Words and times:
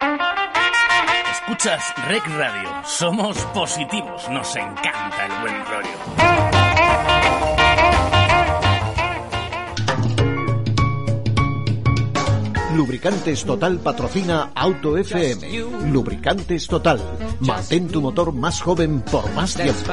Escuchas 0.00 1.94
Rec 2.08 2.26
Radio. 2.36 2.68
Somos 2.84 3.38
positivos. 3.54 4.28
Nos 4.30 4.56
encanta 4.56 5.26
el 5.26 5.40
buen 5.40 5.64
rollo. 5.64 5.88
Lubricantes 12.76 13.44
Total 13.44 13.78
patrocina 13.78 14.50
Auto 14.54 14.98
FM. 14.98 15.90
Lubricantes 15.90 16.66
Total. 16.66 17.00
Mantén 17.40 17.88
tu 17.88 18.02
motor 18.02 18.32
más 18.32 18.60
joven 18.60 19.00
por 19.00 19.32
más 19.32 19.54
tiempo. 19.54 19.92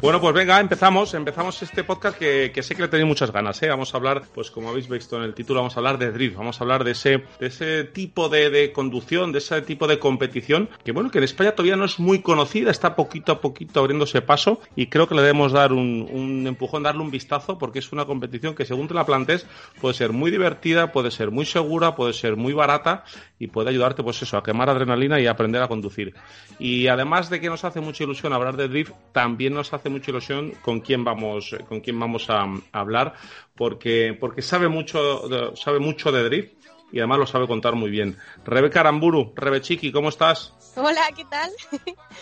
Bueno, 0.00 0.20
pues 0.20 0.32
venga, 0.32 0.60
empezamos. 0.60 1.12
Empezamos 1.14 1.60
este 1.60 1.82
podcast 1.82 2.16
que, 2.16 2.62
sé 2.62 2.76
que 2.76 2.82
le 2.82 2.88
tenéis 2.88 3.08
muchas 3.08 3.32
ganas. 3.32 3.60
¿eh? 3.64 3.68
Vamos 3.68 3.92
a 3.92 3.96
hablar, 3.96 4.22
pues 4.32 4.48
como 4.48 4.68
habéis 4.68 4.88
visto 4.88 5.16
en 5.16 5.24
el 5.24 5.34
título, 5.34 5.58
vamos 5.58 5.76
a 5.76 5.80
hablar 5.80 5.98
de 5.98 6.12
drift. 6.12 6.36
Vamos 6.36 6.60
a 6.60 6.64
hablar 6.64 6.84
de 6.84 6.92
ese, 6.92 7.24
de 7.40 7.46
ese 7.48 7.82
tipo 7.82 8.28
de, 8.28 8.70
conducción, 8.72 9.32
de 9.32 9.38
ese 9.38 9.60
tipo 9.62 9.88
de 9.88 9.98
competición, 9.98 10.70
que 10.84 10.92
bueno, 10.92 11.10
que 11.10 11.18
en 11.18 11.24
España 11.24 11.50
todavía 11.50 11.74
no 11.74 11.84
es 11.84 11.98
muy 11.98 12.20
conocida, 12.22 12.70
está 12.70 12.94
poquito 12.94 13.32
a 13.32 13.40
poquito 13.40 13.80
abriéndose 13.80 14.22
paso 14.22 14.60
y 14.76 14.86
creo 14.86 15.08
que 15.08 15.16
le 15.16 15.22
debemos 15.22 15.50
dar 15.50 15.72
un, 15.72 16.08
un 16.12 16.46
empujón, 16.46 16.84
darle 16.84 17.02
un 17.02 17.10
vistazo, 17.10 17.58
porque 17.58 17.80
es 17.80 17.90
una 17.90 18.04
competición 18.04 18.54
que 18.54 18.64
según 18.64 18.86
te 18.86 18.94
la 18.94 19.04
plantes 19.04 19.48
puede 19.80 19.94
ser 19.94 20.12
muy 20.12 20.30
divertida, 20.30 20.92
puede 20.92 21.10
ser 21.10 21.32
muy 21.32 21.44
segura, 21.44 21.96
puede 21.96 22.12
ser 22.12 22.36
muy 22.36 22.52
barata 22.52 23.02
y 23.40 23.48
puede 23.48 23.70
ayudarte, 23.70 24.04
pues 24.04 24.22
eso, 24.22 24.36
a 24.36 24.44
quemar 24.44 24.70
adrenalina 24.70 25.18
y 25.18 25.26
aprender 25.26 25.60
a 25.60 25.66
conducir. 25.66 26.14
Y 26.60 26.86
además 26.86 27.30
de 27.30 27.40
que 27.40 27.48
nos 27.48 27.64
hace 27.64 27.80
mucha 27.80 28.04
ilusión 28.04 28.32
hablar 28.32 28.56
de 28.56 28.68
drift, 28.68 28.92
también 29.12 29.54
nos 29.54 29.72
hace 29.72 29.87
mucha 29.90 30.10
ilusión 30.10 30.52
con 30.62 30.80
quién 30.80 31.04
vamos, 31.04 31.54
con 31.68 31.80
quién 31.80 31.98
vamos 31.98 32.28
a, 32.30 32.46
hablar, 32.72 33.14
porque, 33.54 34.16
porque 34.18 34.42
sabe 34.42 34.68
mucho, 34.68 35.28
de, 35.28 35.56
sabe 35.56 35.78
mucho 35.78 36.12
de 36.12 36.24
drift 36.24 36.52
y 36.92 36.98
además 36.98 37.18
lo 37.18 37.26
sabe 37.26 37.46
contar 37.46 37.74
muy 37.74 37.90
bien. 37.90 38.16
Rebeca 38.44 38.80
Aramburu, 38.80 39.32
Rebe 39.36 39.60
Chiqui, 39.60 39.92
¿cómo 39.92 40.08
estás? 40.08 40.54
Hola, 40.76 41.02
¿qué 41.16 41.24
tal? 41.24 41.50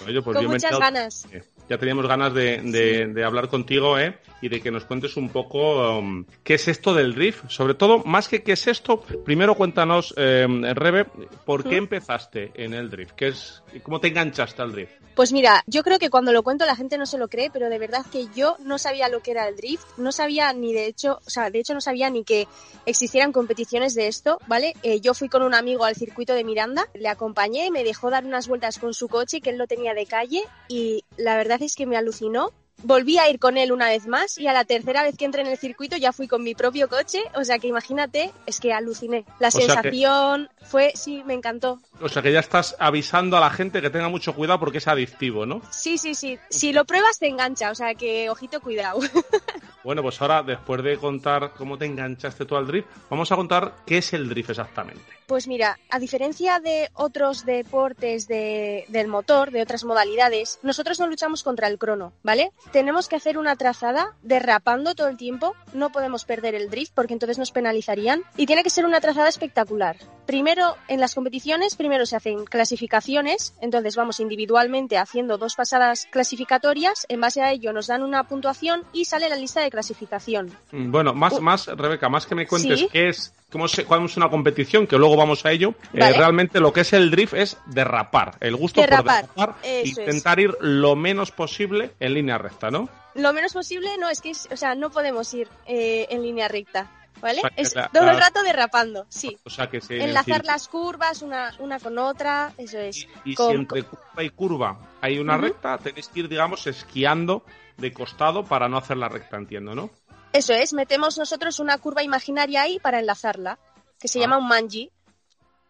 Oye, 0.06 0.22
pues 0.22 0.36
con 0.36 0.46
muchas 0.46 0.78
ganas. 0.78 1.28
Ya 1.68 1.78
teníamos 1.78 2.06
ganas 2.06 2.32
de, 2.32 2.60
de, 2.62 3.06
de, 3.06 3.24
hablar 3.24 3.48
contigo, 3.48 3.98
¿eh? 3.98 4.18
Y 4.40 4.48
de 4.48 4.60
que 4.60 4.70
nos 4.70 4.84
cuentes 4.84 5.16
un 5.16 5.30
poco 5.30 5.98
um, 5.98 6.24
qué 6.44 6.54
es 6.54 6.68
esto 6.68 6.94
del 6.94 7.14
drift. 7.14 7.48
Sobre 7.48 7.74
todo, 7.74 8.04
más 8.04 8.28
que 8.28 8.42
qué 8.42 8.52
es 8.52 8.66
esto, 8.66 9.00
primero 9.00 9.54
cuéntanos, 9.54 10.14
eh, 10.16 10.46
Rebe, 10.74 11.06
¿por 11.44 11.64
qué 11.64 11.76
empezaste 11.76 12.52
en 12.54 12.74
el 12.74 12.90
drift? 12.90 13.12
¿Qué 13.16 13.28
es, 13.28 13.62
¿Cómo 13.82 14.00
te 14.00 14.08
enganchaste 14.08 14.62
al 14.62 14.72
drift? 14.72 15.06
Pues 15.16 15.32
mira, 15.32 15.64
yo 15.66 15.82
creo 15.82 15.98
que 15.98 16.10
cuando 16.10 16.30
lo 16.30 16.42
cuento 16.42 16.66
la 16.66 16.76
gente 16.76 16.98
no 16.98 17.06
se 17.06 17.16
lo 17.16 17.28
cree, 17.28 17.48
pero 17.50 17.70
de 17.70 17.78
verdad 17.78 18.04
que 18.12 18.26
yo 18.36 18.56
no 18.62 18.76
sabía 18.76 19.08
lo 19.08 19.20
que 19.22 19.30
era 19.30 19.48
el 19.48 19.56
drift, 19.56 19.86
no 19.96 20.12
sabía 20.12 20.52
ni 20.52 20.74
de 20.74 20.84
hecho, 20.84 21.20
o 21.26 21.30
sea, 21.30 21.48
de 21.48 21.58
hecho 21.58 21.72
no 21.72 21.80
sabía 21.80 22.10
ni 22.10 22.22
que 22.22 22.46
existieran 22.84 23.32
competiciones 23.32 23.94
de 23.94 24.08
esto, 24.08 24.38
¿vale? 24.46 24.74
Eh, 24.82 25.00
yo 25.00 25.14
fui 25.14 25.30
con 25.30 25.42
un 25.42 25.54
amigo 25.54 25.86
al 25.86 25.96
circuito 25.96 26.34
de 26.34 26.44
Miranda, 26.44 26.86
le 26.92 27.08
acompañé, 27.08 27.70
me 27.70 27.82
dejó 27.82 28.10
dar 28.10 28.26
unas 28.26 28.46
vueltas 28.46 28.78
con 28.78 28.92
su 28.92 29.08
coche, 29.08 29.40
que 29.40 29.48
él 29.48 29.56
lo 29.56 29.66
tenía 29.66 29.94
de 29.94 30.04
calle, 30.04 30.42
y 30.68 31.02
la 31.16 31.34
verdad 31.38 31.55
es 31.62 31.74
que 31.76 31.86
me 31.86 31.96
alucinó 31.96 32.52
volví 32.82 33.18
a 33.18 33.28
ir 33.28 33.38
con 33.38 33.56
él 33.56 33.72
una 33.72 33.88
vez 33.88 34.06
más 34.06 34.38
y 34.38 34.46
a 34.46 34.52
la 34.52 34.64
tercera 34.64 35.02
vez 35.02 35.16
que 35.16 35.24
entré 35.24 35.42
en 35.42 35.48
el 35.48 35.58
circuito 35.58 35.96
ya 35.96 36.12
fui 36.12 36.28
con 36.28 36.42
mi 36.42 36.54
propio 36.54 36.88
coche, 36.88 37.22
o 37.34 37.44
sea 37.44 37.58
que 37.58 37.68
imagínate, 37.68 38.32
es 38.46 38.60
que 38.60 38.72
aluciné. 38.72 39.24
La 39.38 39.48
o 39.48 39.50
sensación 39.50 40.48
que... 40.58 40.66
fue, 40.66 40.92
sí, 40.94 41.22
me 41.24 41.34
encantó. 41.34 41.80
O 42.00 42.08
sea 42.08 42.22
que 42.22 42.32
ya 42.32 42.40
estás 42.40 42.76
avisando 42.78 43.36
a 43.36 43.40
la 43.40 43.50
gente 43.50 43.80
que 43.80 43.90
tenga 43.90 44.08
mucho 44.08 44.34
cuidado 44.34 44.60
porque 44.60 44.78
es 44.78 44.88
adictivo, 44.88 45.46
¿no? 45.46 45.62
Sí, 45.70 45.98
sí, 45.98 46.14
sí. 46.14 46.38
Si 46.50 46.72
lo 46.72 46.84
pruebas 46.84 47.18
te 47.18 47.28
engancha, 47.28 47.70
o 47.70 47.74
sea 47.74 47.94
que 47.94 48.30
ojito 48.30 48.60
cuidado. 48.60 49.00
Bueno, 49.86 50.02
pues 50.02 50.20
ahora, 50.20 50.42
después 50.42 50.82
de 50.82 50.98
contar 50.98 51.52
cómo 51.56 51.78
te 51.78 51.86
enganchaste 51.86 52.44
tú 52.44 52.56
al 52.56 52.66
drift, 52.66 52.88
vamos 53.08 53.30
a 53.30 53.36
contar 53.36 53.72
qué 53.86 53.98
es 53.98 54.12
el 54.14 54.28
drift 54.28 54.50
exactamente. 54.50 55.00
Pues 55.28 55.46
mira, 55.46 55.78
a 55.90 56.00
diferencia 56.00 56.58
de 56.58 56.90
otros 56.92 57.46
deportes 57.46 58.26
de, 58.26 58.84
del 58.88 59.06
motor, 59.06 59.52
de 59.52 59.62
otras 59.62 59.84
modalidades, 59.84 60.58
nosotros 60.64 60.98
no 60.98 61.06
luchamos 61.06 61.44
contra 61.44 61.68
el 61.68 61.78
crono, 61.78 62.12
¿vale? 62.24 62.50
Tenemos 62.72 63.08
que 63.08 63.16
hacer 63.16 63.38
una 63.38 63.56
trazada 63.56 64.14
derrapando 64.22 64.94
todo 64.94 65.08
el 65.08 65.16
tiempo, 65.16 65.54
no 65.72 65.90
podemos 65.90 66.24
perder 66.24 66.54
el 66.54 66.68
drift 66.70 66.92
porque 66.94 67.12
entonces 67.12 67.38
nos 67.38 67.50
penalizarían 67.50 68.22
y 68.36 68.46
tiene 68.46 68.62
que 68.62 68.70
ser 68.70 68.84
una 68.84 69.00
trazada 69.00 69.28
espectacular. 69.28 69.96
Primero, 70.26 70.76
en 70.88 71.00
las 71.00 71.14
competiciones, 71.14 71.76
primero 71.76 72.04
se 72.04 72.16
hacen 72.16 72.44
clasificaciones, 72.44 73.54
entonces 73.60 73.96
vamos 73.96 74.20
individualmente 74.20 74.98
haciendo 74.98 75.38
dos 75.38 75.54
pasadas 75.54 76.06
clasificatorias, 76.10 77.06
en 77.08 77.20
base 77.20 77.42
a 77.42 77.52
ello 77.52 77.72
nos 77.72 77.86
dan 77.86 78.02
una 78.02 78.24
puntuación 78.24 78.82
y 78.92 79.04
sale 79.04 79.28
la 79.28 79.36
lista 79.36 79.60
de 79.60 79.70
clasificación. 79.70 80.52
Bueno, 80.72 81.14
más, 81.14 81.40
más, 81.40 81.66
Rebeca, 81.66 82.08
más 82.08 82.26
que 82.26 82.34
me 82.34 82.46
cuentes 82.46 82.80
¿Sí? 82.80 82.88
qué 82.90 83.08
es, 83.08 83.32
cuál 83.50 84.04
es 84.04 84.16
una 84.16 84.28
competición, 84.28 84.86
que 84.86 84.98
luego 84.98 85.16
vamos 85.16 85.44
a 85.46 85.52
ello, 85.52 85.74
vale. 85.92 86.14
eh, 86.14 86.18
realmente 86.18 86.60
lo 86.60 86.72
que 86.72 86.80
es 86.80 86.92
el 86.92 87.10
drift 87.10 87.34
es 87.34 87.58
derrapar, 87.66 88.36
el 88.40 88.56
gusto 88.56 88.80
derrapar, 88.80 89.26
por 89.28 89.36
derrapar 89.36 89.84
intentar 89.84 90.38
es. 90.38 90.46
ir 90.46 90.56
lo 90.60 90.96
menos 90.96 91.30
posible 91.30 91.92
en 92.00 92.14
línea 92.14 92.38
recta, 92.38 92.70
¿no? 92.70 92.88
Lo 93.14 93.32
menos 93.32 93.52
posible, 93.52 93.88
no, 93.98 94.10
es 94.10 94.20
que, 94.20 94.30
es, 94.30 94.48
o 94.50 94.56
sea, 94.56 94.74
no 94.74 94.90
podemos 94.90 95.32
ir 95.32 95.48
eh, 95.66 96.06
en 96.10 96.22
línea 96.22 96.48
recta. 96.48 96.90
¿Vale? 97.18 97.38
O 97.38 97.40
sea, 97.40 97.52
es 97.56 97.74
la, 97.74 97.88
todo 97.88 98.10
el 98.10 98.18
rato 98.18 98.42
derrapando, 98.42 99.06
sí. 99.08 99.38
O 99.42 99.48
sea 99.48 99.70
que 99.70 99.80
se, 99.80 100.04
Enlazar 100.04 100.42
decir... 100.42 100.44
las 100.44 100.68
curvas 100.68 101.22
una, 101.22 101.50
una 101.60 101.80
con 101.80 101.96
otra, 101.96 102.52
eso 102.58 102.78
es. 102.78 103.08
Y, 103.24 103.32
y 103.32 103.34
con... 103.34 103.52
si 103.52 103.56
entre 103.56 103.82
curva 103.84 104.22
y 104.22 104.28
curva 104.28 104.78
hay 105.00 105.18
una 105.18 105.36
uh 105.36 105.38
-huh. 105.38 105.42
recta, 105.44 105.78
tenéis 105.78 106.08
que 106.08 106.20
ir, 106.20 106.28
digamos, 106.28 106.66
esquiando 106.66 107.42
de 107.78 107.90
costado 107.94 108.44
para 108.44 108.68
no 108.68 108.76
hacer 108.76 108.98
la 108.98 109.08
recta, 109.08 109.38
entiendo, 109.38 109.74
¿no? 109.74 109.88
Eso 110.36 110.52
es, 110.52 110.74
metemos 110.74 111.16
nosotros 111.16 111.60
una 111.60 111.78
curva 111.78 112.02
imaginaria 112.02 112.60
ahí 112.60 112.78
para 112.78 113.00
enlazarla, 113.00 113.58
que 113.98 114.06
se 114.06 114.18
ah. 114.18 114.20
llama 114.20 114.36
un 114.36 114.46
manji. 114.46 114.92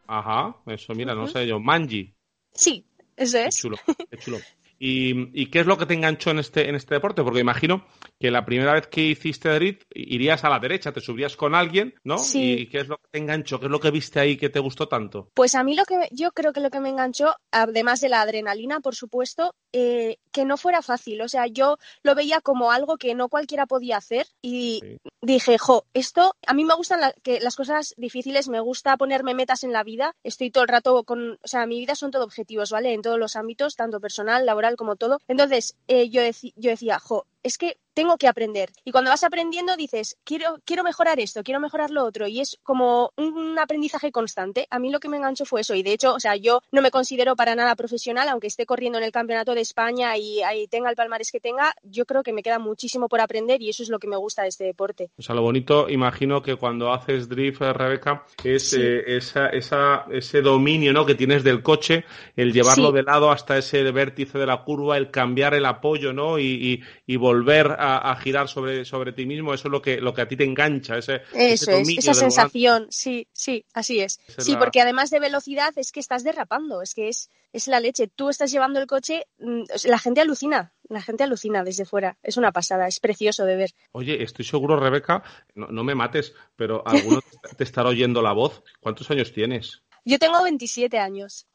Ajá, 0.08 0.56
eso, 0.66 0.92
mira, 0.92 1.14
uh 1.14 1.18
-huh. 1.18 1.20
no 1.20 1.28
sé 1.28 1.46
yo, 1.46 1.60
manji. 1.60 2.16
Sí, 2.52 2.84
eso 3.16 3.38
es. 3.38 3.54
Qué 3.54 3.60
chulo, 3.62 3.76
qué 4.10 4.18
chulo. 4.18 4.38
¿Y, 4.78 5.40
¿Y, 5.40 5.46
qué 5.50 5.60
es 5.60 5.66
lo 5.66 5.78
que 5.78 5.86
te 5.86 5.94
enganchó 5.94 6.30
en 6.30 6.38
este, 6.38 6.68
en 6.68 6.74
este 6.74 6.94
deporte? 6.94 7.22
Porque 7.22 7.40
imagino 7.40 7.86
que 8.18 8.30
la 8.30 8.44
primera 8.44 8.72
vez 8.74 8.86
que 8.88 9.02
hiciste 9.02 9.48
drift 9.50 9.82
irías 9.94 10.44
a 10.44 10.50
la 10.50 10.58
derecha, 10.58 10.92
te 10.92 11.00
subías 11.00 11.36
con 11.36 11.54
alguien, 11.54 11.94
¿no? 12.04 12.18
Sí. 12.18 12.52
¿Y 12.60 12.66
qué 12.68 12.80
es 12.80 12.88
lo 12.88 12.98
que 12.98 13.08
te 13.10 13.18
enganchó? 13.18 13.58
¿Qué 13.58 13.66
es 13.66 13.72
lo 13.72 13.80
que 13.80 13.90
viste 13.90 14.20
ahí 14.20 14.36
que 14.36 14.48
te 14.48 14.60
gustó 14.60 14.88
tanto? 14.88 15.30
Pues 15.34 15.54
a 15.54 15.62
mí 15.62 15.74
lo 15.74 15.84
que 15.84 16.08
yo 16.10 16.32
creo 16.32 16.52
que 16.52 16.60
lo 16.60 16.70
que 16.70 16.80
me 16.80 16.90
enganchó, 16.90 17.34
además 17.50 18.00
de 18.00 18.08
la 18.08 18.20
adrenalina, 18.20 18.80
por 18.80 18.94
supuesto, 18.94 19.54
eh, 19.72 20.18
que 20.32 20.44
no 20.44 20.56
fuera 20.56 20.82
fácil. 20.82 21.22
O 21.22 21.28
sea, 21.28 21.46
yo 21.46 21.78
lo 22.02 22.14
veía 22.14 22.40
como 22.40 22.70
algo 22.70 22.96
que 22.96 23.14
no 23.14 23.28
cualquiera 23.28 23.66
podía 23.66 23.96
hacer 23.96 24.26
y 24.42 24.80
sí. 24.82 24.98
dije, 25.22 25.58
jo, 25.58 25.86
esto, 25.94 26.34
a 26.46 26.54
mí 26.54 26.64
me 26.64 26.74
gustan 26.74 27.00
la, 27.00 27.12
que 27.22 27.40
las 27.40 27.56
cosas 27.56 27.94
difíciles, 27.96 28.48
me 28.48 28.60
gusta 28.60 28.96
ponerme 28.96 29.34
metas 29.34 29.64
en 29.64 29.72
la 29.72 29.84
vida. 29.84 30.14
Estoy 30.22 30.50
todo 30.50 30.64
el 30.64 30.68
rato 30.68 31.04
con, 31.04 31.38
o 31.42 31.48
sea, 31.48 31.66
mi 31.66 31.78
vida 31.78 31.94
son 31.94 32.10
todo 32.10 32.24
objetivos, 32.24 32.70
¿vale? 32.70 32.92
En 32.92 33.02
todos 33.02 33.18
los 33.18 33.36
ámbitos, 33.36 33.76
tanto 33.76 34.00
personal, 34.00 34.44
laboral, 34.44 34.65
como 34.74 34.96
todo. 34.96 35.20
Entonces, 35.28 35.76
eh, 35.86 36.10
yo, 36.10 36.22
dec 36.22 36.34
yo 36.56 36.70
decía, 36.70 36.98
jo, 36.98 37.26
es 37.46 37.58
que 37.58 37.78
tengo 37.94 38.18
que 38.18 38.28
aprender. 38.28 38.70
Y 38.84 38.90
cuando 38.90 39.10
vas 39.10 39.24
aprendiendo 39.24 39.74
dices, 39.76 40.18
quiero, 40.24 40.58
quiero 40.66 40.82
mejorar 40.82 41.18
esto, 41.18 41.42
quiero 41.42 41.60
mejorar 41.60 41.90
lo 41.90 42.04
otro. 42.04 42.26
Y 42.26 42.40
es 42.40 42.58
como 42.62 43.12
un 43.16 43.58
aprendizaje 43.58 44.12
constante. 44.12 44.66
A 44.68 44.78
mí 44.78 44.90
lo 44.90 45.00
que 45.00 45.08
me 45.08 45.16
enganchó 45.16 45.46
fue 45.46 45.62
eso. 45.62 45.74
Y 45.74 45.82
de 45.82 45.92
hecho, 45.92 46.12
o 46.12 46.20
sea, 46.20 46.36
yo 46.36 46.60
no 46.72 46.82
me 46.82 46.90
considero 46.90 47.36
para 47.36 47.54
nada 47.54 47.74
profesional, 47.74 48.28
aunque 48.28 48.48
esté 48.48 48.66
corriendo 48.66 48.98
en 48.98 49.04
el 49.04 49.12
Campeonato 49.12 49.54
de 49.54 49.62
España 49.62 50.14
y 50.18 50.42
ahí 50.42 50.66
tenga 50.66 50.90
el 50.90 50.96
palmarés 50.96 51.30
que 51.30 51.40
tenga, 51.40 51.72
yo 51.84 52.04
creo 52.04 52.22
que 52.22 52.34
me 52.34 52.42
queda 52.42 52.58
muchísimo 52.58 53.08
por 53.08 53.20
aprender 53.20 53.62
y 53.62 53.70
eso 53.70 53.82
es 53.82 53.88
lo 53.88 53.98
que 53.98 54.08
me 54.08 54.16
gusta 54.16 54.42
de 54.42 54.48
este 54.48 54.64
deporte. 54.64 55.10
O 55.16 55.22
sea, 55.22 55.34
lo 55.34 55.42
bonito, 55.42 55.88
imagino 55.88 56.42
que 56.42 56.56
cuando 56.56 56.92
haces 56.92 57.28
drift, 57.28 57.62
Rebeca, 57.62 58.26
es 58.44 58.70
sí. 58.70 58.82
eh, 58.82 59.16
esa, 59.16 59.46
esa, 59.48 60.04
ese 60.10 60.42
dominio 60.42 60.92
¿no? 60.92 61.06
que 61.06 61.14
tienes 61.14 61.44
del 61.44 61.62
coche, 61.62 62.04
el 62.34 62.52
llevarlo 62.52 62.88
sí. 62.88 62.96
de 62.96 63.02
lado 63.04 63.30
hasta 63.30 63.56
ese 63.56 63.90
vértice 63.90 64.36
de 64.36 64.46
la 64.46 64.64
curva, 64.64 64.98
el 64.98 65.10
cambiar 65.10 65.54
el 65.54 65.64
apoyo 65.64 66.12
¿no? 66.12 66.38
y, 66.38 66.44
y, 66.44 66.82
y 67.06 67.16
volver 67.16 67.35
volver 67.36 67.76
a, 67.78 68.16
girar 68.16 68.48
sobre, 68.48 68.84
sobre 68.84 69.12
ti 69.12 69.26
mismo, 69.26 69.52
eso 69.52 69.68
es 69.68 69.72
lo 69.72 69.82
que, 69.82 70.00
lo 70.00 70.14
que 70.14 70.22
a 70.22 70.28
ti 70.28 70.36
te 70.36 70.44
engancha, 70.44 70.96
ese, 70.96 71.22
eso 71.34 71.70
es, 71.70 71.88
esa 71.98 72.14
sensación, 72.14 72.86
sí, 72.90 73.28
sí, 73.32 73.64
así 73.74 74.00
es. 74.00 74.18
sí, 74.38 74.56
porque 74.56 74.80
además 74.80 75.10
de 75.10 75.20
velocidad 75.20 75.72
es 75.76 75.92
que 75.92 76.00
estás 76.00 76.24
derrapando, 76.24 76.82
es 76.82 76.94
que 76.94 77.08
es, 77.08 77.30
es 77.52 77.68
la 77.68 77.80
leche. 77.80 78.08
Tú 78.08 78.28
estás 78.28 78.50
llevando 78.50 78.80
el 78.80 78.86
coche, 78.86 79.26
mm, 79.38 79.62
la 79.84 79.98
gente 79.98 80.20
alucina, 80.20 80.72
la 80.88 81.02
gente 81.02 81.24
alucina 81.24 81.62
desde 81.62 81.84
fuera. 81.84 82.16
Es 82.22 82.36
una 82.36 82.52
pasada, 82.52 82.86
es 82.86 83.00
precioso 83.00 83.44
de 83.44 83.56
ver. 83.56 83.70
Oye, 83.92 84.22
estoy 84.22 84.44
seguro, 84.44 84.78
Rebeca, 84.78 85.22
no, 85.54 85.66
no 85.68 85.84
me 85.84 85.94
mates, 85.94 86.34
pero 86.56 86.82
alguno 86.86 87.20
te 87.56 87.64
estará 87.64 87.90
oyendo 87.90 88.22
la 88.22 88.32
voz. 88.32 88.62
¿Cuántos 88.80 89.10
años 89.10 89.32
tienes? 89.32 89.82
Yo 90.04 90.20
tengo 90.20 90.40
27 90.42 90.98
años 90.98 91.46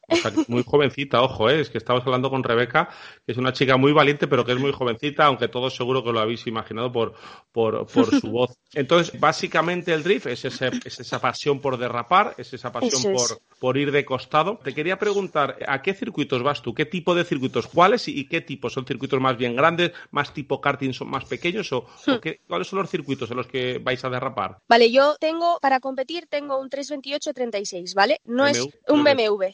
muy 0.48 0.64
jovencita, 0.64 1.22
ojo, 1.22 1.50
¿eh? 1.50 1.62
es 1.62 1.70
que 1.70 1.78
estamos 1.78 2.04
hablando 2.06 2.30
con 2.30 2.44
Rebeca, 2.44 2.90
que 3.26 3.32
es 3.32 3.38
una 3.38 3.54
chica 3.54 3.78
muy 3.78 3.92
valiente, 3.92 4.28
pero 4.28 4.46
que 4.46 4.52
es 4.54 4.60
muy 4.60 4.72
jovencita, 4.72 5.26
aunque 5.26 5.48
todos 5.48 5.76
seguro 5.76 6.04
que 6.04 6.12
lo 6.12 6.20
habéis 6.20 6.46
imaginado 6.48 6.92
por, 6.92 7.14
por, 7.52 7.88
su 8.20 8.28
voz. 8.32 8.58
Entonces, 8.74 9.20
básicamente 9.20 9.94
el 9.94 10.04
drift 10.04 10.28
es, 10.28 10.46
es 10.46 11.00
esa 11.00 11.22
pasión 11.22 11.60
por 11.60 11.78
derrapar, 11.78 12.36
es 12.38 12.54
esa 12.54 12.72
pasión 12.72 13.14
por, 13.14 13.42
por 13.60 13.78
ir 13.78 13.92
de 13.92 14.04
costado. 14.04 14.60
Te 14.64 14.74
quería 14.74 14.98
preguntar, 14.98 15.58
¿a 15.68 15.82
qué 15.82 15.94
circuitos 15.94 16.44
vas 16.44 16.62
tú? 16.62 16.74
¿Qué 16.74 16.86
tipo 16.86 17.14
de 17.16 17.24
circuitos? 17.24 17.68
¿Cuáles 17.68 18.08
y, 18.08 18.28
qué 18.28 18.42
tipo? 18.42 18.70
¿Son 18.70 18.86
circuitos 18.86 19.20
más 19.22 19.38
bien 19.38 19.56
grandes, 19.56 19.92
más 20.10 20.34
tipo 20.34 20.60
karting, 20.60 20.94
son 20.94 21.10
más 21.10 21.26
pequeños? 21.26 21.72
¿O, 21.72 21.86
hmm. 22.06 22.16
cuáles 22.48 22.68
son 22.68 22.80
los 22.80 22.90
circuitos 22.90 23.30
en 23.32 23.38
los 23.38 23.48
que 23.48 23.80
vais 23.80 24.04
a 24.04 24.10
derrapar? 24.10 24.58
Vale, 24.68 24.92
yo 24.92 25.16
tengo, 25.20 25.60
para 25.62 25.80
competir, 25.80 26.28
tengo 26.28 26.60
un 26.60 26.70
328-36, 26.70 27.94
¿vale? 27.94 28.20
No 28.26 28.48
es 28.48 28.68
un 28.88 29.04
BMW, 29.04 29.46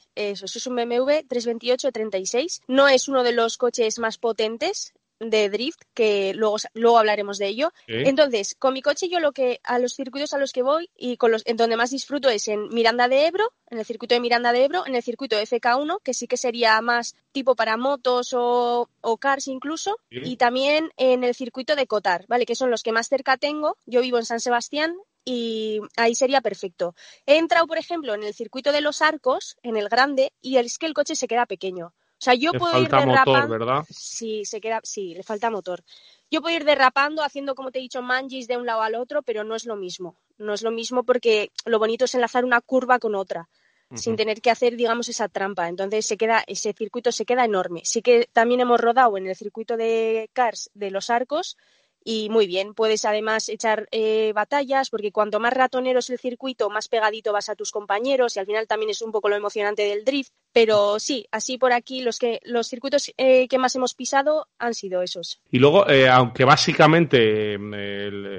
eso 0.44 0.60
es 0.60 0.68
un 0.68 0.76
BMW 0.76 1.24
328-36. 1.28 2.62
No 2.68 2.88
es 2.88 3.08
uno 3.08 3.24
de 3.24 3.32
los 3.32 3.58
coches 3.58 4.00
más 4.00 4.18
potentes 4.18 4.94
de 5.20 5.50
drift, 5.50 5.82
que 5.94 6.34
luego, 6.36 6.58
luego 6.74 7.00
hablaremos 7.00 7.38
de 7.38 7.48
ello. 7.48 7.74
Entonces, 7.88 8.56
con 8.58 8.74
mi 8.74 8.82
coche 8.82 9.10
yo 9.10 9.20
lo 9.20 9.32
que 9.32 9.60
a 9.64 9.80
los 9.80 9.94
circuitos 9.94 10.34
a 10.34 10.38
los 10.38 10.52
que 10.52 10.62
voy 10.62 10.90
y 10.96 11.18
con 11.18 11.32
los 11.32 11.44
en 11.46 11.58
donde 11.58 11.78
más 11.78 11.92
disfruto 11.92 12.30
es 12.30 12.48
en 12.48 12.70
Miranda 12.70 13.08
de 13.08 13.28
Ebro, 13.28 13.52
en 13.70 13.80
el 13.80 13.86
circuito 13.86 14.16
de 14.16 14.22
Miranda 14.22 14.52
de 14.52 14.66
Ebro, 14.66 14.86
en 14.86 14.96
el 14.96 15.04
circuito 15.04 15.38
FK1, 15.38 16.02
que 16.04 16.14
sí 16.14 16.28
que 16.28 16.38
sería 16.38 16.80
más 16.82 17.16
tipo 17.32 17.56
para 17.56 17.78
motos 17.78 18.34
o, 18.34 18.90
cars 19.20 19.48
incluso, 19.48 19.98
y 20.10 20.38
también 20.38 20.92
en 20.98 21.24
el 21.24 21.34
circuito 21.34 21.76
de 21.76 21.88
Cotar, 21.88 22.26
¿vale? 22.28 22.46
Que 22.46 22.56
son 22.56 22.70
los 22.70 22.84
que 22.84 22.92
más 22.92 23.08
cerca 23.08 23.38
tengo. 23.38 23.78
Yo 23.86 24.02
vivo 24.02 24.18
en 24.18 24.26
San 24.26 24.40
Sebastián 24.40 24.96
y 25.30 25.82
ahí 25.98 26.16
sería 26.16 26.40
perfecto. 26.40 26.96
He 27.26 27.36
entrado, 27.38 27.68
por 27.68 27.78
ejemplo, 27.78 28.14
en 28.14 28.24
el 28.24 28.34
circuito 28.34 28.72
de 28.72 28.80
los 28.80 29.02
arcos, 29.02 29.58
en 29.62 29.76
el 29.76 29.90
grande, 29.90 30.32
y 30.42 30.56
es 30.56 30.78
que 30.78 30.86
el 30.86 30.94
coche 30.94 31.18
se 31.18 31.28
queda 31.28 31.46
pequeño. 31.46 31.88
O 31.88 31.94
sea, 32.18 32.34
yo 32.34 32.54
puedo 32.54 32.82
ir 32.82 32.88
derrapando. 32.88 33.34
Motor, 33.34 33.50
¿verdad? 33.50 33.86
Sí, 33.90 34.46
se 34.46 34.62
queda, 34.62 34.80
sí, 34.84 35.16
le 35.16 35.24
falta 35.24 35.50
motor. 35.50 35.84
Yo 36.32 36.42
puedo 36.42 36.56
ir 36.56 36.64
derrapando, 36.64 37.24
haciendo, 37.24 37.56
como 37.56 37.72
te 37.72 37.80
he 37.80 37.82
dicho, 37.82 38.02
manjis 38.02 38.48
de 38.48 38.56
un 38.56 38.66
lado 38.66 38.82
al 38.82 38.96
otro, 38.96 39.22
pero 39.22 39.44
no 39.44 39.54
es 39.56 39.66
lo 39.66 39.76
mismo. 39.76 40.16
No 40.38 40.54
es 40.54 40.62
lo 40.62 40.72
mismo 40.72 41.04
porque 41.04 41.52
lo 41.66 41.78
bonito 41.78 42.06
es 42.06 42.16
enlazar 42.16 42.46
una 42.46 42.62
curva 42.62 42.98
con 42.98 43.14
otra, 43.14 43.50
sin 43.96 44.16
tener 44.16 44.40
que 44.40 44.50
hacer, 44.50 44.78
digamos, 44.78 45.10
esa 45.10 45.28
trampa. 45.28 45.68
Entonces 45.68 46.06
se 46.06 46.16
queda, 46.16 46.42
ese 46.48 46.72
circuito 46.72 47.12
se 47.12 47.26
queda 47.26 47.44
enorme. 47.44 47.82
Sí 47.84 48.02
que 48.02 48.30
también 48.32 48.62
hemos 48.62 48.80
rodado 48.80 49.18
en 49.18 49.28
el 49.28 49.36
circuito 49.36 49.76
de 49.76 50.30
Cars 50.32 50.70
de 50.74 50.90
los 50.90 51.10
arcos 51.10 51.58
y 52.04 52.30
muy 52.30 52.48
bien. 52.48 52.74
Puedes 52.74 53.06
además 53.06 53.50
echar 53.50 53.88
eh, 53.92 54.32
batallas 54.34 54.90
porque 54.90 55.12
cuanto 55.12 55.40
más 55.40 55.54
ratonero 55.54 56.00
es 56.00 56.10
el 56.10 56.20
circuito, 56.20 56.70
más 56.70 56.88
pegadito 56.88 57.34
vas 57.34 57.50
a 57.50 57.56
tus 57.56 57.72
compañeros 57.72 58.36
y 58.36 58.40
al 58.40 58.46
final 58.46 58.68
también 58.68 58.92
es 58.92 59.02
un 59.02 59.12
poco 59.12 59.30
lo 59.30 59.36
emocionante 59.36 59.84
del 59.84 60.06
drift. 60.06 60.32
Pero 60.58 61.00
sí, 61.00 61.28
así 61.32 61.60
por 61.60 61.72
aquí 61.72 62.02
los 62.02 62.18
que 62.18 62.40
los 62.44 62.68
circuitos 62.68 63.14
eh, 63.16 63.48
que 63.48 63.60
más 63.60 63.76
hemos 63.76 63.94
pisado 63.94 64.48
han 64.58 64.74
sido 64.74 65.04
esos. 65.04 65.40
Y 65.52 65.60
luego, 65.60 65.88
eh, 65.88 66.10
aunque 66.10 66.46
básicamente 66.46 67.54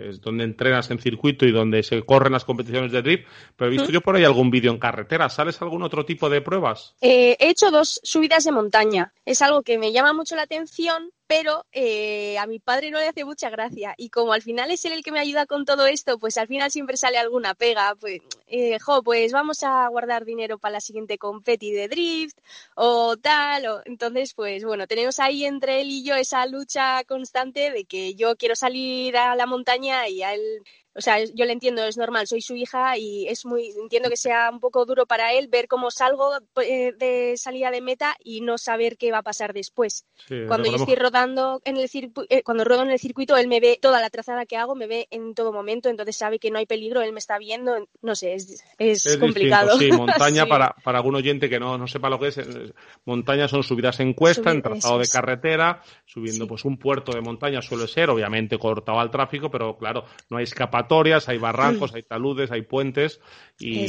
es 0.09 0.21
donde 0.21 0.43
entrenas 0.43 0.91
en 0.91 0.99
circuito 0.99 1.47
y 1.47 1.53
donde 1.53 1.85
se 1.85 2.03
corren 2.03 2.33
las 2.33 2.45
competiciones 2.45 2.91
de 2.91 3.03
drift, 3.03 3.29
pero 3.55 3.71
he 3.71 3.77
visto 3.77 3.93
yo 3.93 4.01
por 4.01 4.17
ahí 4.17 4.25
algún 4.25 4.51
vídeo 4.51 4.73
en 4.73 4.79
carretera. 4.79 5.29
¿Sales 5.29 5.63
algún 5.63 5.85
otro 5.85 6.05
tipo 6.05 6.29
de 6.29 6.41
pruebas? 6.41 6.97
he 7.01 7.37
hecho 7.39 7.71
dos 7.71 8.01
subidas 8.03 8.43
de 8.43 8.51
montaña. 8.51 9.13
Es 9.25 9.41
algo 9.41 9.63
que 9.63 9.79
me 9.79 9.93
llama 9.93 10.13
mucho 10.13 10.35
la 10.35 10.43
atención 10.43 11.13
pero 11.29 11.67
eh, 11.73 12.39
a 12.39 12.47
mi 12.47 12.59
padre 12.59 12.91
no 12.91 12.99
le 12.99 13.07
hace 13.07 13.25
mucha 13.25 13.51
gracia 13.51 13.95
y 13.99 14.09
como 14.09 14.33
al 14.33 14.41
final 14.41 14.71
es 14.71 14.85
él 14.87 14.95
el 14.95 15.05
que 15.05 15.13
me 15.13 15.21
ayuda 15.21 15.45
con 15.45 15.67
todo 15.67 15.87
esto, 15.87 16.19
pues 16.19 16.39
al 16.39 16.49
final 16.49 16.71
siempre 16.71 16.97
sale 16.97 17.19
alguna 17.19 17.55
pega, 17.55 17.95
pues, 18.01 18.23
eh, 18.47 18.79
jo, 18.81 19.03
pues 19.03 19.31
vamos 19.31 19.63
a 19.63 19.87
guardar 19.89 20.25
dinero 20.25 20.59
para 20.59 20.73
la 20.73 20.81
siguiente 20.81 21.19
competi 21.19 21.71
de 21.71 21.87
drift 21.87 22.08
o 22.75 23.17
tal, 23.17 23.67
o, 23.67 23.83
entonces 23.85 24.35
pues 24.35 24.65
bueno, 24.65 24.87
tenemos 24.87 25.19
ahí 25.19 25.45
entre 25.45 25.81
él 25.81 25.89
y 25.91 26.05
yo 26.05 26.15
esa 26.15 26.47
lucha 26.47 27.03
constante 27.05 27.71
de 27.71 27.85
que 27.85 28.15
yo 28.15 28.37
quiero 28.37 28.57
salir 28.57 29.17
a 29.17 29.35
la 29.37 29.47
montaña 29.47 30.09
y 30.09 30.23
a 30.23 30.35
él 30.35 30.63
o 30.95 31.01
sea, 31.01 31.23
yo 31.23 31.45
le 31.45 31.53
entiendo, 31.53 31.85
es 31.85 31.97
normal, 31.97 32.27
soy 32.27 32.41
su 32.41 32.57
hija 32.57 32.99
y 32.99 33.29
es 33.29 33.45
muy, 33.47 33.71
entiendo 33.81 34.11
que 34.11 34.17
sea 34.17 34.51
un 34.51 34.59
poco 34.59 34.85
duro 34.85 35.07
para 35.07 35.33
él 35.33 35.49
ver 35.49 35.69
cómo 35.69 35.91
salgo 35.91 36.33
eh, 36.63 36.93
de 36.99 37.35
salida 37.37 37.71
de 37.71 37.81
meta 37.81 38.17
y 38.25 38.41
no 38.41 38.59
saber 38.59 38.97
qué 38.97 39.13
va 39.13 39.19
a 39.19 39.23
pasar 39.23 39.53
después. 39.53 40.07
cuando 40.49 40.69
yo 40.69 40.77
estoy 40.77 40.97
rodando 40.97 41.61
en 41.65 41.77
el 41.77 41.89
circuito, 41.89 42.25
eh, 42.35 42.43
cuando 42.43 42.65
rodo 42.65 42.83
en 42.83 42.91
el 42.91 42.99
circuito, 42.99 43.37
él 43.37 43.47
me 43.47 43.61
ve 43.61 43.79
toda 43.81 44.01
la 44.01 44.11
trazada 44.11 44.45
que 44.47 44.57
hago, 44.57 44.75
me 44.75 44.87
ve 44.87 45.07
en 45.11 45.35
todo 45.35 45.53
momento, 45.53 45.89
entonces 45.89 46.17
sabe 46.17 46.39
que 46.39 46.51
no 46.51 46.59
hay 46.59 46.67
peligro, 46.67 47.03
él 47.03 47.13
me 47.13 47.21
está 47.21 47.39
viendo, 47.39 47.89
no 48.03 48.15
sé, 48.17 48.35
es, 48.35 48.65
es, 48.79 49.17
complicado. 49.19 49.79
Sí, 49.79 49.93
montaña 49.93 50.47
para, 50.49 50.75
para 50.83 50.99
algún 50.99 51.15
oyente 51.15 51.49
que 51.49 51.61
no, 51.61 51.79
no 51.79 51.87
sepa 51.87 52.09
lo 52.09 52.19
que 52.19 52.29
es, 52.29 52.39
eh, 52.39 52.73
montaña 53.05 53.47
son 53.47 53.63
subidas 53.63 54.01
en 54.01 54.15
cuesta, 54.15 54.51
en 54.51 54.63
trazado 54.63 54.99
de 54.99 55.07
carretera, 55.07 55.81
subiendo 56.07 56.49
pues 56.49 56.65
un 56.65 56.77
puerto 56.77 57.13
de 57.13 57.21
montaña 57.21 57.63
suele 57.63 57.87
ser, 57.87 58.11
obviamente 58.11 58.59
cortado 58.59 58.99
al 58.99 59.11
tráfico, 59.11 59.49
pero 59.51 59.77
claro, 59.77 60.05
no 60.31 60.39
hay 60.39 60.45
escapatoria 60.45 60.78
hay 61.29 61.39
barrancos, 61.39 61.95
hay 61.95 62.03
taludes, 62.03 62.51
hay 62.51 62.63
puentes 62.63 63.21
y, 63.61 63.87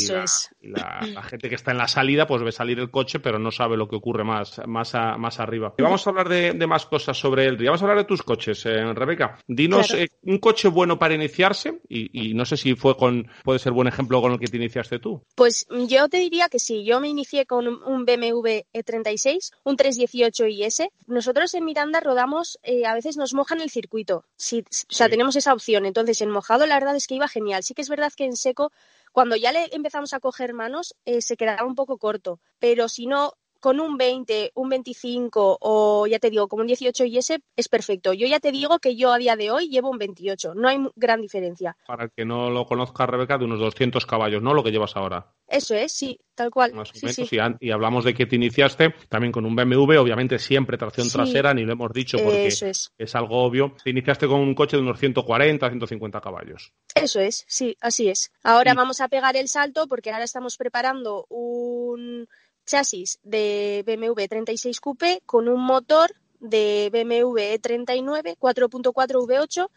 la, 0.61 1.23
gente 1.23 1.49
que 1.49 1.55
está 1.55 1.71
en 1.71 1.77
la 1.77 1.87
salida 1.87 2.25
pues 2.25 2.41
ve 2.41 2.51
salir 2.51 2.79
el 2.79 2.89
coche 2.89 3.19
pero 3.19 3.37
no 3.37 3.51
sabe 3.51 3.77
lo 3.77 3.87
que 3.87 3.95
ocurre 3.95 4.23
más, 4.23 4.61
más, 4.65 4.93
más 5.17 5.39
arriba. 5.39 5.73
Y 5.77 5.83
vamos 5.83 6.05
a 6.05 6.09
hablar 6.09 6.29
de, 6.29 6.53
más 6.67 6.85
cosas 6.85 7.17
sobre 7.17 7.45
el 7.45 7.57
Vamos 7.57 7.81
a 7.81 7.85
hablar 7.85 7.99
de 7.99 8.05
tus 8.05 8.23
coches, 8.23 8.65
eh, 8.65 8.93
Rebeca. 8.93 9.37
Dinos 9.47 9.93
eh, 9.93 10.09
un 10.23 10.39
coche 10.39 10.67
bueno 10.67 10.97
para 10.97 11.13
iniciarse 11.13 11.81
y, 11.87 12.33
no 12.33 12.45
sé 12.45 12.57
si 12.57 12.75
fue 12.75 12.95
con, 12.95 13.29
puede 13.43 13.59
ser 13.59 13.73
buen 13.73 13.87
ejemplo 13.87 14.21
con 14.21 14.33
el 14.33 14.39
que 14.39 14.47
te 14.47 14.57
iniciaste 14.57 14.99
tú. 14.99 15.23
Pues 15.35 15.67
yo 15.87 16.07
te 16.09 16.17
diría 16.17 16.49
que 16.49 16.59
sí. 16.59 16.83
Yo 16.83 16.99
me 16.99 17.09
inicié 17.09 17.45
con 17.45 17.67
un, 17.67 18.05
BMW 18.05 18.63
E36, 18.73 19.51
un 19.63 19.75
318 19.75 20.47
IS. 20.47 20.83
Nosotros 21.07 21.53
en 21.53 21.65
Miranda 21.65 21.99
rodamos, 21.99 22.59
eh, 22.63 22.85
a 22.85 22.93
veces 22.93 23.17
nos 23.17 23.33
mojan 23.33 23.61
el 23.61 23.69
circuito. 23.69 24.25
Si, 24.35 24.59
o 24.61 24.63
sea, 24.89 25.09
tenemos 25.09 25.35
esa 25.35 25.53
opción. 25.53 25.85
Entonces, 25.85 26.21
en 26.21 26.31
mojado, 26.31 26.65
la 26.65 26.78
verdad 26.79 26.95
es 26.95 27.07
que 27.07 27.15
iba 27.15 27.27
genial. 27.27 27.63
Sí 27.63 27.73
que 27.73 27.81
es 27.81 27.89
verdad 27.89 28.11
que 28.15 28.25
en 28.25 28.35
seco, 28.35 28.71
cuando 29.11 29.35
ya 29.35 29.51
le 29.51 29.67
empezamos 29.75 30.13
a 30.13 30.19
coger 30.19 30.53
manos, 30.53 30.95
eh, 31.05 31.21
se 31.21 31.37
quedaba 31.37 31.65
un 31.65 31.75
poco 31.75 31.97
corto. 31.97 32.39
Pero 32.59 32.89
si 32.89 33.05
no, 33.05 33.33
con 33.59 33.79
un 33.79 33.97
20, 33.97 34.51
un 34.55 34.69
25 34.69 35.57
o 35.61 36.07
ya 36.07 36.19
te 36.19 36.29
digo, 36.29 36.47
como 36.47 36.61
un 36.61 36.67
18 36.67 37.05
y 37.05 37.17
ese 37.17 37.41
es 37.55 37.67
perfecto. 37.67 38.13
Yo 38.13 38.27
ya 38.27 38.39
te 38.39 38.51
digo 38.51 38.79
que 38.79 38.95
yo 38.95 39.11
a 39.11 39.17
día 39.17 39.35
de 39.35 39.51
hoy 39.51 39.69
llevo 39.69 39.89
un 39.89 39.97
28, 39.97 40.53
no 40.55 40.67
hay 40.67 40.79
gran 40.95 41.21
diferencia. 41.21 41.75
Para 41.85 42.05
el 42.05 42.11
que 42.11 42.25
no 42.25 42.49
lo 42.49 42.65
conozca, 42.65 43.05
Rebeca, 43.05 43.37
de 43.37 43.45
unos 43.45 43.59
200 43.59 44.05
caballos, 44.05 44.41
¿no? 44.41 44.53
Lo 44.53 44.63
que 44.63 44.71
llevas 44.71 44.95
ahora. 44.95 45.33
Eso 45.47 45.75
es, 45.75 45.91
sí, 45.91 46.19
tal 46.35 46.51
cual. 46.51 46.73
Más 46.73 46.91
o 46.91 46.93
menos, 47.01 47.57
Y, 47.59 47.71
hablamos 47.71 48.05
de 48.05 48.13
que 48.13 48.25
te 48.25 48.35
iniciaste 48.35 48.93
también 49.09 49.31
con 49.31 49.45
un 49.45 49.55
BMW, 49.55 49.97
obviamente 49.97 50.37
siempre 50.37 50.77
tracción 50.77 51.09
trasera, 51.09 51.53
ni 51.53 51.63
lo 51.63 51.73
hemos 51.73 51.91
dicho 51.91 52.17
porque 52.17 52.47
es. 52.47 52.91
es. 52.97 53.15
algo 53.15 53.43
obvio. 53.43 53.75
Te 53.83 53.89
iniciaste 53.89 54.27
con 54.27 54.39
un 54.39 54.53
coche 54.53 54.77
de 54.77 54.83
unos 54.83 54.99
140, 54.99 55.67
150 55.67 56.21
caballos. 56.21 56.71
Eso 56.93 57.19
es, 57.19 57.45
sí, 57.47 57.75
así 57.81 58.09
es. 58.09 58.31
Ahora 58.43 58.73
vamos 58.73 59.01
a 59.01 59.07
pegar 59.07 59.35
el 59.35 59.47
salto 59.47 59.87
porque 59.87 60.11
ahora 60.11 60.25
estamos 60.25 60.55
preparando 60.55 61.25
un 61.29 62.27
chasis 62.69 63.19
de 63.23 63.83
BMW 63.85 64.27
36 64.27 64.79
Coupe 64.79 65.21
con 65.25 65.47
un 65.47 65.61
motor 65.65 66.11
de 66.39 66.89
BMW 66.93 67.57
E39 67.57 68.37
4.4 68.37 68.93
V8 68.93 69.69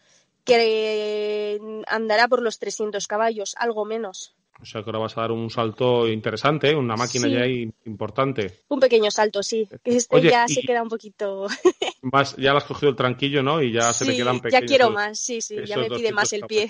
que 0.45 1.83
andará 1.87 2.27
por 2.27 2.41
los 2.41 2.59
300 2.59 3.07
caballos, 3.07 3.55
algo 3.57 3.85
menos. 3.85 4.35
O 4.61 4.65
sea 4.65 4.81
que 4.83 4.89
ahora 4.89 4.99
vas 4.99 5.17
a 5.17 5.21
dar 5.21 5.31
un 5.31 5.49
salto 5.49 6.07
interesante, 6.07 6.69
¿eh? 6.69 6.75
una 6.75 6.95
máquina 6.95 7.27
ya 7.27 7.45
importante. 7.85 8.63
Un 8.69 8.79
pequeño 8.79 9.09
salto, 9.09 9.41
sí. 9.41 9.67
Este 9.83 10.21
ya 10.21 10.47
se 10.47 10.61
queda 10.61 10.83
un 10.83 10.89
poquito. 10.89 11.47
ya 12.37 12.51
le 12.51 12.57
has 12.57 12.63
cogido 12.63 12.91
el 12.91 12.95
tranquillo, 12.95 13.41
¿no? 13.41 13.61
Y 13.61 13.73
ya 13.73 13.91
se 13.91 14.05
te 14.05 14.15
quedan 14.15 14.39
pequeños. 14.39 14.61
Ya 14.61 14.67
quiero 14.67 14.91
más, 14.91 15.19
sí, 15.19 15.41
sí, 15.41 15.57
ya 15.65 15.77
me 15.77 15.89
pide 15.89 16.11
más 16.13 16.31
el 16.33 16.43
pie. 16.43 16.69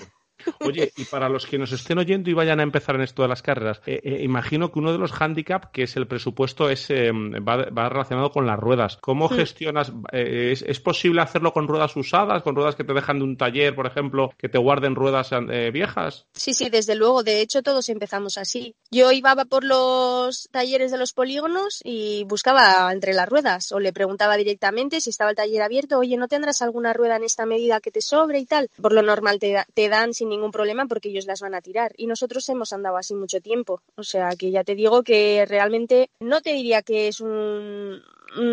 Oye, 0.60 0.92
y 0.96 1.04
para 1.04 1.28
los 1.28 1.46
que 1.46 1.58
nos 1.58 1.72
estén 1.72 1.98
oyendo 1.98 2.30
y 2.30 2.34
vayan 2.34 2.60
a 2.60 2.62
empezar 2.62 2.94
en 2.96 3.02
esto 3.02 3.22
de 3.22 3.28
las 3.28 3.42
carreras, 3.42 3.80
eh, 3.86 4.00
eh, 4.02 4.22
imagino 4.22 4.70
que 4.70 4.78
uno 4.78 4.92
de 4.92 4.98
los 4.98 5.12
hándicaps, 5.12 5.68
que 5.72 5.82
es 5.84 5.96
el 5.96 6.06
presupuesto, 6.06 6.70
es 6.70 6.90
eh, 6.90 7.10
va, 7.12 7.88
relacionado 7.88 8.30
con 8.30 8.46
las 8.46 8.58
ruedas. 8.58 8.98
¿Cómo 9.00 9.28
gestionas? 9.28 9.92
es, 10.12 10.80
posible 10.80 11.22
hacerlo 11.22 11.52
con 11.52 11.66
ruedas 11.66 11.96
usadas, 11.96 12.42
con 12.42 12.54
ruedas 12.54 12.76
que 12.76 12.84
te 12.84 12.92
dejan 12.92 13.18
de 13.18 13.24
un 13.24 13.36
taller, 13.36 13.74
por 13.74 13.86
ejemplo, 13.86 14.32
que 14.36 14.48
te 14.48 14.58
guarden 14.58 14.94
ruedas 14.94 15.30
viejas? 15.72 16.26
Sí, 16.32 16.52
sí, 16.52 16.68
desde 16.68 16.94
luego. 16.94 17.22
De 17.22 17.40
hecho, 17.40 17.62
todos 17.62 17.88
empezamos 17.88 18.36
así. 18.38 18.74
Yo 18.90 19.12
iba 19.12 19.34
por 19.44 19.64
los 19.64 20.48
talleres 20.50 20.90
de 20.90 20.98
los 20.98 21.12
polígonos 21.12 21.80
y 21.82 22.24
buscaba 22.24 22.92
entre 22.92 23.14
las 23.14 23.28
ruedas 23.28 23.72
o 23.72 23.80
le 23.80 23.92
preguntaba 23.92 24.36
directamente 24.36 25.00
si 25.00 25.10
estaba 25.10 25.30
el 25.30 25.36
taller 25.36 25.62
abierto, 25.62 25.98
oye, 25.98 26.16
¿no 26.16 26.28
tendrás 26.28 26.62
alguna 26.62 26.92
rueda 26.92 27.16
en 27.16 27.24
esta 27.24 27.46
medida 27.46 27.80
que 27.80 27.90
te 27.90 28.00
sobre 28.00 28.38
y 28.40 28.46
tal? 28.46 28.70
Por 28.80 28.92
lo 28.92 29.02
normal 29.02 29.38
te, 29.38 29.56
te 29.72 29.88
dan 29.88 30.14
sin 30.14 30.32
ningún 30.34 30.50
problema 30.50 30.86
porque 30.86 31.08
ellos 31.08 31.26
las 31.26 31.40
van 31.40 31.54
a 31.54 31.60
tirar. 31.60 31.92
Y 31.96 32.06
nosotros 32.06 32.48
hemos 32.48 32.72
andado 32.72 32.96
así 32.96 33.14
mucho 33.14 33.40
tiempo. 33.40 33.82
O 33.96 34.02
sea 34.02 34.30
que 34.38 34.50
ya 34.50 34.64
te 34.64 34.74
digo 34.74 35.02
que 35.02 35.44
realmente 35.46 36.10
no 36.20 36.40
te 36.40 36.52
diría 36.52 36.82
que 36.82 37.08
es 37.08 37.20
un, 37.20 38.02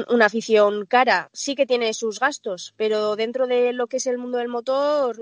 una 0.10 0.26
afición 0.26 0.86
cara. 0.86 1.30
Sí 1.34 1.56
que 1.56 1.66
tiene 1.66 1.94
sus 1.94 2.20
gastos, 2.20 2.74
pero 2.78 3.16
dentro 3.16 3.48
de 3.48 3.74
lo 3.74 3.88
que 3.88 3.98
es 3.98 4.08
el 4.08 4.18
mundo 4.18 4.38
del 4.38 4.48
motor, 4.48 5.18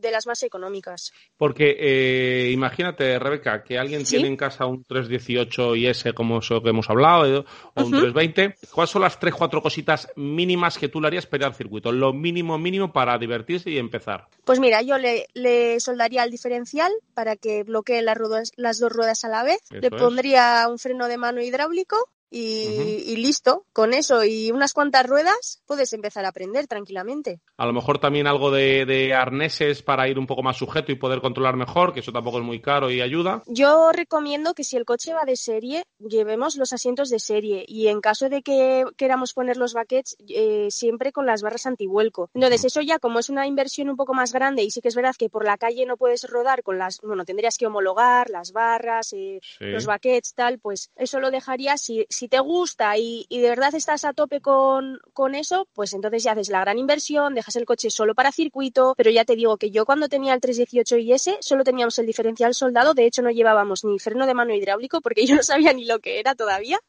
de 0.00 0.10
las 0.10 0.26
más 0.26 0.42
económicas. 0.42 1.12
Porque 1.36 1.76
eh, 1.78 2.50
imagínate, 2.52 3.18
Rebeca, 3.18 3.62
que 3.62 3.78
alguien 3.78 4.04
tiene 4.04 4.28
en 4.28 4.36
casa 4.36 4.66
un 4.66 4.84
318 4.84 5.76
IS, 5.76 6.04
como 6.14 6.38
eso 6.38 6.62
que 6.62 6.70
hemos 6.70 6.88
hablado, 6.88 7.26
eh, 7.26 7.44
o 7.74 7.84
un 7.84 7.90
320. 7.90 8.56
¿Cuáles 8.72 8.90
son 8.90 9.02
las 9.02 9.18
tres, 9.18 9.34
cuatro 9.34 9.62
cositas 9.62 10.08
mínimas 10.16 10.78
que 10.78 10.88
tú 10.88 11.00
le 11.00 11.08
harías 11.08 11.26
para 11.26 11.46
el 11.46 11.54
circuito? 11.54 11.92
Lo 11.92 12.12
mínimo, 12.12 12.58
mínimo 12.58 12.92
para 12.92 13.18
divertirse 13.18 13.70
y 13.70 13.78
empezar. 13.78 14.28
Pues 14.44 14.60
mira, 14.60 14.82
yo 14.82 14.98
le, 14.98 15.26
le 15.34 15.80
soldaría 15.80 16.24
el 16.24 16.30
diferencial 16.30 16.92
para 17.14 17.36
que 17.36 17.64
bloquee 17.64 18.02
las, 18.02 18.18
las 18.56 18.78
dos 18.78 18.92
ruedas 18.92 19.24
a 19.24 19.28
la 19.28 19.42
vez. 19.42 19.60
le 19.70 19.90
pondría 19.90 20.66
un 20.68 20.78
freno 20.78 21.08
de 21.08 21.18
mano 21.18 21.40
hidráulico 21.40 21.96
y, 22.30 23.16
listo, 23.16 23.64
con 23.72 23.94
eso 23.94 24.24
y 24.24 24.50
unas 24.50 24.72
cuantas 24.72 25.06
ruedas 25.06 25.62
puedes 25.66 25.92
empezar 25.92 26.24
a 26.24 26.28
aprender 26.28 26.66
tranquilamente. 26.66 27.40
A 27.56 27.66
lo 27.66 27.72
mejor 27.72 27.98
también 27.98 28.26
algo 28.26 28.50
de, 28.50 29.14
arneses 29.14 29.82
para 29.82 30.08
ir 30.08 30.18
un 30.18 30.26
poco 30.26 30.42
más 30.42 30.56
sujeto 30.56 30.92
y 30.92 30.96
poder 30.96 31.20
controlar 31.20 31.56
mejor, 31.56 31.92
que 31.92 32.00
eso 32.00 32.12
tampoco 32.12 32.38
es 32.38 32.44
muy 32.44 32.60
caro 32.60 32.90
y 32.90 33.00
ayuda. 33.00 33.42
Yo 33.46 33.92
recomiendo 33.92 34.54
que 34.54 34.64
si 34.64 34.76
el 34.76 34.84
coche 34.84 35.14
va 35.14 35.24
de 35.24 35.36
serie, 35.36 35.84
llevemos 35.98 36.56
los 36.56 36.72
asientos 36.72 37.08
de 37.10 37.18
serie 37.18 37.64
y 37.66 37.88
en 37.88 38.00
caso 38.00 38.28
de 38.28 38.42
que 38.42 38.84
queramos 38.96 39.32
poner 39.32 39.56
los 39.56 39.74
baquets, 39.74 40.16
eh, 40.28 40.68
siempre 40.70 41.12
con 41.12 41.26
las 41.26 41.42
barras 41.42 41.66
antivuelco. 41.66 42.30
Entonces, 42.34 42.64
eso 42.64 42.80
ya 42.80 42.98
como 42.98 43.18
es 43.18 43.30
una 43.30 43.46
inversión 43.46 43.88
un 43.88 43.96
poco 43.96 44.14
más 44.14 44.32
grande 44.32 44.62
y 44.62 44.70
sí 44.70 44.80
que 44.80 44.88
es 44.88 44.94
verdad 44.94 45.14
que 45.16 45.28
por 45.28 45.44
la 45.44 45.56
calle 45.56 45.86
no 45.86 45.96
puedes 45.96 46.24
rodar 46.28 46.62
con 46.62 46.78
las, 46.78 47.00
bueno, 47.00 47.24
tendrías 47.24 47.56
que 47.56 47.66
homologar 47.66 48.30
las 48.30 48.52
barras, 48.52 49.12
eh, 49.12 49.40
los 49.60 49.86
baquets, 49.86 50.34
tal, 50.34 50.58
pues 50.58 50.90
eso 50.96 51.20
lo 51.20 51.30
dejaría 51.30 51.76
si 51.76 52.06
si 52.16 52.28
te 52.28 52.40
gusta 52.40 52.96
y, 52.96 53.26
de 53.28 53.48
verdad 53.48 53.74
estás 53.74 54.04
a 54.04 54.14
tope 54.14 54.40
con, 54.40 54.98
con, 55.12 55.34
eso, 55.34 55.68
pues 55.74 55.92
entonces 55.92 56.22
ya 56.22 56.32
haces 56.32 56.48
la 56.48 56.60
gran 56.60 56.78
inversión, 56.78 57.34
dejas 57.34 57.56
el 57.56 57.66
coche 57.66 57.90
solo 57.90 58.14
para 58.14 58.32
circuito, 58.32 58.94
pero 58.96 59.10
ya 59.10 59.26
te 59.26 59.36
digo 59.36 59.58
que 59.58 59.70
yo 59.70 59.84
cuando 59.84 60.08
tenía 60.08 60.32
el 60.32 60.40
318 60.40 60.96
IS 60.96 61.38
solo 61.40 61.62
teníamos 61.62 61.98
el 61.98 62.06
diferencial 62.06 62.54
soldado, 62.54 62.94
de 62.94 63.04
hecho 63.04 63.20
no 63.20 63.30
llevábamos 63.30 63.84
ni 63.84 63.98
freno 63.98 64.26
de 64.26 64.32
mano 64.32 64.54
hidráulico 64.54 65.02
porque 65.02 65.26
yo 65.26 65.36
no 65.36 65.42
sabía 65.42 65.74
ni 65.74 65.84
lo 65.84 65.98
que 65.98 66.18
era 66.18 66.34
todavía. 66.34 66.80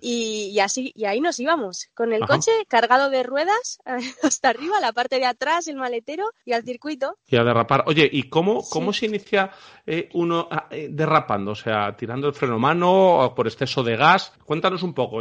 Y, 0.00 0.58
así, 0.60 0.92
y 0.94 1.06
ahí 1.06 1.20
nos 1.20 1.40
íbamos, 1.40 1.88
con 1.94 2.12
el 2.12 2.26
coche 2.26 2.50
cargado 2.68 3.08
de 3.08 3.22
ruedas 3.22 3.78
hasta 4.22 4.50
arriba, 4.50 4.80
la 4.80 4.92
parte 4.92 5.18
de 5.18 5.24
atrás, 5.24 5.66
el 5.68 5.76
maletero 5.76 6.30
y 6.44 6.52
al 6.52 6.64
circuito. 6.64 7.16
Y 7.26 7.36
a 7.36 7.44
derrapar. 7.44 7.84
Oye, 7.86 8.08
¿y 8.10 8.24
cómo, 8.24 8.62
cómo 8.68 8.92
se 8.92 9.06
inicia 9.06 9.50
eh, 9.86 10.10
uno 10.12 10.46
ah, 10.50 10.68
eh, 10.70 10.88
derrapando? 10.90 11.52
O 11.52 11.56
sea, 11.56 11.96
tirando 11.96 12.28
el 12.28 12.34
freno 12.34 12.58
mano 12.58 13.24
o 13.24 13.34
por 13.34 13.46
exceso 13.46 13.82
de 13.82 13.96
gas. 13.96 14.32
Cuéntanos 14.58 14.82
un 14.82 14.92
poco. 14.92 15.20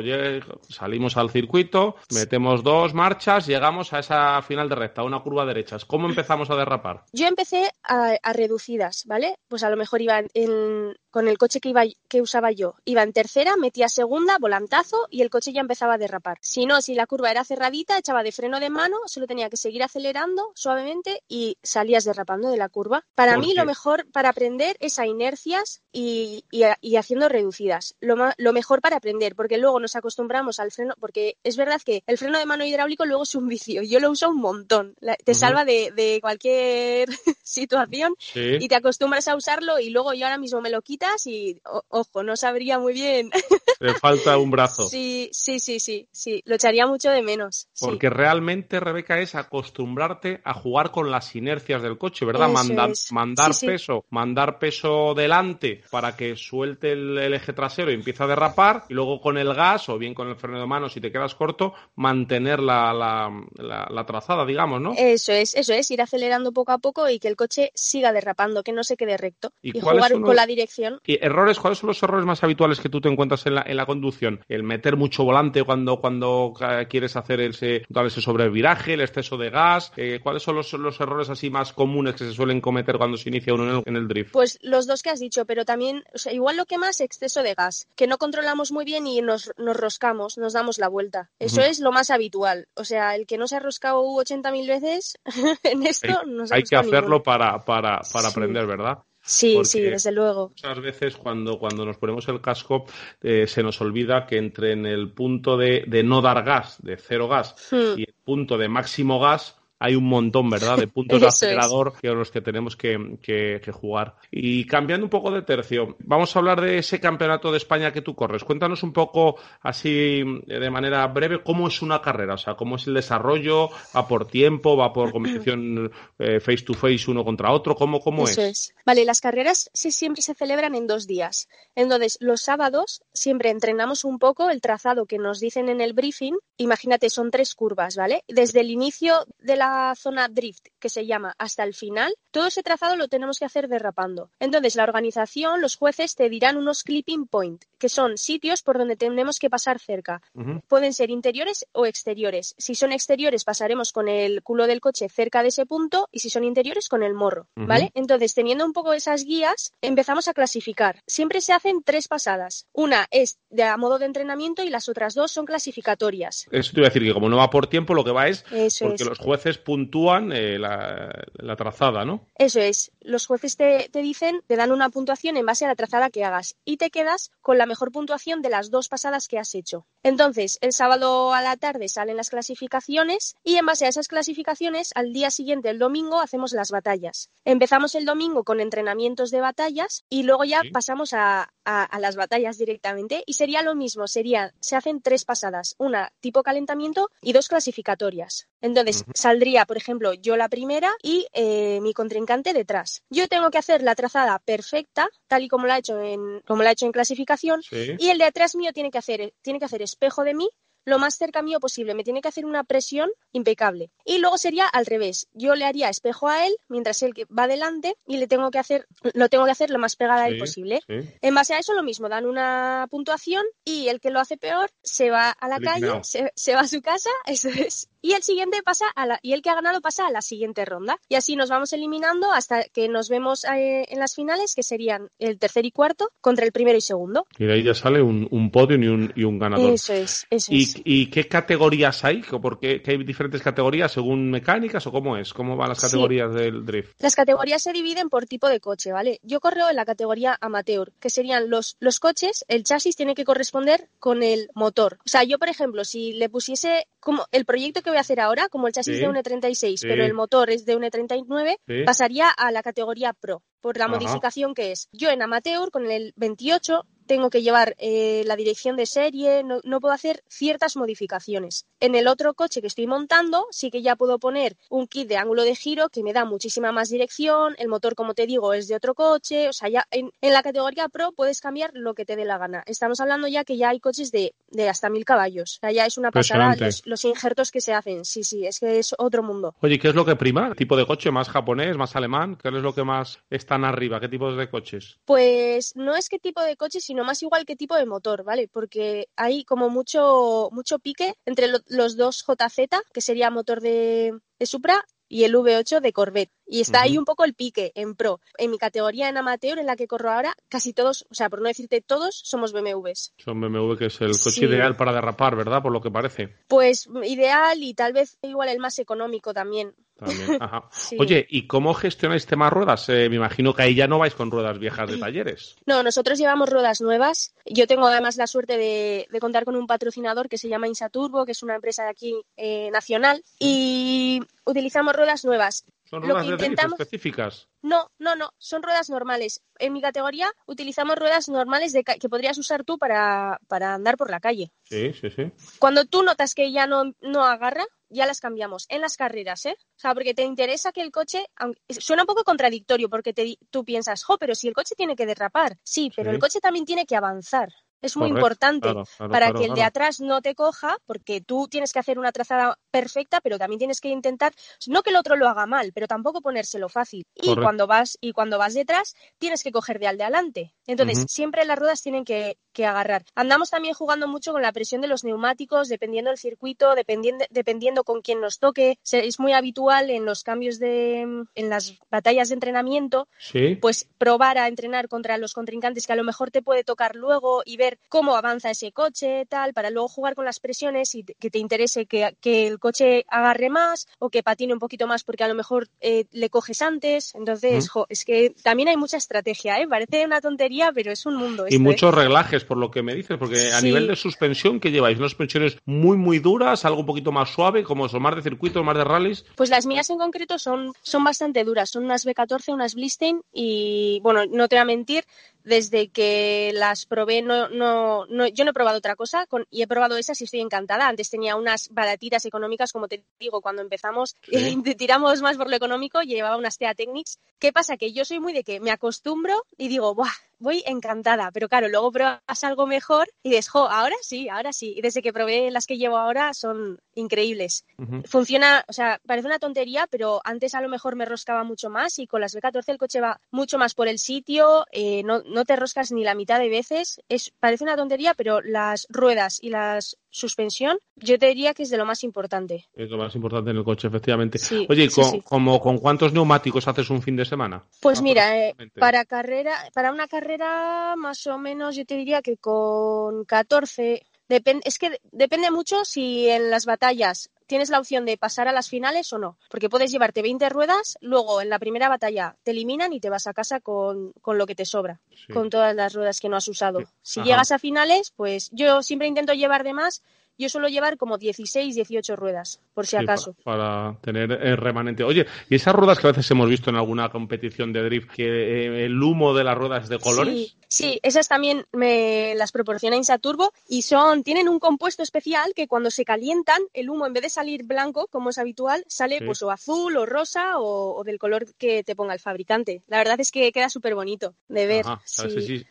Salimos 0.68 1.16
al 1.16 1.30
circuito, 1.30 1.96
metemos 2.12 2.64
dos 2.64 2.96
marchas, 2.96 3.46
llegamos 3.46 3.94
a 3.94 4.00
esa 4.00 4.42
final 4.42 4.68
de 4.68 4.74
recta, 4.74 5.04
una 5.04 5.20
curva 5.20 5.46
derecha. 5.46 5.78
¿Cómo 5.86 6.10
empezamos 6.10 6.50
a 6.50 6.56
derrapar? 6.56 7.04
Yo 7.14 7.28
empecé 7.28 7.70
a, 7.84 8.18
reducidas, 8.34 9.04
¿vale? 9.06 9.36
Pues 9.48 9.64
a 9.64 9.70
lo 9.70 9.78
mejor 9.78 10.02
iba 10.02 10.22
en, 10.34 10.96
con 11.18 11.28
el 11.28 11.40
coche 11.40 11.60
que, 11.60 11.70
iba, 11.70 11.82
que 12.08 12.22
usaba 12.22 12.52
yo. 12.52 12.76
Iba 12.86 13.02
en 13.02 13.12
tercera, 13.12 13.56
metía 13.56 13.90
segunda, 13.90 14.38
volantazo 14.40 15.08
y 15.10 15.24
el 15.24 15.32
coche 15.32 15.52
ya 15.52 15.62
empezaba 15.62 15.96
a 15.96 15.98
derrapar. 15.98 16.38
Si 16.42 16.68
no, 16.68 16.80
si 16.80 16.94
la 16.94 17.08
curva 17.08 17.32
era 17.32 17.44
cerradita, 17.44 17.98
echaba 17.98 18.22
de 18.22 18.32
freno 18.32 18.60
de 18.60 18.70
mano, 18.70 18.98
solo 19.08 19.26
tenía 19.26 19.50
que 19.50 19.58
seguir 19.58 19.82
acelerando 19.82 20.52
suavemente 20.54 21.24
y 21.28 21.58
salías 21.64 22.04
derrapando 22.04 22.52
de 22.52 22.58
la 22.58 22.70
curva. 22.70 23.04
Para 23.16 23.36
mí 23.40 23.56
lo 23.56 23.66
mejor 23.66 24.06
para 24.12 24.30
aprender 24.30 24.78
es 24.80 25.00
a 25.00 25.08
inercias 25.08 25.82
y, 25.92 26.46
y, 26.52 26.96
haciendo 26.98 27.30
reducidas. 27.30 27.96
Lo, 28.00 28.16
lo 28.38 28.54
mejor 28.54 28.80
para 28.80 28.98
aprender, 28.98 29.34
porque 29.34 29.58
luego 29.58 29.80
nos 29.80 29.96
acostumbramos 29.96 30.60
al 30.60 30.72
freno, 30.72 30.94
porque 31.00 31.38
es 31.44 31.58
verdad 31.58 31.82
que 31.84 32.04
el 32.06 32.20
freno 32.20 32.38
de 32.38 32.46
mano 32.46 32.64
hidráulico 32.64 33.06
luego 33.06 33.24
es 33.24 33.34
un 33.34 33.48
vicio. 33.48 33.82
Yo 33.82 34.00
lo 34.00 34.12
uso 34.12 34.30
un 34.30 34.38
montón. 34.38 34.96
te 35.26 35.34
salva 35.34 35.66
de, 35.66 35.92
de 35.96 36.20
cualquier 36.22 37.10
situación 37.42 38.14
y 38.36 38.68
te 38.68 38.76
acostumbras 38.76 39.28
a 39.28 39.36
usarlo 39.36 39.80
y 39.80 39.90
luego 39.90 40.14
yo 40.14 40.28
ahora 40.28 40.38
mismo 40.38 40.62
me 40.62 40.70
lo 40.70 40.84
quita 40.84 41.07
y, 41.26 41.62
ojo, 41.90 42.24
no 42.24 42.36
sabría 42.36 42.80
muy 42.80 42.94
bien. 42.94 43.30
Le 43.80 43.94
falta 43.94 44.38
un 44.38 44.50
brazo. 44.50 44.88
Sí, 44.88 45.30
sí, 45.32 45.60
sí, 45.60 45.80
sí, 45.80 46.08
sí, 46.12 46.42
lo 46.46 46.56
echaría 46.56 46.88
mucho 46.88 47.12
de 47.12 47.22
menos. 47.22 47.68
Porque 47.80 48.10
realmente, 48.10 48.80
Rebeca, 48.80 49.20
es 49.20 49.36
acostumbrarte 49.36 50.42
a 50.44 50.54
jugar 50.54 50.92
con 50.92 51.12
las 51.12 51.36
inercias 51.36 51.82
del 51.82 51.98
coche, 51.98 52.26
¿verdad? 52.26 52.50
mandar, 52.50 52.92
mandar 53.12 53.52
peso, 53.60 54.06
mandar 54.10 54.60
peso 54.60 55.14
delante 55.16 55.84
para 55.92 56.16
que 56.16 56.36
suelte 56.36 56.92
el, 56.92 57.34
eje 57.34 57.54
trasero 57.54 57.92
y 57.92 57.96
empiece 57.96 58.24
a 58.24 58.28
derrapar, 58.28 58.86
y 58.90 58.94
luego 58.94 59.22
con 59.22 59.38
el 59.38 59.54
gas 59.54 59.90
o 59.90 59.98
bien 59.98 60.14
con 60.14 60.28
el 60.28 60.36
freno 60.36 60.60
de 60.60 60.66
mano, 60.66 60.90
si 60.90 61.00
te 61.00 61.12
quedas 61.12 61.36
corto, 61.36 61.74
mantener 61.96 62.60
la, 62.60 62.94
la, 62.94 64.06
trazada, 64.06 64.46
digamos, 64.46 64.82
¿no? 64.82 64.94
Eso 64.98 65.34
es, 65.34 65.54
eso 65.56 65.74
es, 65.74 65.92
ir 65.92 66.02
acelerando 66.02 66.52
poco 66.52 66.72
a 66.72 66.78
poco 66.78 67.10
y 67.10 67.20
que 67.20 67.28
el 67.28 67.36
coche 67.36 67.72
siga 67.76 68.14
derrapando, 68.14 68.64
que 68.64 68.72
no 68.72 68.84
se 68.84 68.98
quede 68.98 69.18
recto. 69.18 69.52
Y, 69.62 69.80
jugar 69.80 70.14
con 70.14 70.36
la 70.36 70.46
dirección 70.46 70.87
¿Y 71.06 71.24
errores? 71.24 71.60
¿Cuáles 71.60 71.80
son 71.80 71.88
los 71.88 72.02
errores 72.04 72.26
más 72.26 72.44
habituales 72.44 72.80
que 72.80 72.90
tú 72.90 73.02
te 73.02 73.10
encuentras 73.10 73.46
en 73.46 73.56
la, 73.56 73.64
en 73.66 73.78
la 73.78 73.86
conducción? 73.86 74.42
El 74.48 74.64
meter 74.64 74.98
mucho 74.98 75.24
volante 75.24 75.64
cuando, 75.64 76.00
cuando 76.00 76.54
quieres 76.90 77.16
hacer 77.16 77.42
ese, 77.42 77.86
ese 78.06 78.22
sobreviraje, 78.22 78.94
el 78.94 79.02
exceso 79.02 79.38
de 79.38 79.50
gas. 79.50 79.92
Eh, 79.96 80.20
¿Cuáles 80.22 80.44
son 80.44 80.56
los, 80.56 80.72
los, 80.74 81.00
errores 81.00 81.30
así 81.30 81.50
más 81.50 81.74
comunes 81.74 82.16
que 82.16 82.26
se 82.26 82.34
suelen 82.34 82.62
cometer 82.62 82.98
cuando 82.98 83.18
se 83.18 83.30
inicia 83.30 83.54
uno 83.54 83.84
en 83.86 83.96
el, 83.96 84.08
drift? 84.08 84.32
Pues 84.32 84.60
los 84.62 84.88
dos 84.88 85.04
que 85.04 85.10
has 85.10 85.20
dicho, 85.20 85.46
pero 85.46 85.66
también, 85.66 86.04
o 86.14 86.18
sea, 86.18 86.34
igual 86.34 86.58
lo 86.58 86.66
que 86.66 86.78
más, 86.78 87.02
exceso 87.02 87.44
de 87.44 87.54
gas, 87.54 87.88
que 87.96 88.08
no 88.08 88.18
controlamos 88.18 88.72
muy 88.72 88.86
bien 88.86 89.08
y 89.08 89.22
nos, 89.22 89.52
nos 89.58 89.78
roscamos, 89.78 90.38
nos 90.38 90.54
damos 90.54 90.78
la 90.78 90.88
vuelta. 90.88 91.30
Eso 91.40 91.62
es 91.62 91.80
lo 91.80 91.92
más 91.92 92.10
habitual. 92.10 92.68
O 92.76 92.84
sea, 92.84 93.16
el 93.16 93.28
que 93.28 93.38
no 93.38 93.48
se 93.48 93.56
ha 93.56 93.60
roscado 93.60 94.04
80.000 94.04 94.68
veces 94.68 95.18
en 95.64 95.86
esto, 95.86 96.24
no 96.26 96.48
se 96.48 96.56
Hay 96.56 96.64
que 96.64 96.76
hacerlo 96.76 97.24
para, 97.24 97.60
para, 97.60 98.02
para 98.12 98.30
aprender, 98.30 98.66
¿verdad? 98.66 99.00
Sí, 99.28 99.60
sí, 99.66 99.82
desde 99.82 100.14
luego. 100.14 100.50
Muchas 100.50 100.80
veces 100.80 101.18
cuando, 101.18 101.60
cuando 101.60 101.86
nos 101.86 101.98
ponemos 101.98 102.28
el 102.30 102.40
casco 102.40 102.86
eh, 103.22 103.46
se 103.46 103.62
nos 103.62 103.82
olvida 103.82 104.26
que 104.26 104.38
entre 104.38 104.72
en 104.72 104.86
el 104.86 105.12
punto 105.12 105.58
de, 105.58 105.84
de 105.86 106.02
no 106.02 106.22
dar 106.22 106.44
gas, 106.44 106.82
de 106.82 106.96
cero 106.96 107.28
gas, 107.28 107.54
hmm. 107.70 108.00
y 108.00 108.04
el 108.04 108.16
punto 108.24 108.58
de 108.58 108.70
máximo 108.70 109.20
gas, 109.20 109.57
hay 109.80 109.96
un 109.96 110.06
montón, 110.06 110.50
¿verdad?, 110.50 110.78
de 110.78 110.88
puntos 110.88 111.22
de 111.22 111.28
acelerador 111.28 111.94
que 112.02 112.08
los 112.10 112.32
que 112.32 112.42
tenemos 112.42 112.76
que, 112.76 113.18
que, 113.22 113.72
jugar. 113.72 114.16
Y 114.32 114.66
cambiando 114.66 115.06
un 115.06 115.10
poco 115.10 115.32
de 115.32 115.42
tercio, 115.42 115.96
vamos 116.00 116.36
a 116.36 116.40
hablar 116.40 116.62
de 116.62 116.80
ese 116.80 117.00
campeonato 117.00 117.52
de 117.52 117.58
España 117.58 117.92
que 117.92 118.02
tú 118.02 118.16
corres. 118.16 118.44
Cuéntanos 118.44 118.84
un 118.84 118.94
poco, 118.94 119.38
así 119.62 120.24
de 120.46 120.70
manera 120.70 121.06
breve, 121.08 121.44
cómo 121.44 121.68
es 121.68 121.82
una 121.82 122.02
carrera, 122.02 122.36
o 122.36 122.38
sea, 122.38 122.56
cómo 122.56 122.78
es 122.78 122.88
el 122.88 122.94
desarrollo, 122.94 123.70
va 123.96 124.08
por 124.08 124.28
tiempo, 124.28 124.76
va 124.76 124.94
por 124.94 125.12
competición 125.12 125.92
eh, 126.20 126.40
face 126.40 126.64
to 126.64 126.74
face 126.74 127.06
uno 127.08 127.24
contra 127.24 127.52
otro, 127.52 127.76
cómo, 127.76 128.00
cómo 128.00 128.26
Eso 128.26 128.42
es? 128.42 128.74
Vale, 128.86 129.06
las 129.06 129.22
carreras 129.22 129.70
sí, 129.74 129.92
siempre 129.92 130.22
se 130.22 130.34
celebran 130.34 130.76
en 130.76 130.88
dos 130.88 131.08
días. 131.08 131.48
Entonces, 131.76 132.18
los 132.22 132.42
sábados 132.42 133.04
siempre 133.14 133.50
entrenamos 133.50 134.04
un 134.04 134.18
poco 134.18 134.50
el 134.50 134.62
trazado 134.62 135.06
que 135.06 135.18
nos 135.18 135.40
dicen 135.40 135.70
en 135.70 135.82
el 135.82 135.94
briefing. 135.94 136.36
Imagínate, 136.58 137.10
son 137.10 137.32
tres 137.32 137.54
curvas, 137.54 137.96
¿vale? 137.96 138.24
Desde 138.28 138.62
el 138.62 138.72
inicio 138.72 139.26
de 139.40 139.56
la 139.56 139.67
zona 139.96 140.28
drift 140.28 140.68
que 140.80 140.90
se 140.90 141.06
llama 141.06 141.34
hasta 141.38 141.64
el 141.64 141.74
final, 141.74 142.14
todo 142.32 142.48
ese 142.48 142.64
trazado 142.64 142.96
lo 142.96 143.08
tenemos 143.08 143.40
que 143.40 143.46
hacer 143.46 143.68
derrapando. 143.68 144.30
Entonces, 144.40 144.76
la 144.76 144.84
organización, 144.84 145.62
los 145.62 145.76
jueces 145.76 146.16
te 146.16 146.30
dirán 146.30 146.58
unos 146.58 146.84
clipping 146.84 147.28
point, 147.28 147.64
que 147.78 147.90
son 147.90 148.18
sitios 148.18 148.62
por 148.62 148.78
donde 148.78 148.96
tenemos 148.96 149.40
que 149.40 149.50
pasar 149.50 149.80
cerca. 149.80 150.22
Pueden 150.68 150.94
ser 150.94 151.10
interiores 151.10 151.66
o 151.72 151.86
exteriores. 151.86 152.56
Si 152.58 152.76
son 152.76 152.92
exteriores, 152.92 153.44
pasaremos 153.44 153.92
con 153.92 154.08
el 154.08 154.44
culo 154.44 154.68
del 154.68 154.82
coche 154.82 155.10
cerca 155.10 155.42
de 155.42 155.50
ese 155.50 155.66
punto 155.66 156.10
y 156.12 156.20
si 156.20 156.30
son 156.30 156.44
interiores, 156.44 156.90
con 156.90 157.04
el 157.04 157.14
morro, 157.14 157.48
¿vale? 157.56 157.92
Entonces, 157.94 158.34
teniendo 158.34 158.66
un 158.66 158.74
poco 158.74 158.94
esas 158.94 159.24
guías, 159.24 159.74
empezamos 159.82 160.28
a 160.28 160.34
clasificar. 160.34 161.02
Siempre 161.08 161.42
se 161.42 161.54
hacen 161.54 161.82
tres 161.84 162.08
pasadas. 162.08 162.68
Una 162.74 163.08
es 163.12 163.40
de 163.50 163.64
a 163.64 163.78
modo 163.78 164.00
de 164.00 164.06
entrenamiento 164.06 164.64
y 164.64 164.70
las 164.70 164.90
otras 164.90 165.14
dos 165.16 165.32
son 165.32 165.46
clasificatorias. 165.46 166.48
Eso 166.52 166.72
te 166.74 166.80
iba 166.80 166.88
a 166.88 166.90
decir 166.90 167.04
que 167.04 167.14
como 167.14 167.30
no 167.30 167.38
va 167.38 167.50
por 167.50 167.68
tiempo, 167.68 167.94
lo 167.94 168.04
que 168.04 168.12
va 168.12 168.28
es 168.28 168.44
porque 168.80 169.06
los 169.06 169.18
jueces 169.18 169.57
puntúan 169.58 170.32
eh, 170.34 170.58
la, 170.60 171.56
trazada, 171.56 172.06
¿no? 172.06 172.26
Eso 172.36 172.60
es. 172.60 172.92
los 173.02 173.26
jueces 173.26 173.58
te, 173.58 173.90
te, 173.92 174.02
dicen, 174.02 174.42
te 174.48 174.56
dan 174.56 174.72
una 174.72 174.90
puntuación 174.90 175.38
en 175.38 175.46
base 175.46 175.66
a 175.66 175.70
la 175.70 175.76
trazada 175.76 176.10
que 176.10 176.24
hagas 176.24 176.56
y 176.66 176.78
te 176.78 176.90
quedas 176.90 177.32
con 177.42 177.58
la 177.58 177.66
mejor 177.66 177.92
puntuación 177.92 178.42
de 178.42 178.50
las 178.50 178.70
dos 178.70 178.90
pasadas 178.90 179.28
que 179.28 179.40
has 179.40 179.56
hecho. 179.56 179.86
Entonces, 180.04 180.58
el 180.62 180.74
sábado 180.74 181.34
a 181.34 181.42
la 181.42 181.58
tarde 181.58 181.90
salen 181.90 182.18
las 182.18 182.30
clasificaciones 182.30 183.36
y 183.44 183.56
en 183.56 183.66
base 183.66 183.86
a 183.86 183.90
esas 183.90 184.08
clasificaciones, 184.08 184.92
al 184.96 185.14
día 185.14 185.32
siguiente, 185.32 185.70
el 185.70 185.80
domingo, 185.80 186.20
hacemos 186.20 186.52
las 186.54 186.72
batallas. 186.72 187.30
Empezamos 187.46 187.96
el 187.96 188.06
domingo 188.06 188.44
con 188.44 188.60
entrenamientos 188.60 189.32
de 189.32 189.42
batallas 189.42 190.06
y 190.10 190.24
luego 190.24 190.44
ya 190.44 190.62
sí. 190.62 190.70
pasamos 190.70 191.14
a, 191.14 191.54
a, 191.66 191.84
a, 191.84 192.00
las 192.00 192.16
batallas 192.16 192.58
directamente 192.58 193.24
y 193.26 193.34
sería 193.34 193.62
lo 193.62 193.76
mismo, 193.76 194.08
sería, 194.08 194.54
se 194.60 194.76
hacen 194.76 195.02
tres 195.02 195.26
pasadas, 195.26 195.76
una 195.78 196.12
tipo 196.20 196.44
calentamiento 196.44 197.10
y 197.22 197.34
dos 197.34 197.48
clasificatorias. 197.48 198.48
Entonces, 198.62 199.04
uh 199.06 199.12
-huh. 199.12 199.16
saldría, 199.16 199.66
por 199.66 199.78
ejemplo, 199.78 200.14
yo 200.14 200.36
la 200.38 200.50
primera 200.50 200.92
y 201.02 201.28
eh, 201.34 201.80
mi 201.82 201.94
contrincante 201.94 202.54
detrás. 202.54 203.04
Yo 203.10 203.28
tengo 203.28 203.50
que 203.52 203.58
hacer 203.58 203.84
la 203.84 203.96
trazada 203.96 204.40
perfecta, 204.40 205.10
tal 205.28 205.44
y 205.44 205.48
como 205.48 205.68
la 205.68 205.76
he 205.76 205.80
hecho 205.80 206.02
en, 206.02 206.42
como 206.42 206.64
la 206.64 206.70
he 206.70 206.74
hecho 206.74 206.86
en 206.86 206.92
clasificación, 206.92 207.62
sí. 207.62 207.96
y 207.98 208.10
el 208.10 208.18
de 208.18 208.26
atrás 208.26 208.56
mío 208.56 208.72
tiene 208.74 208.92
que 208.92 208.98
hacer, 208.98 209.34
tiene 209.42 209.60
que 209.60 209.66
hacer 209.66 209.82
espejo 209.82 210.24
de 210.24 210.34
mí 210.34 210.50
lo 210.88 211.00
más 211.00 211.16
cerca 211.16 211.42
mío 211.42 211.60
posible. 211.60 211.94
Me 211.94 212.06
tiene 212.06 212.22
que 212.22 212.30
hacer 212.30 212.46
una 212.46 212.64
presión 212.64 213.10
impecable. 213.34 213.92
Y 214.06 214.20
luego 214.20 214.38
sería 214.38 214.68
al 214.68 214.86
revés. 214.86 215.28
Yo 215.34 215.54
le 215.54 215.66
haría 215.66 215.90
espejo 215.90 216.30
a 216.30 216.48
él 216.48 216.56
mientras 216.70 217.04
él 217.04 217.14
va 217.38 217.44
adelante 217.44 217.98
y 218.08 218.18
le 218.18 218.28
tengo 218.28 218.50
que 218.52 218.58
hacer, 218.58 218.88
lo 219.14 219.28
tengo 219.28 219.44
que 219.44 219.52
hacer 219.52 219.70
lo 219.70 219.80
más 219.80 219.98
pegada 219.98 220.22
sí, 220.22 220.26
a 220.26 220.28
él 220.30 220.40
posible. 220.40 220.80
Sí. 220.88 221.10
En 221.22 221.36
base 221.36 221.54
a 221.56 221.60
eso 221.60 221.74
lo 221.74 221.84
mismo, 221.84 222.08
dan 222.08 222.26
una 222.26 222.88
puntuación 222.90 223.44
y 223.66 223.90
el 223.90 224.00
que 224.00 224.12
lo 224.12 224.22
hace 224.22 224.38
peor 224.38 224.72
se 224.82 225.10
va 225.10 225.30
a 225.30 225.50
la 225.50 225.60
calle, 225.60 225.92
se, 226.04 226.32
se, 226.36 226.56
va 226.56 226.62
a 226.62 226.68
su 226.68 226.82
casa, 226.82 227.10
eso 227.26 227.50
es. 227.50 227.90
Y 228.02 228.14
el 228.14 228.24
siguiente 228.24 228.62
pasa 228.64 228.88
a 228.96 229.06
la, 229.06 229.20
y 229.22 229.34
el 229.34 229.42
que 229.42 229.50
ha 229.50 229.56
ganado 229.56 229.82
pasa 229.82 230.08
a 230.08 230.12
la 230.12 230.22
siguiente 230.22 230.66
ronda. 230.66 231.00
Y 231.10 231.16
así 231.16 231.36
nos 231.36 231.50
vamos 231.50 231.74
eliminando 231.74 232.32
hasta 232.32 232.64
que 232.66 232.88
nos 232.88 233.10
vemos 233.10 233.44
eh, 233.46 233.86
en 233.90 234.00
las 234.00 234.16
finales, 234.16 234.56
que 234.56 234.64
serían 234.64 235.10
el 235.20 235.40
tercer 235.40 235.66
y 235.66 235.72
cuarto 235.72 236.10
contra 236.22 236.46
el 236.46 236.52
primero 236.52 236.78
y 236.78 236.82
segundo. 236.82 237.28
Y 237.38 237.46
de 237.46 237.54
ahí 237.54 237.64
ya 237.64 237.74
sale 237.74 238.02
un, 238.02 238.28
un 238.32 238.52
podio 238.52 238.78
y 238.78 238.88
un, 238.88 239.14
y 239.16 239.24
un 239.24 239.40
ganador. 239.40 239.74
Eso 239.74 239.94
es, 239.94 240.26
eso 240.30 240.54
y, 240.54 240.64
es. 240.64 240.76
¿Y 240.84 241.08
qué 241.08 241.28
categorías 241.28 242.04
hay? 242.04 242.22
Porque 242.42 242.82
hay 242.86 243.04
diferentes 243.04 243.42
categorías 243.42 243.92
según 243.92 244.30
mecánicas 244.30 244.86
o 244.88 244.92
cómo 244.92 245.18
es? 245.18 245.34
¿Cómo 245.34 245.56
van 245.56 245.70
las 245.70 245.82
categorías 245.82 246.32
sí. 246.32 246.40
del 246.40 246.66
drift? 246.66 246.94
Las 247.00 247.16
categorías 247.16 247.62
se 247.62 247.74
dividen 247.74 248.10
por 248.10 248.26
tipo 248.26 248.50
de 248.50 248.60
coche, 248.60 248.92
¿vale? 248.92 249.20
Yo 249.24 249.40
corro 249.40 249.70
en 249.70 249.76
la 249.76 249.86
categoría 249.86 250.38
amateur, 250.42 250.92
que 251.00 251.10
serían 251.10 251.50
los, 251.50 251.78
los 251.80 252.00
coches, 252.00 252.46
el 252.48 252.64
chasis 252.64 252.96
tiene 252.96 253.16
que 253.16 253.26
corresponder 253.26 253.90
con 254.00 254.24
el 254.24 254.50
motor. 254.54 255.00
O 255.06 255.10
sea, 255.10 255.24
yo, 255.24 255.40
por 255.40 255.50
ejemplo, 255.50 255.84
si 255.86 256.14
le 256.14 256.30
pusiese 256.30 256.88
como 257.00 257.26
el 257.32 257.46
proyecto 257.46 257.82
que 257.82 257.87
voy 257.90 257.98
a 257.98 258.02
hacer 258.02 258.20
ahora, 258.20 258.50
como 258.50 258.68
el 258.68 258.74
chasis 258.74 258.96
sí. 258.96 259.02
de 259.02 259.10
1.36, 259.10 259.78
sí. 259.78 259.88
pero 259.88 260.04
el 260.04 260.14
motor 260.14 260.50
es 260.50 260.66
de 260.66 260.78
1.39, 260.78 261.58
sí. 261.68 261.84
pasaría 261.86 262.30
a 262.30 262.52
la 262.52 262.64
categoría 262.64 263.14
Pro 263.14 263.44
por 263.62 263.78
la 263.78 263.86
Ajá. 263.86 263.96
modificación 263.96 264.54
que 264.54 264.72
es. 264.72 264.90
Yo 264.92 265.10
en 265.10 265.22
amateur, 265.22 265.72
con 265.72 265.90
el 265.90 266.14
28, 266.16 266.86
tengo 267.08 267.30
que 267.30 267.42
llevar 267.42 267.76
eh, 267.80 268.24
la 268.26 268.36
dirección 268.36 268.76
de 268.76 268.86
serie, 268.86 269.44
no, 269.44 269.60
no, 269.64 269.80
puedo 269.80 269.94
hacer 269.94 270.24
ciertas 270.28 270.76
modificaciones. 270.76 271.66
En 271.80 271.96
el 271.96 272.08
otro 272.08 272.34
coche 272.34 272.62
que 272.62 272.68
estoy 272.68 272.88
montando, 272.88 273.48
sí 273.52 273.72
que 273.72 273.82
ya 273.82 273.96
puedo 273.96 274.20
poner 274.20 274.56
un 274.70 274.88
kit 274.88 275.08
de 275.08 275.18
ángulo 275.18 275.44
de 275.44 275.56
giro 275.56 275.90
que 275.90 276.04
me 276.04 276.14
da 276.14 276.26
muchísima 276.26 276.72
más 276.72 276.90
dirección, 276.90 277.56
el 277.58 277.68
motor, 277.68 277.96
como 277.96 278.14
te 278.14 278.28
digo, 278.28 278.54
es 278.54 278.68
de 278.68 278.76
otro 278.76 278.94
coche, 278.94 279.50
o 279.50 279.54
sea, 279.54 279.70
ya 279.70 279.88
en, 279.92 280.12
en 280.22 280.34
la 280.34 280.44
categoría 280.44 280.90
Pro 280.90 281.12
puedes 281.12 281.42
cambiar 281.42 281.72
lo 281.74 281.94
que 281.94 282.06
te 282.06 282.16
dé 282.16 282.26
la 282.26 282.38
gana. 282.38 282.64
Estamos 282.66 283.00
hablando 283.00 283.28
ya 283.28 283.44
que 283.44 283.58
ya 283.58 283.70
hay 283.70 283.80
coches 283.80 284.12
de, 284.12 284.34
de 284.50 284.70
hasta 284.70 284.90
mil 284.90 285.06
caballos, 285.06 285.58
o 285.58 285.60
sea, 285.62 285.72
ya 285.72 285.86
es 285.86 285.98
una 285.98 286.12
pasada 286.12 286.56
los, 286.56 286.86
los, 286.86 287.06
injertos 287.06 287.52
que 287.52 287.62
se 287.62 287.74
hacen, 287.74 288.06
sí, 288.06 288.24
sí, 288.24 288.46
es 288.46 288.60
que 288.60 288.80
es 288.80 288.94
otro 288.98 289.24
mundo. 289.24 289.56
Oye, 289.62 289.80
¿qué 289.80 289.90
es 289.90 289.96
lo 289.96 290.06
que 290.06 290.16
prima? 290.16 290.54
¿Tipo 290.56 290.76
de 290.76 290.86
coche 290.86 291.12
más 291.12 291.30
japonés, 291.30 291.78
más 291.78 291.96
alemán? 291.96 292.38
¿Qué 292.42 292.50
es 292.50 292.54
lo 292.56 292.74
que 292.74 292.84
más 292.84 293.20
están 293.30 293.64
arriba? 293.64 294.00
¿Qué 294.00 294.10
tipos 294.10 294.38
de 294.38 294.50
coches? 294.50 294.98
Pues 295.06 295.76
no 295.76 295.96
es 295.96 296.10
qué 296.10 296.20
tipo 296.20 296.42
de 296.42 296.58
coche, 296.58 296.82
sino 296.82 296.97
más 297.04 297.22
igual 297.24 297.46
qué 297.46 297.56
tipo 297.56 297.76
de 297.76 297.86
motor, 297.86 298.24
¿vale? 298.24 298.48
Porque 298.48 299.08
hay 299.16 299.44
como 299.44 299.70
mucho, 299.70 300.50
mucho 300.52 300.80
pique 300.80 301.16
entre 301.26 301.48
lo, 301.48 301.60
los 301.68 301.98
dos 301.98 302.24
JZ, 302.26 302.70
que 302.94 303.02
sería 303.02 303.30
motor 303.32 303.62
de, 303.62 304.20
de 304.40 304.46
Supra, 304.46 304.86
y 305.10 305.24
el 305.24 305.34
V8 305.36 305.80
de 305.80 305.94
Corvette. 305.94 306.32
Y 306.46 306.62
está 306.62 306.80
uh 306.80 306.82
-huh. 306.82 306.86
ahí 306.86 306.98
un 306.98 307.06
poco 307.06 307.24
el 307.26 307.34
pique 307.34 307.72
en 307.76 307.96
pro. 307.96 308.20
En 308.38 308.52
mi 308.52 308.58
categoría 308.58 309.10
en 309.10 309.18
amateur, 309.18 309.60
en 309.60 309.66
la 309.66 309.76
que 309.76 309.88
corro 309.88 310.12
ahora, 310.12 310.34
casi 310.50 310.74
todos, 310.74 311.06
o 311.10 311.16
sea, 311.16 311.30
por 311.30 311.42
no 311.42 311.48
decirte 311.48 311.82
todos, 311.82 312.22
somos 312.24 312.54
BMWs. 312.54 313.14
Son 313.18 313.40
BMW, 313.40 313.76
que 313.78 313.86
es 313.86 314.02
el 314.02 314.12
coche 314.12 314.32
sí. 314.32 314.46
ideal 314.46 314.76
para 314.76 314.94
derrapar, 314.94 315.36
¿verdad? 315.36 315.62
Por 315.62 315.72
lo 315.72 315.82
que 315.82 315.92
parece. 315.92 316.36
Pues 316.48 316.90
ideal 317.04 317.62
y 317.62 317.74
tal 317.74 317.94
vez 317.94 318.18
igual 318.22 318.50
el 318.50 318.60
más 318.60 318.80
económico 318.80 319.34
también. 319.34 319.74
También, 319.98 320.38
ajá. 320.42 320.70
sí. 320.72 320.96
Oye, 321.00 321.26
¿y 321.30 321.48
cómo 321.48 321.74
gestionáis 321.74 322.26
temas 322.26 322.54
ruedas? 322.54 322.88
Eh, 322.90 323.10
me 323.10 323.16
imagino 323.16 323.54
que 323.54 323.64
ahí 323.64 323.76
ya 323.76 323.88
no 323.88 324.00
vais 324.00 324.14
con 324.14 324.32
ruedas 324.32 324.60
viejas 324.60 324.90
de 324.90 324.98
talleres. 324.98 325.56
No, 325.66 325.84
nosotros 325.84 326.20
llevamos 326.20 326.50
ruedas 326.50 326.82
nuevas. 326.82 327.34
Yo 327.46 327.68
tengo 327.68 327.88
además 327.88 328.18
la 328.18 328.28
suerte 328.28 328.58
de, 328.58 329.08
de 329.12 329.20
contar 329.20 329.46
con 329.46 329.56
un 329.56 329.68
patrocinador 329.68 330.30
que 330.30 330.38
se 330.38 330.50
llama 330.50 330.68
Insaturbo, 330.68 331.26
que 331.26 331.32
es 331.32 331.44
una 331.44 331.56
empresa 331.56 331.84
de 331.84 331.90
aquí 331.90 332.16
eh, 332.38 332.70
nacional, 332.72 333.24
y 333.40 334.22
utilizamos 334.46 334.96
ruedas 334.96 335.26
nuevas. 335.26 335.66
¿Son 335.90 336.02
ruedas 336.02 336.28
Lo 336.28 336.38
que 336.38 336.46
intentamos... 336.46 336.80
específicas? 336.80 337.48
No, 337.62 337.92
no, 337.98 338.16
no, 338.16 338.32
son 338.38 338.62
ruedas 338.62 338.90
normales. 338.90 339.42
En 339.58 339.74
mi 339.74 339.82
categoría 339.82 340.32
utilizamos 340.46 340.98
ruedas 340.98 341.30
normales 341.30 341.74
de 341.74 341.84
que 341.84 342.10
podrías 342.10 342.38
usar 342.38 342.64
tú 342.64 342.78
para, 342.78 343.40
para 343.48 343.74
andar 343.74 343.98
por 343.98 344.12
la 344.12 344.20
calle. 344.20 344.52
Sí, 344.64 344.94
sí, 344.94 345.10
sí. 345.10 345.32
Cuando 345.60 345.86
tú 345.86 346.04
notas 346.04 346.34
que 346.34 346.52
ya 346.52 346.68
no, 346.68 346.94
no 347.02 347.26
agarra, 347.26 347.66
ya 347.90 348.06
las 348.06 348.20
cambiamos 348.20 348.66
en 348.70 348.82
las 348.82 348.98
carreras, 348.98 349.46
¿eh? 349.46 349.56
O 349.60 349.80
sea, 349.80 349.94
porque 349.94 350.14
te 350.14 350.24
interesa 350.24 350.72
que 350.72 350.82
el 350.82 350.92
coche, 350.92 351.26
aunque, 351.36 351.62
suena 351.70 352.04
un 352.04 352.08
poco 352.08 352.24
contradictorio 352.24 352.90
porque 352.90 353.14
te, 353.14 353.38
tú 353.50 353.64
piensas, 353.64 354.04
jo, 354.04 354.18
pero 354.18 354.36
si 354.36 354.48
el 354.48 354.54
coche 354.54 354.76
tiene 354.76 354.96
que 354.96 355.06
derrapar, 355.06 355.58
sí, 355.64 355.92
pero 355.96 356.12
sí. 356.12 356.16
el 356.16 356.22
coche 356.22 356.40
también 356.40 356.66
tiene 356.66 356.86
que 356.86 356.96
avanzar. 356.96 357.54
Es 357.82 357.96
muy 357.96 358.10
Correcto, 358.10 358.20
importante 358.20 358.70
claro, 358.70 358.84
claro, 358.98 359.12
para 359.12 359.26
claro, 359.28 359.40
que 359.40 359.46
el 359.46 359.54
de 359.54 359.64
atrás 359.64 360.00
no 360.00 360.22
te 360.22 360.34
coja, 360.34 360.78
porque 360.86 361.22
tú 361.22 361.48
tienes 361.48 361.72
que 361.74 361.80
hacer 361.80 362.00
una 362.00 362.12
trazada 362.12 362.58
perfecta, 362.72 363.22
pero 363.22 363.38
también 363.38 363.60
tienes 363.60 363.82
que 363.82 363.90
intentar, 363.90 364.34
no 364.68 364.82
que 364.82 364.90
el 364.90 364.96
otro 364.96 365.16
lo 365.16 365.28
haga 365.28 365.46
mal, 365.46 365.72
pero 365.74 365.88
tampoco 365.88 366.22
ponérselo 366.22 366.70
fácil. 366.70 367.06
Y 367.16 367.36
cuando 367.36 367.68
vas 367.68 367.98
y 368.02 368.14
cuando 368.14 368.38
vas 368.38 368.54
detrás, 368.54 368.96
tienes 369.20 369.44
que 369.44 369.52
coger 369.52 369.80
de 369.80 369.88
al 369.88 369.98
de 369.98 370.04
adelante. 370.04 370.54
Entonces, 370.66 371.00
uh 371.00 371.02
-huh. 371.02 371.08
siempre 371.08 371.46
las 371.46 371.58
ruedas 371.58 371.82
tienen 371.82 372.04
que, 372.04 372.38
que, 372.54 372.66
agarrar. 372.66 373.04
Andamos 373.16 373.50
también 373.50 373.74
jugando 373.74 374.08
mucho 374.08 374.34
con 374.34 374.42
la 374.42 374.52
presión 374.52 374.82
de 374.82 374.88
los 374.88 375.04
neumáticos, 375.04 375.70
dependiendo 375.70 376.10
del 376.10 376.18
circuito, 376.18 376.76
dependiendo, 376.76 377.26
dependiendo 377.30 377.84
con 377.84 378.02
quién 378.02 378.22
nos 378.22 378.40
toque. 378.40 378.80
Es 378.92 379.20
muy 379.20 379.34
habitual 379.34 379.90
en 379.90 380.06
los 380.06 380.24
cambios 380.24 380.60
de, 380.60 381.02
en 381.36 381.50
las 381.50 381.78
batallas 381.90 382.30
de 382.30 382.34
entrenamiento, 382.34 383.08
¿Sí? 383.20 383.56
pues 383.56 383.88
probar 383.98 384.38
a 384.38 384.48
entrenar 384.48 384.88
contra 384.88 385.18
los 385.18 385.34
contrincantes 385.34 385.86
que 385.86 385.94
a 385.94 385.98
lo 385.98 386.04
mejor 386.04 386.32
te 386.32 386.42
puede 386.42 386.64
tocar 386.64 386.96
luego 386.96 387.42
y 387.46 387.58
ver 387.58 387.67
ver 387.70 387.80
cómo 387.90 388.16
avanza 388.16 388.52
ese 388.52 388.72
coche, 388.72 389.26
tal, 389.28 389.54
para 389.54 389.70
luego 389.70 389.88
jugar 389.88 390.16
con 390.16 390.26
las 390.26 390.40
presiones 390.40 390.96
y 390.96 391.04
que 391.04 391.30
te 391.30 391.40
interese 391.40 391.86
que, 391.86 392.16
que 392.22 392.48
el 392.48 392.60
coche 392.60 393.06
agarre 393.10 393.50
más 393.50 393.88
o 394.00 394.10
que 394.10 394.24
patine 394.24 394.54
un 394.54 394.60
poquito 394.60 394.88
más 394.88 395.04
porque 395.04 395.24
a 395.24 395.28
lo 395.28 395.36
mejor 395.36 395.68
eh, 395.82 396.06
le 396.12 396.30
coges 396.30 396.62
antes. 396.62 397.14
Entonces, 397.16 397.70
jo, 397.70 397.86
es 397.90 398.06
que 398.06 398.34
también 398.44 398.70
hay 398.70 398.78
mucha 398.78 398.98
estrategia, 398.98 399.60
¿eh? 399.60 399.68
Parece 399.68 400.06
una 400.06 400.22
tontería, 400.22 400.72
pero 400.74 400.92
es 400.92 401.06
un 401.06 401.16
mundo. 401.16 401.46
Y 401.48 401.56
esto, 401.56 401.64
muchos 401.64 401.94
¿eh? 401.94 401.98
reglajes, 401.98 402.44
por 402.44 402.58
lo 402.58 402.72
que 402.72 402.84
me 402.84 402.96
dices, 402.96 403.18
porque 403.18 403.38
sí. 403.38 403.52
a 403.54 403.62
nivel 403.62 403.88
de 403.88 403.96
suspensión, 403.96 404.60
¿qué 404.60 404.72
lleváis? 404.72 404.98
¿Unas 404.98 405.12
suspensiones 405.12 405.58
muy, 405.66 405.98
muy 405.98 406.20
duras, 406.20 406.66
algo 406.66 406.82
un 406.82 406.86
poquito 406.86 407.12
más 407.12 407.30
suave, 407.30 407.64
como 407.64 407.90
son 407.90 408.02
más 408.02 408.16
de 408.16 408.22
circuitos, 408.22 408.64
más 408.64 408.78
de 408.78 408.84
rallies? 408.84 409.26
Pues 409.36 409.50
las 409.50 409.66
mías 409.66 409.90
en 409.90 409.98
concreto 409.98 410.40
son, 410.40 410.74
son 410.82 411.04
bastante 411.04 411.44
duras, 411.44 411.70
son 411.70 411.86
unas 411.86 412.06
B14, 412.06 412.54
unas 412.54 412.76
Blistein 412.76 413.22
y, 413.34 414.00
bueno, 414.02 414.26
no 414.26 414.48
te 414.48 414.56
voy 414.56 414.62
a 414.62 414.66
mentir, 414.66 415.04
desde 415.48 415.88
que 415.88 416.52
las 416.54 416.86
probé, 416.86 417.22
no, 417.22 417.48
no, 417.48 418.06
no, 418.08 418.28
yo 418.28 418.44
no 418.44 418.52
he 418.52 418.54
probado 418.54 418.78
otra 418.78 418.98
cosa 418.98 419.26
con, 419.28 419.46
y 419.50 419.62
he 419.62 419.68
probado 419.68 419.98
esas 419.98 420.20
y 420.20 420.26
estoy 420.26 420.42
encantada. 420.42 420.88
Antes 420.88 421.10
tenía 421.10 421.38
unas 421.38 421.70
baratitas 421.70 422.26
económicas, 422.26 422.74
como 422.74 422.90
te 422.90 423.04
digo, 423.18 423.42
cuando 423.42 423.62
empezamos, 423.62 424.18
sí. 424.30 424.62
tiramos 424.78 425.22
más 425.22 425.38
por 425.38 425.50
lo 425.50 425.56
económico, 425.56 426.02
llevaba 426.02 426.36
unas 426.36 426.58
TEA 426.58 426.76
Technics. 426.76 427.20
¿Qué 427.40 427.54
pasa? 427.54 427.78
Que 427.78 427.94
yo 427.94 428.04
soy 428.04 428.20
muy 428.20 428.34
de 428.34 428.44
que 428.44 428.60
me 428.60 428.72
acostumbro 428.72 429.46
y 429.58 429.70
digo, 429.70 429.96
¡buah! 429.96 430.12
Voy 430.40 430.64
encantada, 430.66 431.32
pero 431.32 431.50
claro, 431.50 431.68
luego 431.68 431.92
pruebas 431.92 432.44
algo 432.44 432.68
mejor 432.68 433.10
y 433.24 433.30
dices, 433.30 433.50
jo, 433.50 433.70
ahora 433.70 433.96
sí, 434.02 434.30
ahora 434.30 434.54
sí. 434.54 434.74
Y 434.78 434.82
desde 434.82 435.02
que 435.02 435.14
probé 435.14 435.52
las 435.52 435.66
que 435.66 435.78
llevo 435.78 435.98
ahora 435.98 436.34
son 436.34 436.80
increíbles. 436.94 437.66
Uh 437.78 437.84
-huh. 437.84 438.08
Funciona, 438.08 438.64
o 438.68 438.74
sea, 438.74 439.00
parece 439.06 439.28
una 439.28 439.40
tontería, 439.40 439.88
pero 439.90 440.22
antes 440.24 440.56
a 440.56 440.62
lo 440.62 440.70
mejor 440.70 440.96
me 440.96 441.06
roscaba 441.06 441.44
mucho 441.44 441.70
más 441.70 442.00
y 442.00 442.08
con 442.08 442.22
las 442.22 442.36
B14 442.36 442.70
el 442.70 442.78
coche 442.78 443.02
va 443.02 443.20
mucho 443.32 443.58
más 443.58 443.74
por 443.74 443.88
el 443.88 444.00
sitio, 444.00 444.66
eh, 444.72 445.04
no, 445.04 445.22
no 445.24 445.46
te 445.46 445.56
roscas 445.56 445.92
ni 445.92 446.04
la 446.04 446.16
mitad 446.16 446.40
de 446.40 446.50
veces. 446.50 447.02
Es, 447.10 447.32
parece 447.40 447.64
una 447.64 447.76
tontería, 447.76 448.14
pero 448.14 448.42
las 448.42 448.88
ruedas 448.90 449.40
y 449.42 449.50
las 449.50 449.98
suspensión, 450.18 450.78
yo 450.96 451.18
te 451.18 451.28
diría 451.28 451.54
que 451.54 451.64
es 451.64 451.70
de 451.70 451.78
lo 451.78 451.86
más 451.86 452.04
importante. 452.04 452.66
Es 452.74 452.90
lo 452.90 452.98
más 452.98 453.14
importante 453.16 453.52
en 453.52 453.58
el 453.58 453.64
coche, 453.64 453.88
efectivamente. 453.88 454.40
Sí, 454.40 454.66
Oye, 454.70 454.90
sí, 454.90 455.02
con, 455.02 455.12
sí. 455.12 455.22
Como, 455.22 455.60
¿con 455.60 455.78
cuántos 455.78 456.14
neumáticos 456.14 456.68
haces 456.68 456.90
un 456.90 457.02
fin 457.02 457.16
de 457.16 457.26
semana? 457.26 457.64
Pues 457.82 458.02
mira, 458.02 458.38
eh, 458.38 458.56
para 458.80 459.06
carrera, 459.06 459.56
para 459.74 459.92
una 459.92 460.08
carrera 460.08 460.96
más 460.98 461.26
o 461.28 461.38
menos 461.38 461.76
yo 461.76 461.86
te 461.86 461.96
diría 461.96 462.22
que 462.22 462.38
con 462.38 463.26
14, 463.26 464.04
Depende, 464.30 464.64
es 464.66 464.78
que 464.78 465.00
depende 465.12 465.52
mucho 465.52 465.86
si 465.86 466.28
en 466.28 466.50
las 466.50 466.66
batallas 466.66 467.30
tienes 467.48 467.70
la 467.70 467.80
opción 467.80 468.06
de 468.06 468.18
pasar 468.18 468.48
a 468.48 468.52
las 468.52 468.70
finales 468.70 469.12
o 469.14 469.18
no, 469.18 469.38
porque 469.50 469.70
puedes 469.70 469.92
llevarte 469.92 470.22
20 470.22 470.48
ruedas, 470.50 470.98
luego 471.02 471.42
en 471.42 471.50
la 471.50 471.60
primera 471.60 471.90
batalla 471.90 472.36
te 472.44 472.52
eliminan 472.52 472.94
y 472.94 473.00
te 473.00 473.10
vas 473.10 473.26
a 473.26 473.34
casa 473.34 473.60
con, 473.60 474.14
con 474.22 474.38
lo 474.38 474.46
que 474.46 474.56
te 474.56 474.66
sobra, 474.66 475.00
con 475.34 475.50
todas 475.50 475.76
las 475.76 475.94
ruedas 475.94 476.20
que 476.20 476.30
no 476.30 476.38
has 476.38 476.48
usado. 476.48 476.82
Si 477.02 477.24
llegas 477.24 477.52
a 477.52 477.60
finales, 477.60 478.12
pues 478.16 478.50
yo 478.52 478.84
siempre 478.84 479.08
intento 479.08 479.34
llevar 479.34 479.64
de 479.64 479.74
más 479.74 480.04
yo 480.38 480.50
suelo 480.50 480.68
llevar 480.68 480.98
como 480.98 481.18
16, 481.18 481.76
18 481.76 482.16
ruedas, 482.16 482.62
por 482.74 482.86
si 482.86 482.96
acaso. 482.96 483.36
para, 483.44 483.98
tener 484.02 484.32
el 484.32 484.58
remanente. 484.58 485.04
Oye, 485.04 485.26
¿y 485.50 485.56
esas 485.56 485.76
ruedas 485.76 486.00
que 486.00 486.08
a 486.08 486.12
veces 486.12 486.30
hemos 486.32 486.50
visto 486.50 486.70
en 486.70 486.76
alguna 486.76 487.10
competición 487.10 487.74
de 487.74 487.84
drift, 487.84 488.12
que 488.12 488.26
eh, 488.26 488.86
el 488.86 489.02
humo 489.02 489.34
de 489.34 489.44
las 489.44 489.58
ruedas 489.58 489.90
de 489.90 490.00
colores? 490.00 490.58
Sí, 490.70 491.00
esas 491.02 491.28
también 491.28 491.66
me 491.72 492.36
las 492.36 492.52
proporciona 492.52 492.98
Insaturbo 492.98 493.54
y 493.70 493.84
son, 493.84 494.24
tienen 494.24 494.50
un 494.50 494.60
compuesto 494.60 495.02
especial 495.02 495.54
que 495.56 495.68
cuando 495.68 495.90
se 495.90 496.04
calientan, 496.04 496.62
el 496.74 496.90
humo 496.90 497.08
en 497.08 497.14
vez 497.14 497.24
de 497.24 497.30
salir 497.30 497.64
blanco, 497.64 498.08
como 498.08 498.30
es 498.32 498.38
habitual, 498.38 498.84
sale 498.88 499.22
pues 499.26 499.42
o 499.42 499.52
azul 499.52 499.96
o 499.96 500.06
rosa 500.06 500.60
o, 500.60 501.04
del 501.04 501.20
color 501.20 501.48
que 501.58 501.84
te 501.84 501.96
ponga 501.96 502.14
el 502.14 502.20
fabricante. 502.20 502.84
La 502.88 502.98
verdad 502.98 503.20
es 503.20 503.32
que 503.32 503.52
queda 503.52 503.70
súper 503.70 503.96
bonito 503.96 504.36
de 504.50 504.68
ver. 504.68 504.86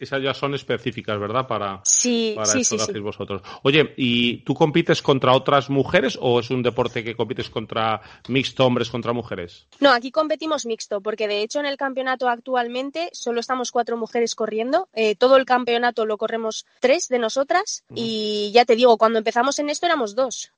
esas 0.00 0.22
ya 0.22 0.34
son 0.34 0.54
específicas, 0.54 1.18
¿verdad? 1.20 1.46
Para, 1.46 1.80
sí, 1.84 2.32
para 2.34 2.46
sí, 2.46 2.60
eso 2.60 2.86
que 2.92 2.98
vosotros. 2.98 3.42
Oye, 3.62 3.94
¿y 3.96 4.38
tú 4.44 4.54
compites 4.56 5.02
contra 5.02 5.32
otras 5.32 5.70
mujeres 5.70 6.18
o 6.20 6.40
es 6.40 6.50
un 6.50 6.62
deporte 6.62 7.04
que 7.04 7.14
compites 7.14 7.50
contra 7.50 8.00
mixto, 8.28 8.66
hombres 8.66 8.90
contra 8.90 9.12
mujeres? 9.12 9.66
No, 9.80 9.90
aquí 9.90 10.10
competimos 10.10 10.66
mixto, 10.66 11.00
porque 11.00 11.28
de 11.28 11.42
hecho 11.42 11.60
en 11.60 11.66
el 11.66 11.76
campeonato 11.76 12.28
actualmente 12.28 13.08
solo 13.12 13.40
estamos 13.40 13.70
cuatro 13.70 13.96
mujeres 13.96 14.34
corriendo 14.34 14.56
eh, 14.94 15.14
todo 15.14 15.36
el 15.36 15.44
campeonato 15.44 16.06
lo 16.06 16.16
corremos 16.16 16.66
tres 16.80 17.08
de 17.08 17.18
nosotras 17.18 17.84
y 17.94 18.50
ya 18.52 18.64
te 18.64 18.76
digo, 18.76 18.96
cuando 18.96 19.18
empezamos 19.18 19.58
en 19.58 19.70
esto 19.70 19.86
éramos 19.86 20.14
dos. 20.14 20.52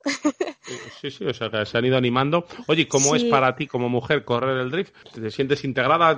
sí, 1.01 1.11
sí, 1.11 1.25
o 1.25 1.35
sea, 1.35 1.51
que 1.51 1.65
se 1.67 1.79
han 1.79 1.85
ido 1.85 1.97
animando. 1.97 2.47
Oye, 2.67 2.87
¿cómo 2.89 3.17
es 3.17 3.25
para 3.25 3.57
ti 3.57 3.67
como 3.67 3.89
mujer 3.89 4.25
correr 4.25 4.59
el 4.59 4.71
drift? 4.71 4.95
¿Te 5.13 5.31
sientes 5.31 5.65
integrada? 5.65 6.17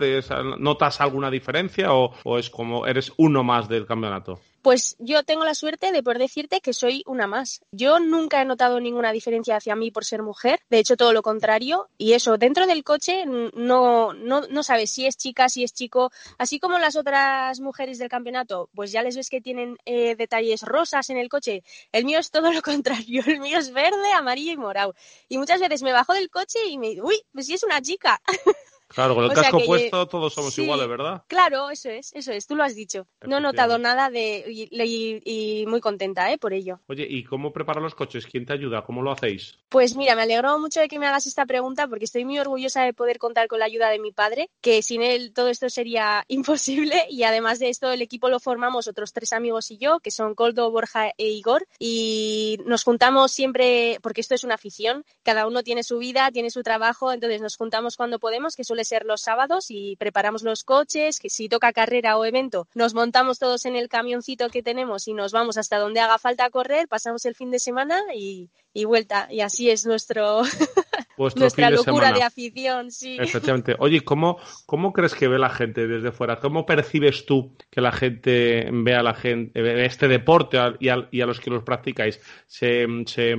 ¿Notas 0.58 1.00
alguna 1.00 1.30
diferencia 1.30 1.92
o 1.92 2.38
es 2.38 2.50
como 2.50 2.86
eres 2.86 3.12
uno 3.16 3.42
más 3.42 3.68
del 3.68 3.86
campeonato? 3.86 4.40
Pues 4.62 4.96
yo 4.98 5.22
tengo 5.22 5.44
la 5.44 5.54
suerte 5.54 5.90
de 5.90 6.02
poder 6.02 6.18
decirte 6.18 6.60
que 6.60 6.72
soy 6.72 7.02
una 7.06 7.26
más. 7.26 7.62
Yo 7.72 7.98
nunca 7.98 8.42
he 8.42 8.44
notado 8.44 8.78
ninguna 8.78 9.12
diferencia 9.12 9.56
hacia 9.56 9.76
mí 9.76 9.90
por 9.90 10.04
ser 10.04 10.22
mujer, 10.22 10.60
de 10.68 10.78
hecho 10.78 10.96
todo 10.96 11.12
lo 11.12 11.22
contrario, 11.22 11.88
y 11.96 12.12
eso, 12.12 12.36
dentro 12.36 12.66
del 12.66 12.84
coche 12.84 13.24
no, 13.26 14.12
no, 14.12 14.42
no 14.42 14.62
sabes 14.62 14.90
si 14.90 15.06
es 15.06 15.16
chica, 15.16 15.48
si 15.48 15.64
es 15.64 15.72
chico, 15.72 16.10
así 16.38 16.58
como 16.58 16.78
las 16.78 16.96
otras 16.96 17.60
mujeres 17.60 17.98
del 17.98 18.08
campeonato, 18.08 18.68
pues 18.74 18.92
ya 18.92 19.02
les 19.02 19.16
ves 19.16 19.30
que 19.30 19.40
tienen 19.40 19.78
eh, 19.86 20.14
detalles 20.16 20.62
rosas 20.62 21.08
en 21.10 21.16
el 21.16 21.28
coche, 21.28 21.62
el 21.92 22.04
mío 22.04 22.18
es 22.18 22.30
todo 22.30 22.52
lo 22.52 22.62
contrario, 22.62 23.22
el 23.26 23.40
mío 23.40 23.58
es 23.58 23.72
verde, 23.72 24.12
amarillo 24.12 24.52
y 24.52 24.56
morado. 24.56 24.94
Y 25.28 25.38
muchas 25.38 25.60
veces 25.60 25.82
me 25.82 25.92
bajo 25.92 26.12
del 26.12 26.30
coche 26.30 26.58
y 26.68 26.78
me 26.78 26.88
digo, 26.88 27.08
uy, 27.08 27.22
pues 27.32 27.46
si 27.46 27.54
es 27.54 27.62
una 27.62 27.80
chica. 27.80 28.20
Claro, 28.94 29.14
con 29.14 29.24
el 29.24 29.32
casco 29.32 29.60
puesto 29.64 30.06
todos 30.08 30.34
somos 30.34 30.56
iguales, 30.58 30.88
¿verdad? 30.88 31.22
Claro, 31.28 31.70
eso 31.70 31.90
es, 31.90 32.12
eso 32.12 32.32
es, 32.32 32.46
tú 32.46 32.56
lo 32.56 32.64
has 32.64 32.74
dicho. 32.74 33.06
No 33.22 33.38
he 33.38 33.40
notado 33.40 33.78
nada 33.78 34.10
de 34.10 34.44
y, 34.48 35.64
muy 35.66 35.80
contenta, 35.80 36.32
¿eh? 36.32 36.38
Por 36.38 36.52
ello. 36.52 36.80
Oye, 36.88 37.06
¿y 37.08 37.22
cómo 37.22 37.52
preparar 37.52 37.82
los 37.82 37.94
coches? 37.94 38.26
¿Quién 38.26 38.44
te 38.44 38.52
ayuda? 38.52 38.82
¿Cómo 38.82 39.02
lo 39.02 39.12
hacéis? 39.12 39.58
Pues 39.68 39.96
mira, 39.96 40.16
me 40.16 40.22
alegro 40.22 40.58
mucho 40.58 40.80
de 40.80 40.88
que 40.88 40.98
me 40.98 41.06
hagas 41.06 41.26
esta 41.26 41.46
pregunta 41.46 41.86
porque 41.86 42.04
estoy 42.04 42.24
muy 42.24 42.38
orgullosa 42.40 42.82
de 42.82 42.92
poder 42.92 43.18
contar 43.18 43.46
con 43.46 43.60
la 43.60 43.66
ayuda 43.66 43.90
de 43.90 44.00
mi 44.00 44.10
padre, 44.10 44.50
que 44.60 44.82
sin 44.82 45.02
él 45.02 45.32
todo 45.32 45.48
esto 45.48 45.70
sería 45.70 46.24
imposible 46.28 47.06
y 47.08 47.22
además 47.22 47.60
de 47.60 47.68
esto 47.68 47.92
el 47.92 48.02
equipo 48.02 48.28
lo 48.28 48.40
formamos 48.40 48.88
otros 48.88 49.12
tres 49.12 49.32
amigos 49.32 49.70
y 49.70 49.78
yo, 49.78 50.00
que 50.00 50.10
son 50.10 50.34
Coldo, 50.34 50.70
Borja 50.70 51.10
e 51.16 51.28
Igor 51.28 51.66
y 51.78 52.58
nos 52.66 52.82
juntamos 52.82 53.30
siempre, 53.30 53.98
porque 54.02 54.20
esto 54.20 54.34
es 54.34 54.42
una 54.42 54.54
afición, 54.54 55.04
cada 55.22 55.46
uno 55.46 55.62
tiene 55.62 55.84
su 55.84 55.98
vida, 55.98 56.30
tiene 56.32 56.50
su 56.50 56.62
trabajo, 56.62 57.12
entonces 57.12 57.40
nos 57.40 57.56
juntamos 57.56 57.96
cuando 57.96 58.18
podemos, 58.18 58.56
que 58.56 58.64
suele 58.64 58.79
ser 58.84 59.04
los 59.04 59.22
sábados 59.22 59.66
y 59.68 59.96
preparamos 59.96 60.42
los 60.42 60.64
coches, 60.64 61.18
que 61.18 61.30
si 61.30 61.48
toca 61.48 61.72
carrera 61.72 62.16
o 62.16 62.24
evento, 62.24 62.68
nos 62.74 62.94
montamos 62.94 63.38
todos 63.38 63.64
en 63.66 63.76
el 63.76 63.88
camioncito 63.88 64.48
que 64.50 64.62
tenemos 64.62 65.08
y 65.08 65.14
nos 65.14 65.32
vamos 65.32 65.56
hasta 65.56 65.78
donde 65.78 66.00
haga 66.00 66.18
falta 66.18 66.50
correr, 66.50 66.88
pasamos 66.88 67.24
el 67.24 67.34
fin 67.34 67.50
de 67.50 67.58
semana 67.58 68.00
y, 68.14 68.50
y 68.72 68.84
vuelta. 68.84 69.28
Y 69.30 69.40
así 69.40 69.70
es 69.70 69.86
nuestro 69.86 70.42
nuestra 71.36 71.70
locura 71.70 72.12
de, 72.12 72.22
afición, 72.22 72.90
sí. 72.90 73.16
Efectivamente. 73.20 73.76
Oye, 73.78 74.00
¿cómo, 74.02 74.38
¿cómo 74.66 74.92
crees 74.92 75.14
que 75.14 75.28
ve 75.28 75.38
la 75.38 75.50
gente 75.50 75.86
desde 75.86 76.12
fuera? 76.12 76.40
¿Cómo 76.40 76.66
percibes 76.66 77.26
tú 77.26 77.54
que 77.70 77.80
la 77.80 77.92
gente 77.92 78.68
ve 78.72 78.94
a 78.94 79.02
la 79.02 79.14
gente, 79.14 79.84
este 79.84 80.08
deporte 80.08 80.58
y 80.78 80.88
a, 80.88 81.08
y 81.10 81.20
a 81.20 81.26
los 81.26 81.40
que 81.40 81.50
los 81.50 81.62
practicáis? 81.62 82.20
¿Se, 82.46 82.86
¿Se, 83.06 83.36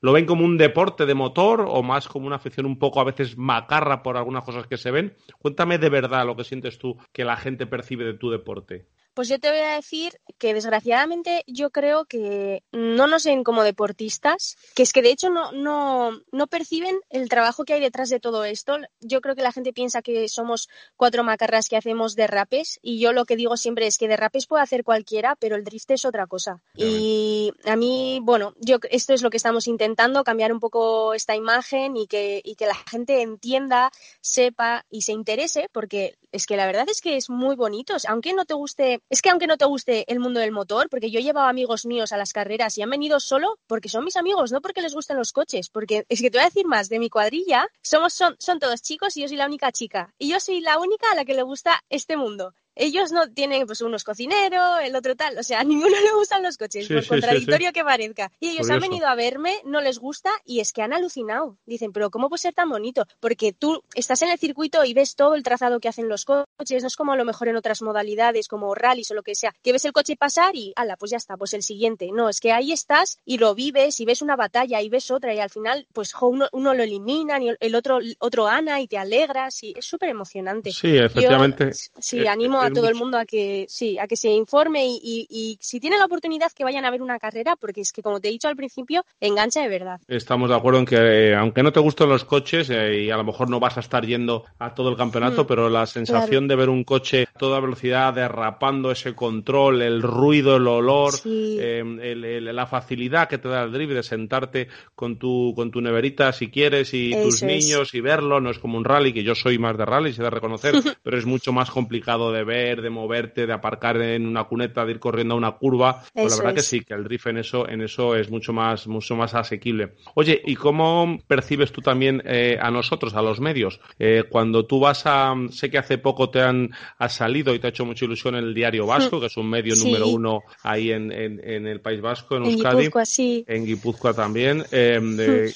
lo 0.00 0.12
ven 0.12 0.26
como 0.26 0.44
un 0.44 0.56
deporte 0.56 1.06
de 1.06 1.14
motor 1.14 1.64
o 1.68 1.82
más 1.82 2.08
como 2.08 2.26
una 2.26 2.36
afición 2.36 2.66
un 2.66 2.78
poco 2.78 3.00
a 3.00 3.04
veces 3.04 3.36
macarra 3.36 4.02
por 4.02 4.16
algunas 4.16 4.44
cosas 4.44 4.66
que 4.66 4.76
se 4.76 4.90
ven? 4.90 5.14
Cuéntame 5.38 5.78
de 5.78 5.88
verdad 5.88 6.26
lo 6.26 6.36
que 6.36 6.44
sientes 6.44 6.78
tú 6.78 6.96
que 7.12 7.24
la 7.24 7.36
gente 7.36 7.66
percibe 7.66 8.04
de 8.04 8.14
tu 8.14 8.30
deporte. 8.30 8.86
Pues 9.14 9.28
yo 9.28 9.38
te 9.38 9.50
voy 9.50 9.60
a 9.60 9.76
decir 9.76 10.20
que 10.38 10.54
desgraciadamente 10.54 11.44
yo 11.46 11.70
creo 11.70 12.04
que 12.04 12.62
no 12.72 13.06
nos 13.06 13.24
ven 13.24 13.44
como 13.44 13.62
deportistas, 13.62 14.56
que 14.74 14.82
es 14.82 14.92
que 14.92 15.02
de 15.02 15.10
hecho 15.10 15.30
no, 15.30 15.52
no, 15.52 16.10
no 16.32 16.46
perciben 16.48 16.98
el 17.10 17.28
trabajo 17.28 17.64
que 17.64 17.74
hay 17.74 17.80
detrás 17.80 18.08
de 18.08 18.20
todo 18.20 18.44
esto. 18.44 18.76
Yo 19.00 19.20
creo 19.20 19.34
que 19.34 19.42
la 19.42 19.52
gente 19.52 19.72
piensa 19.72 20.02
que 20.02 20.28
somos 20.28 20.68
cuatro 20.96 21.22
macarras 21.22 21.68
que 21.68 21.76
hacemos 21.76 22.16
derrapes 22.16 22.78
y 22.82 22.98
yo 22.98 23.12
lo 23.12 23.24
que 23.24 23.36
digo 23.36 23.56
siempre 23.56 23.86
es 23.86 23.98
que 23.98 24.08
derrapes 24.08 24.46
puede 24.46 24.62
hacer 24.62 24.84
cualquiera, 24.84 25.36
pero 25.36 25.56
el 25.56 25.64
drift 25.64 25.92
es 25.92 26.04
otra 26.04 26.26
cosa. 26.26 26.60
Y 26.74 27.52
a 27.64 27.76
mí, 27.76 28.20
bueno, 28.22 28.54
yo 28.58 28.78
esto 28.90 29.14
es 29.14 29.22
lo 29.22 29.30
que 29.30 29.36
estamos 29.36 29.68
intentando, 29.68 30.24
cambiar 30.24 30.52
un 30.52 30.60
poco 30.60 31.14
esta 31.14 31.36
imagen 31.36 31.96
y 31.96 32.06
que, 32.06 32.40
y 32.44 32.56
que 32.56 32.66
la 32.66 32.74
gente 32.74 33.22
entienda, 33.22 33.92
sepa 34.20 34.84
y 34.90 35.02
se 35.02 35.12
interese, 35.12 35.68
porque 35.72 36.16
es 36.32 36.46
que 36.46 36.56
la 36.56 36.66
verdad 36.66 36.88
es 36.88 37.00
que 37.00 37.16
es 37.16 37.30
muy 37.30 37.54
bonito. 37.54 37.94
Aunque 38.08 38.32
no 38.32 38.44
te 38.44 38.54
guste 38.54 39.00
es 39.10 39.22
que 39.22 39.30
aunque 39.30 39.46
no 39.46 39.56
te 39.56 39.64
guste 39.64 40.10
el 40.10 40.20
mundo 40.20 40.40
del 40.40 40.52
motor, 40.52 40.88
porque 40.88 41.10
yo 41.10 41.20
he 41.20 41.22
llevado 41.22 41.46
amigos 41.46 41.86
míos 41.86 42.12
a 42.12 42.16
las 42.16 42.32
carreras 42.32 42.76
y 42.78 42.82
han 42.82 42.90
venido 42.90 43.20
solo 43.20 43.58
porque 43.66 43.88
son 43.88 44.04
mis 44.04 44.16
amigos, 44.16 44.52
no 44.52 44.60
porque 44.60 44.82
les 44.82 44.94
gusten 44.94 45.16
los 45.16 45.32
coches, 45.32 45.68
porque 45.68 46.04
es 46.08 46.20
que 46.20 46.30
te 46.30 46.38
voy 46.38 46.42
a 46.42 46.48
decir 46.48 46.66
más, 46.66 46.88
de 46.88 46.98
mi 46.98 47.10
cuadrilla 47.10 47.68
somos 47.82 48.12
son, 48.14 48.36
son 48.38 48.58
todos 48.58 48.82
chicos 48.82 49.16
y 49.16 49.22
yo 49.22 49.28
soy 49.28 49.36
la 49.36 49.46
única 49.46 49.72
chica. 49.72 50.12
Y 50.18 50.28
yo 50.28 50.40
soy 50.40 50.60
la 50.60 50.78
única 50.78 51.10
a 51.10 51.14
la 51.14 51.24
que 51.24 51.34
le 51.34 51.42
gusta 51.42 51.82
este 51.88 52.16
mundo 52.16 52.54
ellos 52.76 53.12
no 53.12 53.30
tienen 53.30 53.66
pues 53.66 53.80
unos 53.80 54.04
cocineros, 54.04 54.80
el 54.82 54.96
otro 54.96 55.16
tal, 55.16 55.38
o 55.38 55.42
sea, 55.42 55.60
a 55.60 55.64
ninguno 55.64 55.96
le 56.00 56.12
gustan 56.14 56.42
los 56.42 56.56
coches, 56.56 56.88
por 56.88 57.06
contradictorio 57.06 57.72
que 57.72 57.84
parezca. 57.84 58.30
Y 58.40 58.50
ellos 58.50 58.70
han 58.70 58.80
venido 58.80 59.06
a 59.06 59.14
verme, 59.14 59.60
no 59.64 59.80
les 59.80 59.98
gusta 59.98 60.30
y 60.44 60.60
es 60.60 60.72
que 60.72 60.82
han 60.82 60.92
alucinado. 60.92 61.56
Dicen, 61.66 61.92
pero 61.92 62.10
¿cómo 62.10 62.28
puede 62.28 62.40
ser 62.40 62.54
tan 62.54 62.70
bonito? 62.70 63.06
Porque 63.20 63.52
tú 63.52 63.82
estás 63.94 64.22
en 64.22 64.30
el 64.30 64.38
circuito 64.38 64.84
y 64.84 64.94
ves 64.94 65.14
todo 65.16 65.34
el 65.34 65.42
trazado 65.42 65.80
que 65.80 65.88
hacen 65.88 66.08
los 66.08 66.24
coches, 66.24 66.82
no 66.82 66.88
es 66.88 66.96
como 66.96 67.12
a 67.12 67.16
lo 67.16 67.24
mejor 67.24 67.48
en 67.48 67.56
otras 67.56 67.82
modalidades 67.82 68.48
como 68.48 68.74
rallies 68.74 69.10
o 69.10 69.14
lo 69.14 69.22
que 69.22 69.34
sea, 69.34 69.54
que 69.62 69.72
ves 69.72 69.84
el 69.84 69.92
coche 69.92 70.16
pasar 70.16 70.56
y, 70.56 70.72
ala, 70.76 70.96
pues 70.96 71.10
ya 71.10 71.16
está, 71.16 71.36
pues 71.36 71.54
el 71.54 71.62
siguiente. 71.62 72.10
No, 72.12 72.28
es 72.28 72.40
que 72.40 72.52
ahí 72.52 72.72
estás 72.72 73.18
y 73.24 73.38
lo 73.38 73.54
vives 73.54 74.00
y 74.00 74.04
ves 74.04 74.22
una 74.22 74.36
batalla 74.36 74.80
y 74.80 74.88
ves 74.88 75.10
otra 75.10 75.34
y 75.34 75.40
al 75.40 75.50
final, 75.50 75.86
pues 75.92 76.14
uno, 76.20 76.48
lo 76.52 76.82
eliminan 76.82 77.42
y 77.42 77.50
el 77.58 77.74
otro, 77.74 77.98
otro 78.18 78.44
gana 78.44 78.80
y 78.80 78.88
te 78.88 78.98
alegras 78.98 79.62
y 79.62 79.74
es 79.76 79.84
súper 79.84 80.08
emocionante. 80.08 80.72
Sí, 80.72 80.96
efectivamente. 80.96 81.72
sí, 81.72 82.20
eh, 82.20 82.28
animo 82.28 82.63
a 82.64 82.70
todo 82.70 82.88
el 82.88 82.94
mundo 82.94 83.18
a 83.18 83.24
que 83.24 83.66
sí, 83.68 83.98
a 83.98 84.06
que 84.06 84.16
se 84.16 84.30
informe 84.30 84.86
y, 84.86 85.58
si 85.60 85.80
tiene 85.80 85.98
la 85.98 86.06
oportunidad 86.06 86.52
que 86.52 86.64
vayan 86.64 86.84
a 86.84 86.90
ver 86.90 87.02
una 87.02 87.18
carrera, 87.18 87.56
porque 87.56 87.80
es 87.80 87.92
que 87.92 88.02
como 88.02 88.20
te 88.20 88.28
he 88.28 88.30
dicho 88.30 88.48
al 88.48 88.56
principio, 88.56 89.04
engancha 89.20 89.62
de 89.62 89.68
verdad. 89.68 90.00
Estamos 90.08 90.48
de 90.48 90.56
acuerdo 90.56 90.80
en 90.80 90.86
que 90.86 90.96
eh, 90.96 91.34
aunque 91.34 91.62
no 91.62 91.72
te 91.72 91.80
gusten 91.80 92.08
los 92.08 92.24
coches 92.24 92.70
eh, 92.70 93.04
y 93.04 93.10
a 93.10 93.16
lo 93.16 93.24
mejor 93.24 93.50
no 93.50 93.60
vas 93.60 93.76
a 93.76 93.80
estar 93.80 94.04
yendo 94.04 94.44
a 94.58 94.74
todo 94.74 94.90
el 94.90 94.96
campeonato, 94.96 95.44
mm, 95.44 95.46
pero 95.46 95.68
la 95.68 95.86
sensación 95.86 96.48
de 96.48 96.56
ver 96.56 96.68
un 96.68 96.84
coche 96.84 97.26
a 97.34 97.38
toda 97.38 97.60
velocidad 97.60 98.14
derrapando 98.14 98.90
ese 98.90 99.14
control, 99.14 99.82
el 99.82 100.02
ruido, 100.02 100.56
el 100.56 100.66
olor, 100.66 101.14
eh, 101.24 102.40
la 102.40 102.66
facilidad 102.66 103.28
que 103.28 103.38
te 103.38 103.48
da 103.48 103.64
el 103.64 103.72
drift 103.72 103.92
de 103.92 104.02
sentarte 104.02 104.68
con 104.94 105.18
tu 105.18 105.52
con 105.54 105.70
tu 105.70 105.80
neverita 105.80 106.32
si 106.32 106.48
quieres 106.48 106.94
y 106.94 107.12
tus 107.12 107.42
niños 107.42 107.94
y 107.94 108.00
verlo, 108.00 108.40
no 108.40 108.50
es 108.50 108.58
como 108.58 108.78
un 108.78 108.84
rally 108.84 109.12
que 109.12 109.22
yo 109.22 109.34
soy 109.34 109.58
más 109.58 109.76
de 109.76 109.84
rally, 109.84 110.12
se 110.12 110.22
de 110.22 110.30
reconocer, 110.30 110.74
pero 111.02 111.18
es 111.18 111.26
mucho 111.26 111.52
más 111.52 111.70
complicado 111.70 112.32
de 112.32 112.44
ver 112.44 112.53
de 112.54 112.90
moverte, 112.90 113.46
de 113.46 113.52
aparcar 113.52 114.00
en 114.00 114.26
una 114.26 114.44
cuneta, 114.44 114.84
de 114.84 114.92
ir 114.92 115.00
corriendo 115.00 115.34
a 115.34 115.36
una 115.38 115.52
curva. 115.52 116.02
Pues 116.12 116.32
la 116.32 116.38
verdad 116.38 116.54
que 116.54 116.62
sí, 116.62 116.80
que 116.80 116.94
el 116.94 117.04
drift 117.04 117.26
en 117.26 117.38
eso, 117.38 117.68
en 117.68 117.82
eso 117.82 118.14
es 118.16 118.30
mucho 118.30 118.52
más, 118.52 118.86
mucho 118.86 119.16
más 119.16 119.34
asequible. 119.34 119.94
Oye, 120.14 120.40
¿y 120.44 120.54
cómo 120.54 121.18
percibes 121.26 121.72
tú 121.72 121.80
también 121.80 122.22
eh, 122.24 122.56
a 122.60 122.70
nosotros, 122.70 123.14
a 123.14 123.22
los 123.22 123.40
medios? 123.40 123.80
Eh, 123.98 124.24
cuando 124.28 124.66
tú 124.66 124.80
vas 124.80 125.02
a, 125.06 125.34
sé 125.50 125.70
que 125.70 125.78
hace 125.78 125.98
poco 125.98 126.30
te 126.30 126.40
han 126.40 126.70
salido 127.08 127.54
y 127.54 127.58
te 127.58 127.66
ha 127.66 127.70
hecho 127.70 127.84
mucha 127.84 128.04
ilusión 128.04 128.34
el 128.34 128.54
Diario 128.54 128.86
Vasco, 128.86 129.20
que 129.20 129.26
es 129.26 129.36
un 129.36 129.48
medio 129.48 129.74
número 129.76 130.08
uno 130.08 130.42
ahí 130.62 130.90
en, 130.90 131.10
en, 131.12 131.66
el 131.66 131.80
País 131.80 132.00
Vasco, 132.00 132.36
en 132.36 132.44
Euskadi. 132.44 132.74
En 132.74 132.78
Guipúzcoa, 132.78 133.04
sí. 133.04 133.44
En 133.46 133.64
Guipúzcoa 133.66 134.14
también. 134.14 134.64
Eh, 134.70 135.00
de, 135.02 135.54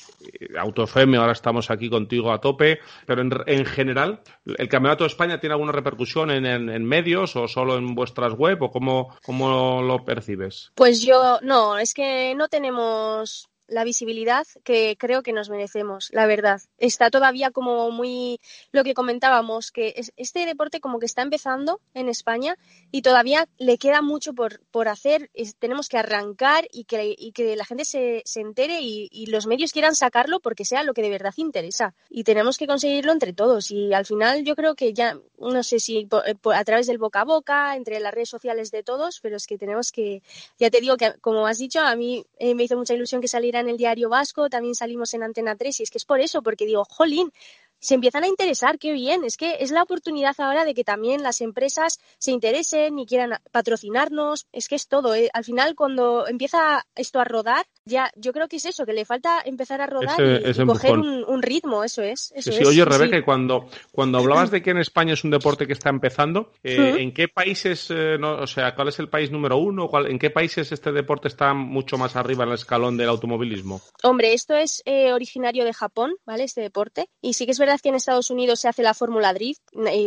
AutoFM, 0.59 1.17
ahora 1.17 1.33
estamos 1.33 1.71
aquí 1.71 1.89
contigo 1.89 2.33
a 2.33 2.41
tope, 2.41 2.81
pero 3.07 3.23
en, 3.23 3.33
en 3.47 3.65
general, 3.65 4.21
¿el 4.45 4.69
Campeonato 4.69 5.05
de 5.05 5.09
España 5.09 5.41
tiene 5.41 5.55
alguna 5.55 5.73
repercusión 5.73 6.31
en, 6.31 6.47
en 6.47 6.85
medios? 6.89 7.37
o 7.37 7.49
solo 7.49 7.77
en 7.77 7.95
vuestras 7.95 8.33
web 8.35 8.63
o 8.63 8.71
cómo, 8.71 9.15
cómo 9.25 9.83
lo 9.83 10.05
percibes? 10.05 10.73
Pues 10.75 11.03
yo 11.03 11.39
no, 11.43 11.79
es 11.79 11.95
que 11.95 12.35
no 12.35 12.49
tenemos 12.49 13.49
la 13.69 13.85
visibilidad 13.85 14.47
que 14.65 14.97
creo 14.99 15.23
que 15.23 15.33
nos 15.33 15.51
merecemos, 15.51 16.09
la 16.13 16.27
verdad. 16.27 16.61
Está 16.79 17.11
todavía 17.11 17.51
como 17.51 17.91
muy 17.91 18.41
lo 18.73 18.83
que 18.83 18.95
comentábamos, 18.95 19.71
que 19.71 19.95
este 20.17 20.47
deporte 20.47 20.81
como 20.81 20.99
que 20.99 21.07
está 21.07 21.23
empezando 21.23 21.81
en 21.95 22.09
España 22.09 22.57
y 22.91 23.03
todavía 23.03 23.49
le 23.59 23.79
queda 23.79 24.03
mucho 24.03 24.33
por, 24.33 24.61
por 24.71 24.89
hacer. 24.89 25.31
tenemos 25.59 25.89
que 25.89 25.99
arrancar 25.99 26.67
y 26.73 26.85
que, 26.85 27.15
y 27.17 27.33
que 27.33 27.57
la 27.57 27.65
gente 27.65 27.85
se, 27.85 28.23
se 28.25 28.41
entere 28.41 28.81
y, 28.81 29.09
y, 29.13 29.27
los 29.27 29.47
medios 29.47 29.73
quieran 29.73 29.95
sacarlo 29.95 30.41
porque 30.41 30.65
sea 30.65 30.83
lo 30.83 30.95
que 30.95 31.03
de 31.03 31.11
verdad 31.11 31.35
interesa. 31.37 31.95
Y 32.09 32.25
tenemos 32.25 32.57
que 32.57 32.67
conseguirlo 32.67 33.13
entre 33.13 33.33
todos. 33.33 33.71
Y 33.71 33.93
al 33.93 34.07
final 34.07 34.45
yo 34.45 34.57
creo 34.57 34.75
que 34.75 34.95
ya, 34.95 35.19
no 35.39 35.63
sé 35.63 35.81
si 35.81 36.09
a 36.11 36.65
través 36.65 36.87
del 36.87 36.99
boca 36.99 37.21
a 37.21 37.25
boca, 37.25 37.77
entre 37.77 38.01
las 38.01 38.15
redes 38.15 38.31
sociales 38.31 38.71
de 38.71 38.83
todos, 38.83 39.21
pero 39.21 39.37
es 39.37 39.47
que 39.47 39.59
tenemos 39.59 39.93
que, 39.93 40.23
ya 40.59 40.71
te 40.71 40.81
digo 40.81 40.97
que 40.97 41.13
como 41.21 41.47
has 41.47 41.59
dicho, 41.59 41.81
a 41.81 41.95
mí 41.95 42.25
eh, 42.39 42.55
me 42.55 42.65
hizo 42.65 42.77
mucha 42.77 42.95
ilusión 42.95 43.21
que 43.21 43.29
saliera 43.29 43.58
en 43.61 43.69
el 43.69 43.77
diario 43.77 44.09
Vasco, 44.09 44.49
también 44.49 44.75
salimos 44.75 45.15
en 45.15 45.23
Antena 45.23 45.57
3 45.57 45.81
y 45.81 45.83
es 45.83 45.91
que 45.91 45.99
es 45.99 46.05
por 46.05 46.21
eso, 46.21 46.43
porque 46.43 46.67
digo, 46.67 46.85
jolín, 46.85 47.33
se 47.81 47.95
empiezan 47.95 48.25
a 48.25 48.29
interesar, 48.29 48.79
qué 48.79 48.93
bien, 48.93 49.25
es 49.25 49.37
que 49.37 49.59
es 49.61 49.71
la 49.71 49.83
oportunidad 49.83 50.35
ahora 50.39 50.65
de 50.65 50.75
que 50.75 50.85
también 50.85 51.23
las 51.23 51.41
empresas 51.41 52.01
se 52.19 52.33
interesen 52.33 52.99
y 52.99 53.07
quieran 53.07 53.39
patrocinarnos, 53.53 54.47
es 54.53 54.69
que 54.69 54.75
es 54.75 54.89
todo, 54.89 55.15
¿eh? 55.15 55.31
al 55.33 55.45
final 55.45 55.77
cuando 55.77 56.27
empieza 56.27 56.87
esto 56.97 57.21
a 57.21 57.25
rodar, 57.25 57.67
ya 57.89 58.11
yo 58.17 58.33
creo 58.33 58.49
que 58.49 58.57
es 58.57 58.65
eso, 58.65 58.85
que 58.85 58.93
le 58.93 59.05
falta 59.05 59.41
empezar 59.45 59.81
a 59.81 59.87
rodar 59.87 60.19
y, 60.21 60.67
coger 60.67 60.99
un, 60.99 61.43
ritmo, 61.43 61.85
eso 61.85 62.03
es. 62.03 62.33
Eso 62.35 62.53
sí, 62.53 62.65
oye 62.65 62.85
Rebeca, 62.85 63.25
cuando, 63.25 63.69
cuando 63.93 64.19
hablabas 64.19 64.51
de 64.51 64.63
que 64.63 64.71
en 64.71 64.79
España 64.79 65.15
es 65.15 65.25
un 65.25 65.31
deporte 65.31 65.67
que 65.67 65.73
está 65.73 65.91
empezando, 65.91 66.53
eh, 66.63 66.97
¿en 66.99 67.13
qué 67.13 67.29
países, 67.29 67.87
eh, 67.91 68.17
o 68.17 68.47
sea, 68.47 68.75
cuál 68.75 68.89
es 68.89 68.99
el 68.99 69.09
país 69.09 69.31
número 69.31 69.57
uno? 69.57 69.89
¿En 70.07 70.19
qué 70.19 70.31
países 70.31 70.73
este 70.73 70.93
deporte 70.93 71.29
está 71.29 71.55
mucho 71.55 71.97
más 71.97 72.17
arriba 72.17 72.45
en 72.45 72.51
el 72.51 72.55
escalón 72.57 72.97
del 72.97 73.09
automovilismo? 73.09 73.81
Hombre, 74.03 74.33
esto 74.33 74.55
es 74.55 74.83
originario 75.13 75.65
de 75.65 75.73
Japón, 75.73 76.15
¿vale? 76.27 76.45
Este 76.45 76.61
deporte, 76.61 77.09
y 77.23 77.35
sí 77.35 77.47
que 77.47 77.53
es 77.53 77.59
verdad 77.59 77.69
verdad 77.69 77.81
que 77.83 77.89
en 77.91 77.95
Estados 77.97 78.31
Unidos 78.31 78.61
se 78.61 78.69
hace 78.69 78.83
la 78.83 78.95
Fórmula 78.95 79.35
Drift, 79.35 79.61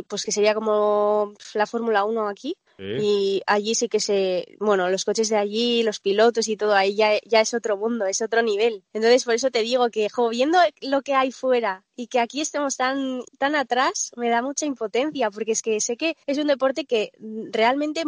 pues 0.07 0.25
que 0.25 0.31
sería 0.31 0.55
como 0.55 1.33
la 1.53 1.67
Fórmula 1.67 2.03
1 2.05 2.27
aquí. 2.27 2.55
Y 2.81 3.43
allí 3.45 3.75
sí 3.75 3.87
que 3.87 3.99
se, 3.99 4.55
bueno, 4.59 4.89
los 4.89 5.05
coches 5.05 5.29
de 5.29 5.37
allí, 5.37 5.83
los 5.83 5.99
pilotos 5.99 6.47
y 6.47 6.57
todo, 6.57 6.73
ahí 6.73 6.95
ya, 6.95 7.19
ya 7.25 7.41
es 7.41 7.53
otro 7.53 7.77
mundo, 7.77 8.05
es 8.05 8.21
otro 8.21 8.41
nivel. 8.41 8.83
Entonces, 8.93 9.23
por 9.23 9.35
eso 9.35 9.51
te 9.51 9.61
digo 9.61 9.89
que, 9.91 10.09
jo, 10.09 10.29
viendo 10.29 10.57
lo 10.81 11.01
que 11.01 11.13
hay 11.13 11.31
fuera 11.31 11.85
y 11.95 12.07
que 12.07 12.19
aquí 12.19 12.41
estemos 12.41 12.77
tan, 12.77 13.21
tan 13.37 13.55
atrás 13.55 14.11
me 14.15 14.29
da 14.29 14.41
mucha 14.41 14.65
impotencia 14.65 15.29
porque 15.31 15.51
es 15.51 15.61
que 15.61 15.79
sé 15.81 15.97
que 15.97 16.15
es 16.25 16.37
un 16.37 16.47
deporte 16.47 16.85
que 16.85 17.11
realmente 17.51 18.03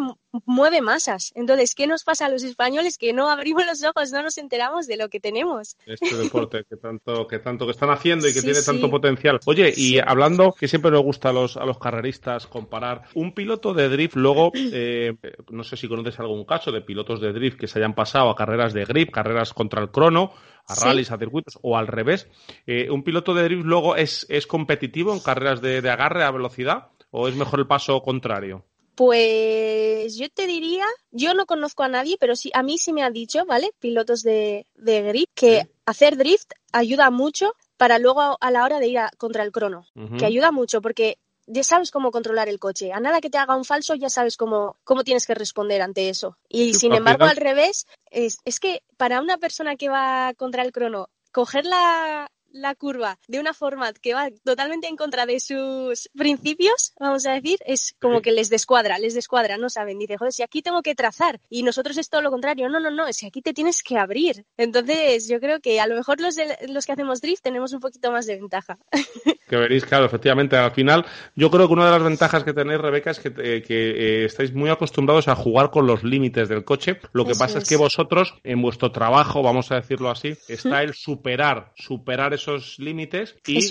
mueve 0.46 0.82
masas. 0.82 1.32
Entonces, 1.36 1.76
¿qué 1.76 1.88
nos 1.88 2.04
pasa 2.04 2.26
a 2.26 2.30
los 2.30 2.44
españoles 2.44 2.98
que 2.98 3.14
no 3.14 3.30
abrimos 3.30 3.66
los 3.66 3.84
ojos, 3.84 4.12
no 4.12 4.24
nos 4.24 4.38
enteramos 4.38 4.88
de 4.88 4.98
lo 4.98 5.10
que 5.10 5.20
tenemos? 5.20 5.78
Este 5.86 6.16
deporte 6.16 6.66
que 6.70 6.78
tanto 6.78 7.28
que 7.28 7.40
tanto 7.40 7.66
que 7.66 7.72
están 7.72 7.90
haciendo 7.90 8.28
y 8.28 8.34
que 8.34 8.42
tiene 8.42 8.62
tanto 8.62 8.90
potencial. 8.90 9.40
Oye, 9.46 9.74
y 9.76 10.00
hablando 10.00 10.54
que 10.54 10.68
siempre 10.68 10.92
nos 10.92 11.04
gusta 11.04 11.30
a 11.30 11.34
los 11.34 11.58
a 11.58 11.66
los 11.66 11.78
carreristas 11.78 12.48
comparar 12.48 13.04
un 13.14 13.34
piloto 13.34 13.74
de 13.74 13.90
drift 13.90 14.16
luego 14.16 14.52
eh, 14.56 15.16
no 15.50 15.64
sé 15.64 15.78
si 15.78 15.88
conoces 15.88 16.20
algún 16.20 16.46
caso 16.46 16.72
de 16.72 16.82
pilotos 16.82 17.22
de 17.22 17.34
drift 17.34 17.60
que 17.60 17.68
se 17.68 17.80
hayan 17.80 17.96
pasado 17.96 18.30
a 18.30 18.36
carreras 18.36 18.74
de 18.74 18.86
grip, 18.86 19.12
carreras 19.12 19.54
contra 19.54 19.82
el 19.82 19.92
crono 19.92 20.34
a 20.68 20.76
rallies, 20.76 21.12
a 21.12 21.18
circuitos, 21.18 21.60
o 21.62 21.78
al 21.78 21.88
revés. 21.88 22.28
Eh, 22.66 22.90
¿Un 22.90 23.04
piloto 23.04 23.34
de 23.34 23.44
drift 23.44 23.66
luego 23.66 23.96
es, 23.96 24.26
es 24.30 24.48
competitivo 24.48 25.14
en 25.14 25.20
carreras 25.20 25.62
de, 25.62 25.78
agarre 25.90 26.24
a 26.24 26.32
velocidad 26.32 26.90
o 27.12 27.28
es 27.28 27.36
mejor 27.36 27.60
el 27.60 27.68
paso 27.68 28.02
contrario? 28.02 28.66
Pues 28.96 30.16
yo 30.18 30.30
te 30.30 30.46
diría, 30.46 30.86
yo 31.12 31.34
no 31.34 31.46
conozco 31.48 31.82
a 31.84 31.88
nadie, 31.88 32.18
pero 32.20 32.36
sí, 32.36 32.52
a 32.54 32.62
mí 32.62 32.78
sí 32.78 32.94
me 32.94 33.04
ha 33.04 33.10
dicho, 33.10 33.44
¿vale? 33.46 33.72
Pilotos 33.80 34.22
de, 34.22 34.68
de 34.76 35.02
grip, 35.02 35.30
que 35.34 35.68
hacer 35.86 36.16
drift 36.16 36.52
ayuda 36.72 37.10
mucho 37.10 37.54
para 37.78 37.98
luego 37.98 38.38
a 38.40 38.52
la 38.52 38.64
hora 38.64 38.80
de 38.80 38.88
ir 38.88 39.00
contra 39.18 39.44
el 39.44 39.52
crono, 39.52 39.88
que 40.18 40.26
ayuda 40.26 40.52
mucho 40.52 40.82
porque 40.82 41.18
ya 41.48 41.64
sabes 41.64 41.92
cómo 41.92 42.12
controlar 42.12 42.50
el 42.50 42.60
coche. 42.60 42.94
A 42.94 43.00
nada 43.00 43.22
que 43.22 43.30
te 43.30 43.38
haga 43.38 43.56
un 43.56 43.66
falso, 43.66 43.96
ya 43.96 44.10
sabes 44.10 44.38
cómo, 44.38 44.78
cómo 44.84 45.04
tienes 45.04 45.26
que 45.26 45.36
responder 45.36 45.82
ante 45.82 46.10
eso. 46.10 46.38
Y 46.50 46.74
sin 46.74 46.94
embargo, 46.94 47.26
al 47.26 47.38
revés, 47.38 47.88
es, 48.10 48.38
es 48.46 48.60
que 48.60 48.84
para 48.98 49.22
una 49.22 49.38
persona 49.38 49.76
que 49.76 49.90
va 49.90 50.34
contra 50.36 50.64
el 50.64 50.72
crono, 50.72 51.10
coger 51.32 51.66
la, 51.66 52.30
la 52.54 52.76
curva 52.76 53.20
de 53.28 53.40
una 53.40 53.54
forma 53.54 53.92
que 53.94 54.14
va 54.14 54.30
totalmente 54.44 54.88
en 54.88 54.96
contra 54.96 55.26
de 55.26 55.40
sus 55.40 56.10
principios, 56.16 56.94
vamos 57.00 57.26
a 57.26 57.34
decir, 57.34 57.60
es 57.66 57.96
como 58.00 58.22
que 58.22 58.32
les 58.32 58.50
descuadra, 58.50 59.00
les 59.00 59.14
descuadra, 59.14 59.58
no 59.58 59.70
saben. 59.70 60.00
Dice, 60.00 60.18
joder, 60.18 60.32
si 60.32 60.44
aquí 60.44 60.62
tengo 60.62 60.82
que 60.82 60.96
trazar 60.96 61.42
y 61.50 61.64
nosotros 61.64 61.98
es 61.98 62.10
todo 62.10 62.22
lo 62.22 62.32
contrario. 62.32 62.70
No, 62.70 62.80
no, 62.80 62.92
no, 62.92 63.08
es 63.08 63.20
que 63.20 63.28
aquí 63.28 63.42
te 63.42 63.54
tienes 63.54 63.84
que 63.84 63.98
abrir. 63.98 64.46
Entonces, 64.58 65.28
yo 65.28 65.40
creo 65.40 65.60
que 65.60 65.82
a 65.82 65.88
lo 65.88 65.96
mejor 65.96 66.22
los, 66.22 66.36
de, 66.36 66.56
los 66.70 66.86
que 66.86 66.94
hacemos 66.94 67.22
drift 67.22 67.44
tenemos 67.44 67.74
un 67.74 67.80
poquito 67.80 68.12
más 68.12 68.26
de 68.26 68.36
ventaja. 68.36 68.78
Que 69.46 69.58
veréis, 69.58 69.86
claro, 69.86 70.06
efectivamente, 70.06 70.56
al 70.56 70.72
final, 70.72 71.06
yo 71.36 71.52
creo 71.52 71.68
que 71.68 71.74
una 71.74 71.86
de 71.86 71.92
las 71.92 72.02
ventajas 72.02 72.44
que 72.44 72.54
tenéis, 72.54 72.80
Rebeca, 72.80 73.12
es 73.12 73.20
que, 73.20 73.28
eh, 73.28 73.62
que 73.62 74.22
eh, 74.22 74.26
estáis 74.26 74.54
muy 74.54 74.70
acostumbrados 74.70 75.28
a 75.28 75.36
jugar 75.36 75.70
con 75.70 75.86
los 75.86 76.04
límites 76.04 76.48
del 76.50 76.64
coche. 76.64 77.00
Lo 77.12 77.26
que 77.26 77.36
pasa 77.36 77.60
es. 77.60 77.68
que 77.68 77.76
vosotros, 77.76 78.36
en 78.44 78.62
vuestro 78.62 78.92
trabajo, 78.92 79.44
vamos 79.44 79.72
a 79.72 79.76
decirlo 79.76 80.10
así, 80.10 80.36
está 80.48 80.82
el 80.82 80.94
superar, 80.94 81.72
superar 81.76 82.34
esos 82.34 82.43
límites 82.78 83.36
y, 83.48 83.70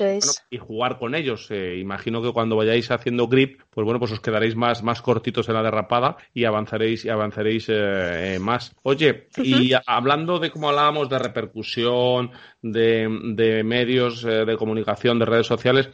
y 0.50 0.58
jugar 0.58 0.98
con 0.98 1.14
ellos. 1.14 1.50
Eh, 1.50 1.78
imagino 1.78 2.22
que 2.22 2.32
cuando 2.32 2.56
vayáis 2.56 2.90
haciendo 2.90 3.28
grip, 3.28 3.61
pues 3.74 3.87
bueno, 3.87 3.98
pues 3.98 4.12
os 4.12 4.20
quedaréis 4.20 4.54
más, 4.54 4.82
más 4.82 5.00
cortitos 5.00 5.48
en 5.48 5.54
la 5.54 5.62
derrapada 5.62 6.16
y 6.35 6.44
avanzaréis 6.44 7.06
y 7.06 7.08
avanzaréis 7.08 7.70
eh, 7.70 8.35
eh, 8.35 8.38
más. 8.38 8.74
Oye, 8.82 9.28
y 9.38 9.72
hablando 9.87 10.38
de 10.38 10.50
cómo 10.50 10.68
hablábamos 10.68 11.08
de 11.08 11.18
repercusión, 11.18 12.30
de, 12.61 13.08
de 13.35 13.64
medios 13.64 14.22
de 14.22 14.56
comunicación, 14.56 15.18
de 15.18 15.24
redes 15.24 15.46
sociales, 15.48 15.90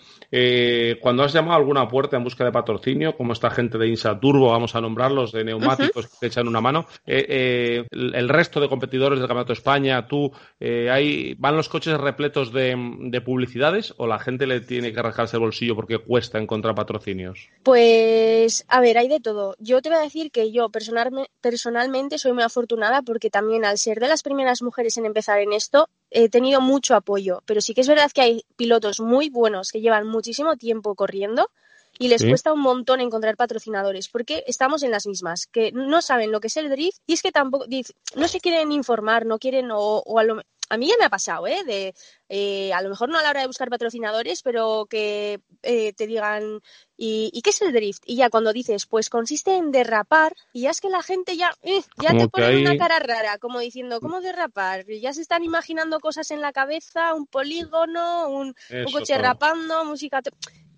cuando 1.00 1.22
has 1.22 1.32
llamado 1.32 1.54
a 1.54 1.56
alguna 1.56 1.88
puerta 1.88 2.18
en 2.18 2.24
busca 2.24 2.44
de 2.44 2.52
patrocinio, 2.52 3.16
como 3.16 3.32
esta 3.32 3.50
gente 3.50 3.78
de 3.78 3.88
Insa 3.88 4.20
Turbo, 4.20 4.50
vamos 4.50 4.74
a 4.74 4.80
nombrarlos, 4.80 5.32
de 5.32 5.44
neumáticos 5.44 6.08
que 6.08 6.16
te 6.20 6.26
echan 6.26 6.46
una 6.46 6.60
mano, 6.60 6.84
el 7.06 8.28
resto 8.28 8.60
de 8.60 8.68
competidores 8.68 9.18
del 9.18 9.28
Campeonato 9.28 9.54
de 9.54 9.58
España, 9.58 10.06
tú, 10.06 10.30
hay, 10.60 11.34
van 11.38 11.56
los 11.56 11.70
coches 11.70 11.98
repletos 11.98 12.52
de, 12.52 12.76
de 13.00 13.20
publicidades 13.22 13.94
o 13.96 14.06
la 14.06 14.18
gente 14.18 14.46
le 14.46 14.60
tiene 14.60 14.92
que 14.92 15.00
rascarse 15.00 15.36
el 15.36 15.42
bolsillo 15.42 15.74
porque 15.74 15.98
cuesta 15.98 16.38
encontrar 16.38 16.74
patrocinios? 16.74 17.48
Pues, 17.68 18.64
a 18.68 18.81
ver, 18.81 18.96
hay 18.96 19.09
de 19.09 19.20
todo. 19.20 19.54
Yo 19.59 19.83
te 19.83 19.90
voy 19.90 19.98
a 19.98 20.00
decir 20.00 20.31
que 20.31 20.50
yo 20.50 20.70
personalmente 20.70 22.16
soy 22.16 22.33
muy 22.33 22.42
afortunada 22.42 23.02
porque 23.02 23.28
también 23.28 23.66
al 23.66 23.76
ser 23.76 24.00
de 24.00 24.09
las 24.09 24.22
primeras 24.22 24.62
mujeres 24.62 24.96
en 24.96 25.04
empezar 25.04 25.38
en 25.40 25.52
esto, 25.52 25.90
he 26.11 26.31
tenido 26.31 26.62
mucho 26.62 26.94
apoyo. 26.94 27.42
Pero 27.44 27.61
sí 27.61 27.74
que 27.74 27.83
es 27.83 27.88
verdad 27.88 28.11
que 28.11 28.22
hay 28.22 28.44
pilotos 28.57 29.00
muy 29.00 29.28
buenos 29.28 29.70
que 29.70 29.83
llevan 29.83 30.07
muchísimo 30.07 30.57
tiempo 30.57 30.94
corriendo 30.94 31.50
y 31.98 32.09
les 32.09 32.24
cuesta 32.24 32.54
un 32.54 32.61
montón 32.61 33.02
encontrar 33.02 33.37
patrocinadores 33.37 34.09
porque 34.09 34.44
estamos 34.46 34.83
en 34.83 34.90
las 34.90 35.07
mismas, 35.07 35.46
que 35.46 35.70
no 35.70 36.00
saben 36.00 36.33
lo 36.33 36.40
que 36.40 36.46
es 36.46 36.57
el 36.57 36.70
drift 36.70 37.00
y 37.07 37.12
es 37.12 37.22
que 37.22 37.33
tampoco 37.33 37.66
no 38.14 38.28
se 38.28 38.40
quieren 38.40 38.72
informar, 38.72 39.26
no 39.26 39.38
quieren 39.38 39.70
o, 39.72 39.98
o 40.07 40.18
a, 40.18 40.24
lo, 40.24 40.40
a 40.68 40.76
mí 40.76 40.88
ya 40.88 40.94
me 40.98 41.07
ha 41.07 41.11
pasado, 41.11 41.46
¿eh? 41.46 41.64
De, 41.64 41.94
eh, 42.28 42.72
a 42.72 42.83
lo 42.83 42.90
mejor 42.90 43.09
no 43.09 43.18
a 43.18 43.22
la 43.22 43.31
hora 43.31 43.40
de 43.40 43.46
buscar 43.46 43.70
patrocinadores, 43.70 44.42
pero 44.42 44.87
que 44.88 45.40
eh, 45.62 45.92
te 45.94 46.07
digan, 46.07 46.61
¿y, 46.96 47.40
qué 47.42 47.50
es 47.50 47.62
el 47.62 47.72
drift? 47.72 48.02
Y 48.07 48.16
ya 48.16 48.31
cuando 48.31 48.52
dices, 48.52 48.87
pues 48.87 49.09
consiste 49.09 49.57
en 49.57 49.70
derrapar, 49.70 50.35
y 50.52 50.62
ya 50.62 50.70
es 50.70 50.81
que 50.81 50.90
la 50.90 51.02
gente 51.02 51.37
ya, 51.37 51.52
eh, 51.62 51.83
ya 52.02 52.16
te 52.16 52.28
pone 52.28 52.61
una 52.61 52.76
cara 52.76 52.98
rara, 52.98 53.38
como 53.38 53.61
diciendo, 53.61 54.00
¿cómo 54.00 54.20
derrapar? 54.20 54.87
Ya 54.87 55.12
se 55.12 55.22
están 55.22 55.42
imaginando 55.42 56.00
cosas 56.00 56.31
en 56.31 56.40
la 56.40 56.52
cabeza, 56.52 57.14
un 57.14 57.26
polígono, 57.26 58.28
un, 58.28 58.54
coche 58.92 59.14
derrapando, 59.14 59.85
música... 59.85 60.20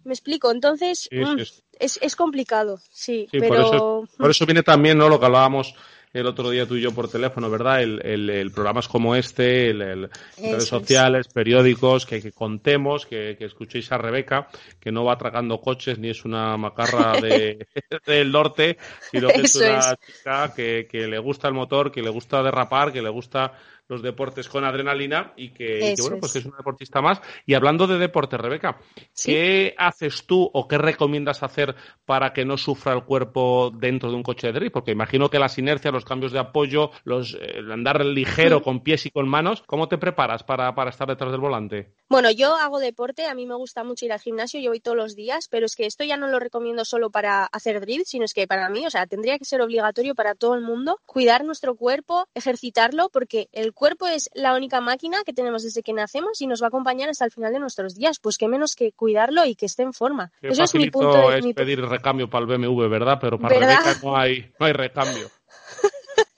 Me 0.02 0.14
explico, 0.14 0.50
entonces 0.50 1.10
mm, 1.12 1.40
es, 1.78 1.98
es, 2.00 2.16
complicado, 2.16 2.80
sí, 2.90 3.28
pero... 3.30 3.48
Por 3.48 3.58
eso, 3.58 4.08
por 4.16 4.30
eso 4.30 4.46
viene 4.46 4.62
también 4.62 4.96
¿no? 4.96 5.10
lo 5.10 5.20
que 5.20 5.26
hablábamos 5.26 5.74
el 6.12 6.26
otro 6.26 6.50
día 6.50 6.66
tú 6.66 6.76
y 6.76 6.80
yo 6.80 6.92
por 6.92 7.08
teléfono, 7.08 7.48
¿verdad? 7.50 7.82
El, 7.82 8.00
el, 8.30 8.50
programas 8.50 8.88
como 8.88 9.14
este, 9.14 9.70
el, 9.70 10.10
redes 10.36 10.66
sociales, 10.66 11.28
periódicos, 11.28 12.06
que, 12.06 12.32
contemos, 12.32 13.06
que, 13.06 13.36
escuchéis 13.38 13.90
a 13.92 13.98
Rebeca, 13.98 14.48
que 14.80 14.90
no 14.90 15.04
va 15.04 15.14
atracando 15.14 15.60
coches 15.60 15.98
ni 15.98 16.10
es 16.10 16.24
una 16.24 16.56
macarra 16.56 17.20
de, 17.20 17.66
del 18.06 18.32
norte, 18.32 18.78
sino 19.10 19.28
que 19.28 19.42
es 19.42 19.54
una 19.56 19.96
chica 19.96 20.52
que, 20.54 20.88
que 20.90 21.06
le 21.06 21.18
gusta 21.18 21.48
el 21.48 21.54
motor, 21.54 21.92
que 21.92 22.02
le 22.02 22.10
gusta 22.10 22.42
derrapar, 22.42 22.92
que 22.92 23.02
le 23.02 23.10
gusta 23.10 23.52
los 23.90 24.02
deportes 24.02 24.48
con 24.48 24.64
adrenalina 24.64 25.32
y 25.36 25.50
que, 25.50 25.94
bueno, 26.00 26.18
pues 26.20 26.36
es 26.36 26.46
una 26.46 26.56
deportista 26.58 27.02
más. 27.02 27.20
Y 27.44 27.54
hablando 27.54 27.88
de 27.88 27.98
deporte, 27.98 28.38
Rebeca, 28.38 28.78
¿qué 29.22 29.74
haces 29.76 30.26
tú 30.26 30.48
o 30.52 30.68
qué 30.68 30.78
recomiendas 30.78 31.42
hacer 31.42 31.74
para 32.06 32.32
que 32.32 32.44
no 32.44 32.56
sufra 32.56 32.92
el 32.92 33.02
cuerpo 33.02 33.72
dentro 33.74 34.10
de 34.10 34.16
un 34.16 34.22
coche 34.22 34.46
de 34.46 34.52
drift? 34.52 34.72
Porque 34.72 34.92
imagino 34.92 35.28
que 35.28 35.40
las 35.40 35.58
inercias, 35.58 35.92
los 35.92 36.04
cambios 36.04 36.30
de 36.32 36.38
apoyo, 36.38 36.92
los 37.02 37.36
el 37.40 37.70
andar 37.72 38.04
ligero 38.04 38.62
con 38.62 38.80
pies 38.80 39.06
y 39.06 39.10
con 39.10 39.28
manos, 39.28 39.62
¿cómo 39.66 39.88
te 39.88 39.98
preparas 39.98 40.44
para, 40.44 40.72
para 40.74 40.90
estar 40.90 41.08
detrás 41.08 41.32
del 41.32 41.40
volante? 41.40 41.92
Bueno, 42.08 42.30
yo 42.30 42.54
hago 42.54 42.78
deporte, 42.78 43.26
a 43.26 43.34
mí 43.34 43.46
me 43.46 43.56
gusta 43.56 43.82
mucho 43.82 44.04
ir 44.04 44.12
al 44.12 44.20
gimnasio, 44.20 44.60
yo 44.60 44.70
voy 44.70 44.80
todos 44.80 44.96
los 44.96 45.16
días, 45.16 45.48
pero 45.50 45.66
es 45.66 45.74
que 45.74 45.86
esto 45.86 46.04
ya 46.04 46.16
no 46.16 46.28
lo 46.28 46.38
recomiendo 46.38 46.84
solo 46.84 47.10
para 47.10 47.44
hacer 47.44 47.80
drift, 47.80 48.06
sino 48.06 48.24
es 48.24 48.34
que 48.34 48.46
para 48.46 48.68
mí, 48.68 48.86
o 48.86 48.90
sea, 48.90 49.06
tendría 49.06 49.38
que 49.38 49.44
ser 49.44 49.60
obligatorio 49.60 50.14
para 50.14 50.34
todo 50.34 50.54
el 50.54 50.60
mundo 50.60 51.00
cuidar 51.06 51.44
nuestro 51.44 51.74
cuerpo, 51.74 52.28
ejercitarlo, 52.34 53.08
porque 53.10 53.48
el 53.52 53.72
cuerpo 53.80 54.06
es 54.06 54.28
la 54.34 54.54
única 54.54 54.82
máquina 54.82 55.24
que 55.24 55.32
tenemos 55.32 55.62
desde 55.62 55.82
que 55.82 55.94
nacemos 55.94 56.42
y 56.42 56.46
nos 56.46 56.60
va 56.60 56.66
a 56.66 56.68
acompañar 56.68 57.08
hasta 57.08 57.24
el 57.24 57.30
final 57.30 57.50
de 57.50 57.60
nuestros 57.60 57.94
días. 57.94 58.18
Pues 58.20 58.36
qué 58.36 58.46
menos 58.46 58.76
que 58.76 58.92
cuidarlo 58.92 59.46
y 59.46 59.54
que 59.54 59.64
esté 59.64 59.82
en 59.82 59.94
forma. 59.94 60.30
Eso 60.42 60.62
es 60.64 60.74
mi 60.74 60.90
punto 60.90 61.30
de 61.30 61.38
es 61.38 61.54
pedir 61.54 61.80
recambio 61.80 62.28
para 62.28 62.44
el 62.44 62.58
BMW, 62.58 62.88
¿verdad? 62.88 63.18
Pero 63.18 63.38
para 63.38 63.58
Rebeca 63.58 63.96
no 64.02 64.16
hay, 64.16 64.52
no 64.60 64.66
hay 64.66 64.74
recambio. 64.74 65.30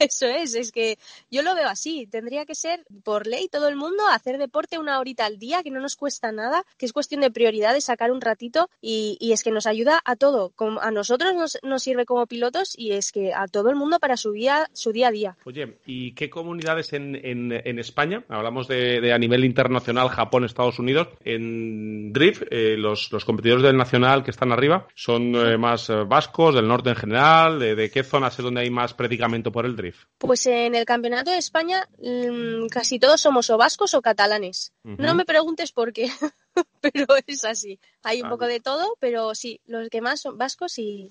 Eso 0.09 0.27
es, 0.27 0.55
es 0.55 0.73
que 0.73 0.99
yo 1.31 1.43
lo 1.43 1.55
veo 1.55 1.69
así. 1.69 2.07
Tendría 2.07 2.45
que 2.45 2.55
ser 2.55 2.85
por 3.05 3.27
ley 3.27 3.49
todo 3.49 3.69
el 3.69 3.77
mundo 3.77 4.03
hacer 4.09 4.39
deporte 4.39 4.79
una 4.79 4.99
horita 4.99 5.27
al 5.27 5.39
día, 5.39 5.63
que 5.63 5.71
no 5.71 5.81
nos 5.81 5.97
cuesta 5.97 6.33
nada, 6.33 6.65
que 6.77 6.87
es 6.87 6.93
cuestión 6.93 7.21
de 7.21 7.31
prioridades, 7.31 7.85
sacar 7.85 8.11
un 8.11 8.21
ratito 8.21 8.69
y, 8.81 9.19
es 9.33 9.43
que 9.43 9.51
nos 9.51 9.67
ayuda 9.67 10.01
a 10.05 10.17
todo. 10.17 10.53
A 10.81 10.91
nosotros 10.91 11.35
nos, 11.35 11.59
nos, 11.63 11.83
sirve 11.83 12.05
como 12.05 12.27
pilotos 12.27 12.75
y 12.77 12.93
es 12.93 13.13
que 13.13 13.33
a 13.33 13.47
todo 13.47 13.71
el 13.71 13.77
mundo 13.77 13.99
para 13.99 14.17
su 14.17 14.33
día, 14.33 14.69
su 14.73 14.93
día 14.93 15.09
a 15.09 15.11
día. 15.11 15.37
Oye, 15.45 15.79
¿y 15.87 16.13
qué 16.13 16.29
comunidades 16.29 16.93
en, 16.93 17.17
en, 17.17 17.79
España? 17.79 18.25
Hablamos 18.29 18.69
de, 18.69 19.13
a 19.13 19.19
nivel 19.19 19.45
internacional, 19.45 20.09
Japón, 20.09 20.45
Estados 20.45 20.79
Unidos. 20.79 21.09
En 21.25 22.13
Drift, 22.13 22.43
eh, 22.51 22.77
los, 22.77 23.11
los, 23.11 23.25
competidores 23.25 23.63
del 23.63 23.77
Nacional 23.77 24.23
que 24.23 24.31
están 24.31 24.53
arriba 24.53 24.87
son 24.95 25.35
eh, 25.35 25.57
más 25.57 25.89
eh, 25.91 26.05
vascos, 26.07 26.55
del 26.55 26.69
norte 26.69 26.91
en 26.91 26.97
general. 26.97 27.59
¿De, 27.59 27.75
de 27.75 27.91
qué 27.91 28.03
zonas 28.03 28.39
es 28.39 28.45
donde 28.45 28.61
hay 28.61 28.71
más 28.71 28.95
predicamento 28.95 29.51
por 29.51 29.65
el 29.65 29.77
Drift? 29.77 29.92
Pues 30.19 30.47
en 30.47 30.75
el 30.75 30.85
Campeonato 30.85 31.31
de 31.31 31.39
España 31.39 31.89
mm, 31.99 32.69
casi 32.69 32.99
todos 32.99 33.21
somos 33.21 33.51
o 33.51 33.59
vascos 33.59 33.95
o 33.95 34.03
catalanes. 34.03 34.73
No 34.85 35.15
me 35.15 35.25
preguntes 35.25 35.73
por 35.73 35.93
qué, 35.93 36.11
pero 36.81 37.07
es 37.27 37.45
así. 37.45 37.79
Hay 38.03 38.23
un 38.23 38.29
poco 38.29 38.47
de 38.47 38.61
todo, 38.61 38.97
pero 39.01 39.35
sí, 39.35 39.61
los 39.67 39.89
que 39.89 40.01
más 40.01 40.21
son 40.21 40.39
vascos 40.39 40.79
y, 40.79 41.11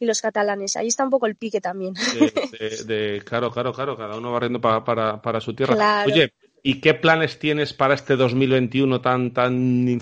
los 0.00 0.20
catalanes. 0.20 0.76
Ahí 0.76 0.88
está 0.88 1.04
un 1.04 1.10
poco 1.10 1.26
el 1.26 1.36
pique 1.36 1.60
también. 1.60 1.94
De, 2.86 3.22
claro, 3.24 3.50
claro, 3.50 3.72
claro, 3.72 3.96
cada 3.96 4.16
uno 4.16 4.32
barriendo 4.32 4.60
para, 4.60 5.22
para, 5.22 5.40
su 5.40 5.54
tierra. 5.54 6.04
Oye, 6.06 6.32
¿Y 6.64 6.80
qué 6.80 6.94
planes 6.94 7.40
tienes 7.40 7.72
para 7.72 7.94
este 7.94 8.14
2021 8.14 9.00
tan 9.00 9.32
tan 9.32 9.98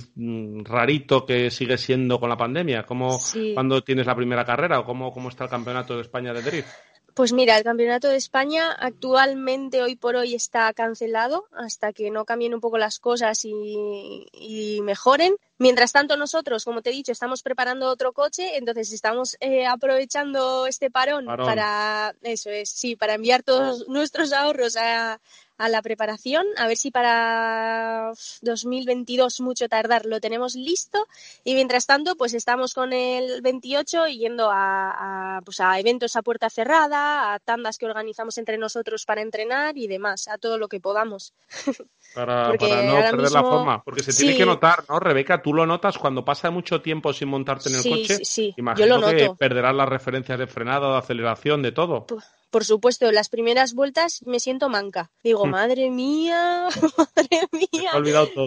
rarito 0.64 1.24
que 1.24 1.50
sigue 1.50 1.78
siendo 1.78 2.20
con 2.20 2.28
la 2.28 2.36
pandemia? 2.36 2.84
¿Cómo, 2.84 3.18
¿Cuándo 3.54 3.82
tienes 3.82 4.06
la 4.06 4.14
primera 4.14 4.44
carrera 4.44 4.80
o 4.80 4.84
cómo, 4.84 5.10
cómo 5.10 5.30
está 5.30 5.44
el 5.44 5.50
campeonato 5.50 5.96
de 5.96 6.02
España 6.02 6.34
de 6.34 6.42
drift? 6.42 6.68
Pues 7.20 7.34
mira, 7.34 7.58
el 7.58 7.64
Campeonato 7.64 8.08
de 8.08 8.16
España 8.16 8.72
actualmente, 8.72 9.82
hoy 9.82 9.94
por 9.94 10.16
hoy, 10.16 10.34
está 10.34 10.72
cancelado 10.72 11.44
hasta 11.52 11.92
que 11.92 12.10
no 12.10 12.24
cambien 12.24 12.54
un 12.54 12.62
poco 12.62 12.78
las 12.78 12.98
cosas 12.98 13.44
y, 13.44 14.80
mejoren. 14.82 15.36
Mientras 15.58 15.92
tanto, 15.92 16.16
nosotros, 16.16 16.64
como 16.64 16.80
te 16.80 16.88
he 16.88 16.94
dicho, 16.94 17.12
estamos 17.12 17.42
preparando 17.42 17.90
otro 17.90 18.14
coche, 18.14 18.56
entonces 18.56 18.90
estamos 18.92 19.36
eh, 19.40 19.66
aprovechando 19.66 20.66
este 20.66 20.90
parón, 20.90 21.26
para, 21.26 22.14
eso 22.22 22.48
es, 22.48 22.70
sí, 22.70 22.96
para 22.96 23.12
enviar 23.12 23.42
todos 23.42 23.86
nuestros 23.86 24.32
ahorros 24.32 24.78
a, 24.78 25.20
a 25.60 25.68
la 25.68 25.82
preparación, 25.82 26.46
a 26.56 26.66
ver 26.66 26.78
si 26.78 26.90
para 26.90 28.12
2022 28.40 29.42
mucho 29.42 29.68
tardar 29.68 30.06
lo 30.06 30.18
tenemos 30.18 30.54
listo 30.54 31.06
y 31.44 31.52
mientras 31.52 31.84
tanto 31.84 32.16
pues 32.16 32.32
estamos 32.32 32.72
con 32.72 32.94
el 32.94 33.42
28 33.42 34.06
yendo 34.06 34.48
a, 34.50 35.42
pues 35.44 35.60
a 35.60 35.78
eventos 35.78 36.16
a 36.16 36.22
puerta 36.22 36.48
cerrada, 36.48 37.34
a 37.34 37.38
tandas 37.40 37.76
que 37.76 37.84
organizamos 37.84 38.38
entre 38.38 38.56
nosotros 38.56 39.04
para 39.04 39.20
entrenar 39.20 39.76
y 39.76 39.86
demás, 39.86 40.28
a 40.28 40.38
todo 40.38 40.56
lo 40.56 40.66
que 40.68 40.80
podamos. 40.80 41.34
Para, 42.12 42.48
no 42.48 42.58
perder 42.58 43.30
la 43.30 43.42
forma, 43.42 43.84
porque 43.84 44.02
se 44.02 44.12
tiene 44.12 44.36
que 44.36 44.44
notar, 44.44 44.82
¿no? 44.88 44.98
Rebeca, 44.98 45.40
tú 45.40 45.54
lo 45.54 45.64
notas 45.64 45.96
cuando 45.96 46.24
pasa 46.24 46.50
mucho 46.50 46.82
tiempo 46.82 47.12
sin 47.12 47.28
montarte 47.28 47.68
en 47.68 47.76
el 47.76 47.82
coche. 47.84 48.16
Sí, 48.16 48.24
sí, 48.24 48.54
Imagino 48.56 48.84
yo 48.84 48.94
lo 48.94 49.00
noto. 49.00 49.16
que 49.16 49.30
perderás 49.38 49.76
las 49.76 49.88
referencias 49.88 50.36
de 50.36 50.48
frenado, 50.48 50.90
de 50.90 50.98
aceleración, 50.98 51.62
de 51.62 51.70
todo. 51.70 52.06
Por 52.50 52.64
supuesto, 52.64 53.10
las 53.12 53.28
primeras 53.28 53.74
vueltas 53.74 54.20
me 54.26 54.40
siento 54.40 54.68
manca. 54.68 55.10
Digo, 55.22 55.46
hmm. 55.46 55.50
madre 55.50 55.90
mía, 55.90 56.68
madre 56.98 57.48
mía, 57.52 57.92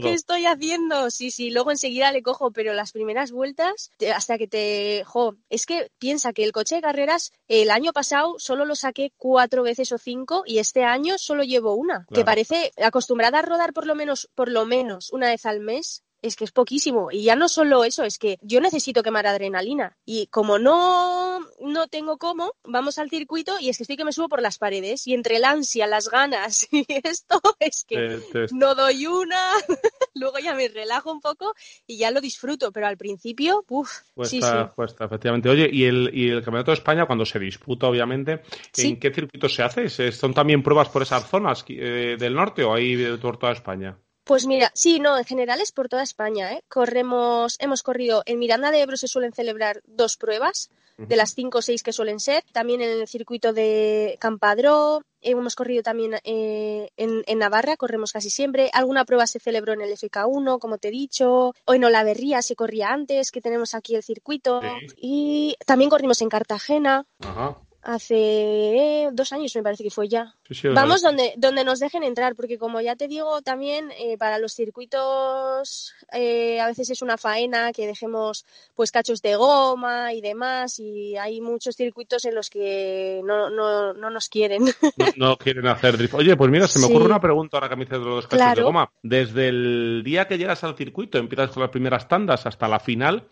¿qué 0.02 0.14
estoy 0.14 0.46
haciendo? 0.46 1.10
Sí, 1.10 1.32
sí, 1.32 1.50
luego 1.50 1.72
enseguida 1.72 2.12
le 2.12 2.22
cojo, 2.22 2.52
pero 2.52 2.74
las 2.74 2.92
primeras 2.92 3.32
vueltas, 3.32 3.92
hasta 4.14 4.38
que 4.38 4.48
te... 4.48 5.04
Jo, 5.06 5.36
es 5.50 5.66
que 5.66 5.90
piensa 6.00 6.34
que 6.34 6.44
el 6.44 6.52
coche 6.52 6.76
de 6.76 6.82
carreras, 6.82 7.32
el 7.48 7.72
año 7.72 7.94
pasado 7.94 8.36
solo 8.38 8.66
lo 8.66 8.76
saqué 8.76 9.12
cuatro 9.18 9.64
veces 9.64 9.92
o 9.92 9.98
cinco 9.98 10.44
y 10.46 10.60
este 10.60 10.84
año 10.84 11.18
solo 11.18 11.44
llevo 11.44 11.74
una, 11.74 12.06
que 12.14 12.26
parece 12.26 12.72
acostumbrada 12.78 13.40
a 13.40 13.42
rodar 13.42 13.74
por 13.74 13.86
lo 13.86 13.96
menos, 13.96 14.30
por 14.36 14.50
lo 14.50 14.66
menos 14.66 15.12
una 15.12 15.28
vez 15.28 15.46
al 15.46 15.60
mes 15.60 16.04
es 16.24 16.38
que 16.38 16.46
es 16.46 16.52
poquísimo. 16.52 17.12
Y 17.12 17.24
ya 17.24 17.36
no 17.36 17.50
solo 17.50 17.84
eso, 17.84 18.04
es 18.04 18.18
que 18.18 18.40
yo 18.42 18.62
necesito 18.62 19.04
quemar 19.04 19.28
adrenalina. 19.28 19.98
Y 20.06 20.28
como 20.28 20.58
no, 20.58 21.42
no 21.60 21.88
tengo 21.90 22.18
cómo, 22.18 22.54
vamos 22.64 22.98
al 22.98 23.10
circuito 23.10 23.60
y 23.60 23.70
es 23.70 23.78
que 23.78 23.84
estoy 23.84 23.98
que 23.98 24.06
me 24.06 24.14
subo 24.14 24.30
por 24.30 24.42
las 24.42 24.58
paredes. 24.58 25.06
Y 25.06 25.14
entre 25.14 25.36
el 25.36 25.44
ansia, 25.44 25.86
las 25.86 26.10
ganas 26.10 26.68
y 26.72 26.86
esto, 27.04 27.42
es 27.60 27.84
que 27.86 28.20
no 28.54 28.74
doy 28.74 29.06
una, 29.06 29.52
luego 30.16 30.40
ya 30.40 30.56
me 30.56 30.70
relajo 30.70 31.12
un 31.12 31.20
poco 31.20 31.54
y 31.86 31.98
ya 31.98 32.10
lo 32.10 32.22
disfruto. 32.22 32.72
Pero 32.72 32.88
al 32.88 32.98
principio, 32.98 33.66
uff, 33.68 33.92
sí, 34.24 34.42
sí. 34.42 34.48
Cuesta, 34.76 35.06
efectivamente. 35.06 35.50
Oye, 35.50 35.70
¿y 35.72 35.84
el, 35.84 36.10
¿y 36.14 36.30
el 36.30 36.42
Campeonato 36.42 36.72
de 36.72 36.76
España, 36.76 37.06
cuando 37.06 37.26
se 37.26 37.38
disputa, 37.38 37.88
obviamente, 37.88 38.42
en 38.78 38.98
qué 38.98 39.14
circuito 39.14 39.50
se 39.50 39.62
hace? 39.62 39.90
¿Son 40.14 40.34
también 40.34 40.64
pruebas 40.64 40.88
por 40.88 41.02
esas 41.02 41.28
zonas 41.28 41.66
eh, 41.68 42.16
del 42.18 42.34
norte 42.34 42.64
o 42.64 42.74
hay 42.74 43.18
por 43.18 43.38
toda 43.38 43.52
España? 43.52 43.98
Pues 44.24 44.46
mira, 44.46 44.72
sí, 44.74 45.00
no, 45.00 45.18
en 45.18 45.26
general 45.26 45.60
es 45.60 45.72
por 45.72 45.90
toda 45.90 46.04
España. 46.04 46.54
¿eh? 46.54 46.64
Corremos, 46.70 47.58
hemos 47.60 47.84
corrido 47.84 48.24
en 48.26 48.40
Miranda 48.40 48.72
de 48.72 48.82
Ebro 48.82 48.98
se 48.98 49.08
suelen 49.08 49.34
celebrar 49.34 49.82
dos 49.86 50.18
pruebas 50.18 50.70
de 50.98 51.16
las 51.16 51.34
cinco 51.34 51.58
o 51.58 51.62
seis 51.62 51.84
que 51.84 51.92
suelen 51.92 52.20
ser. 52.20 52.44
También 52.52 52.82
en 52.82 52.90
el 53.02 53.08
circuito 53.08 53.52
de 53.52 54.16
Campadró, 54.20 55.04
hemos 55.22 55.56
corrido 55.56 55.84
también 55.84 56.16
eh, 56.24 56.90
en, 56.96 57.40
Navarra, 57.40 57.76
corremos 57.78 58.12
casi 58.12 58.30
siempre. 58.30 58.70
Alguna 58.74 59.04
prueba 59.04 59.28
se 59.28 59.40
celebró 59.40 59.74
en 59.74 59.82
el 59.82 59.92
FK1, 59.92 60.60
como 60.60 60.78
te 60.78 60.90
he 60.90 60.92
dicho. 60.92 61.54
O 61.66 61.74
en 61.74 61.84
Olaverría 61.84 62.42
se 62.42 62.56
corría 62.56 62.94
antes, 62.94 63.32
que 63.32 63.42
tenemos 63.42 63.74
aquí 63.74 63.96
el 63.96 64.04
circuito. 64.04 64.62
Y 64.96 65.58
también 65.66 65.90
corrimos 65.90 66.22
en 66.22 66.30
Cartagena. 66.30 67.06
Ajá 67.20 67.58
hace 67.84 69.10
dos 69.12 69.32
años 69.34 69.56
me 69.56 69.64
parece 69.64 69.84
que 69.84 69.90
fue 69.90 70.08
ya. 70.08 70.34
Vamos 70.74 71.02
donde, 71.02 71.34
donde 71.38 71.64
nos 71.64 71.80
dejen 71.80 72.04
entrar, 72.04 72.36
porque 72.36 72.58
como 72.58 72.82
ya 72.82 72.96
te 72.96 73.08
digo, 73.08 73.42
también 73.42 73.92
eh, 73.98 74.18
para 74.18 74.40
los 74.40 74.54
circuitos 74.54 75.94
eh, 76.12 76.60
a 76.60 76.68
veces 76.68 76.90
es 76.90 77.02
una 77.02 77.18
faena 77.18 77.74
que 77.74 77.88
dejemos 77.88 78.46
pues 78.76 78.92
cachos 78.92 79.22
de 79.22 79.36
goma 79.36 80.14
y 80.14 80.22
demás, 80.22 80.80
y 80.80 81.18
hay 81.18 81.42
muchos 81.42 81.76
circuitos 81.76 82.26
en 82.26 82.36
los 82.36 82.50
que 82.50 83.22
no, 83.24 83.50
no, 83.50 83.94
no 83.94 84.10
nos 84.10 84.30
quieren. 84.30 84.64
No, 85.18 85.38
quieren 85.38 85.68
hacer 85.68 85.98
drift. 85.98 86.14
Oye, 86.16 86.36
pues 86.36 86.50
mira, 86.50 86.68
se 86.68 86.80
me 86.80 86.86
ocurre 86.86 87.06
una 87.06 87.20
pregunta 87.20 87.58
ahora 87.58 87.70
que 87.70 87.76
me 87.76 87.86
dices 87.86 88.00
de 88.00 88.06
los 88.06 88.28
cachos 88.28 88.56
de 88.56 88.64
goma. 88.64 88.92
Desde 89.02 89.50
el 89.50 90.02
día 90.04 90.28
que 90.28 90.38
llegas 90.38 90.64
al 90.64 90.76
circuito, 90.76 91.18
empiezas 91.18 91.52
con 91.52 91.62
las 91.62 91.70
primeras 91.70 92.08
tandas 92.08 92.46
hasta 92.46 92.68
la 92.68 92.80
final, 92.80 93.28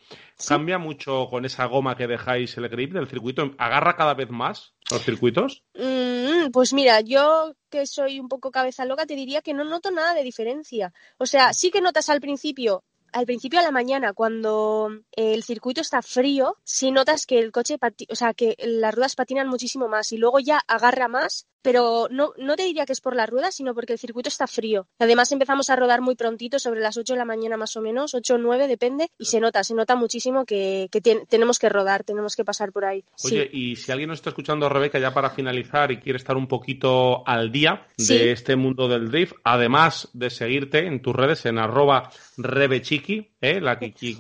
¿Cambia 0.47 0.77
mucho 0.77 1.27
con 1.29 1.45
esa 1.45 1.65
goma 1.65 1.95
que 1.95 2.07
dejáis 2.07 2.57
el 2.57 2.67
grip 2.69 2.93
del 2.93 3.07
circuito? 3.07 3.51
¿Agarra 3.57 3.95
cada 3.95 4.13
vez 4.13 4.29
más 4.29 4.40
los 4.89 5.03
circuitos? 5.03 5.63
Mm, 5.75 6.51
pues 6.51 6.73
mira, 6.73 7.01
yo 7.01 7.53
que 7.69 7.85
soy 7.85 8.19
un 8.19 8.27
poco 8.27 8.51
cabeza 8.51 8.85
loca 8.85 9.05
te 9.05 9.15
diría 9.15 9.41
que 9.41 9.53
no 9.53 9.63
noto 9.63 9.91
nada 9.91 10.13
de 10.13 10.23
diferencia. 10.23 10.93
O 11.17 11.25
sea, 11.25 11.53
sí 11.53 11.71
que 11.71 11.81
notas 11.81 12.09
al 12.09 12.21
principio 12.21 12.83
al 13.13 13.25
principio 13.25 13.59
a 13.59 13.63
la 13.63 13.71
mañana, 13.71 14.13
cuando 14.13 14.89
el 15.11 15.43
circuito 15.43 15.81
está 15.81 16.01
frío, 16.01 16.57
sí 16.63 16.91
notas 16.91 17.25
que 17.25 17.39
el 17.39 17.51
coche, 17.51 17.77
o 18.09 18.15
sea, 18.15 18.33
que 18.33 18.55
las 18.59 18.95
ruedas 18.95 19.15
patinan 19.15 19.49
muchísimo 19.49 19.87
más 19.87 20.11
y 20.13 20.17
luego 20.17 20.39
ya 20.39 20.61
agarra 20.67 21.07
más 21.07 21.47
pero 21.61 22.07
no, 22.09 22.33
no 22.37 22.55
te 22.55 22.63
diría 22.63 22.85
que 22.85 22.93
es 22.93 23.01
por 23.01 23.15
la 23.15 23.25
rueda, 23.25 23.51
sino 23.51 23.73
porque 23.73 23.93
el 23.93 23.99
circuito 23.99 24.29
está 24.29 24.47
frío. 24.47 24.87
Además 24.99 25.31
empezamos 25.31 25.69
a 25.69 25.75
rodar 25.75 26.01
muy 26.01 26.15
prontito, 26.15 26.59
sobre 26.59 26.81
las 26.81 26.97
8 26.97 27.13
de 27.13 27.19
la 27.19 27.25
mañana 27.25 27.57
más 27.57 27.75
o 27.77 27.81
menos, 27.81 28.13
8 28.13 28.35
o 28.35 28.37
9 28.37 28.67
depende, 28.67 29.09
y 29.17 29.25
se 29.25 29.39
nota, 29.39 29.63
se 29.63 29.73
nota 29.73 29.95
muchísimo 29.95 30.45
que, 30.45 30.89
tenemos 31.29 31.59
que 31.59 31.69
rodar, 31.69 32.03
tenemos 32.03 32.35
que 32.35 32.45
pasar 32.45 32.71
por 32.71 32.85
ahí. 32.85 33.03
Oye, 33.23 33.49
y 33.51 33.75
si 33.75 33.91
alguien 33.91 34.09
nos 34.09 34.19
está 34.19 34.29
escuchando, 34.29 34.69
Rebeca, 34.69 34.99
ya 34.99 35.13
para 35.13 35.29
finalizar 35.29 35.91
y 35.91 35.97
quiere 35.97 36.17
estar 36.17 36.35
un 36.37 36.47
poquito 36.47 37.27
al 37.27 37.51
día 37.51 37.87
de 37.97 38.31
este 38.31 38.55
mundo 38.55 38.87
del 38.87 39.09
drift, 39.09 39.33
además 39.43 40.09
de 40.13 40.29
seguirte 40.29 40.85
en 40.85 41.01
tus 41.01 41.15
redes 41.15 41.45
en 41.45 41.57
arroba 41.57 42.09
rebechiqui, 42.37 43.31
¿eh? 43.41 43.59
la 43.61 43.77
que 43.77 43.93
quiere 43.93 44.15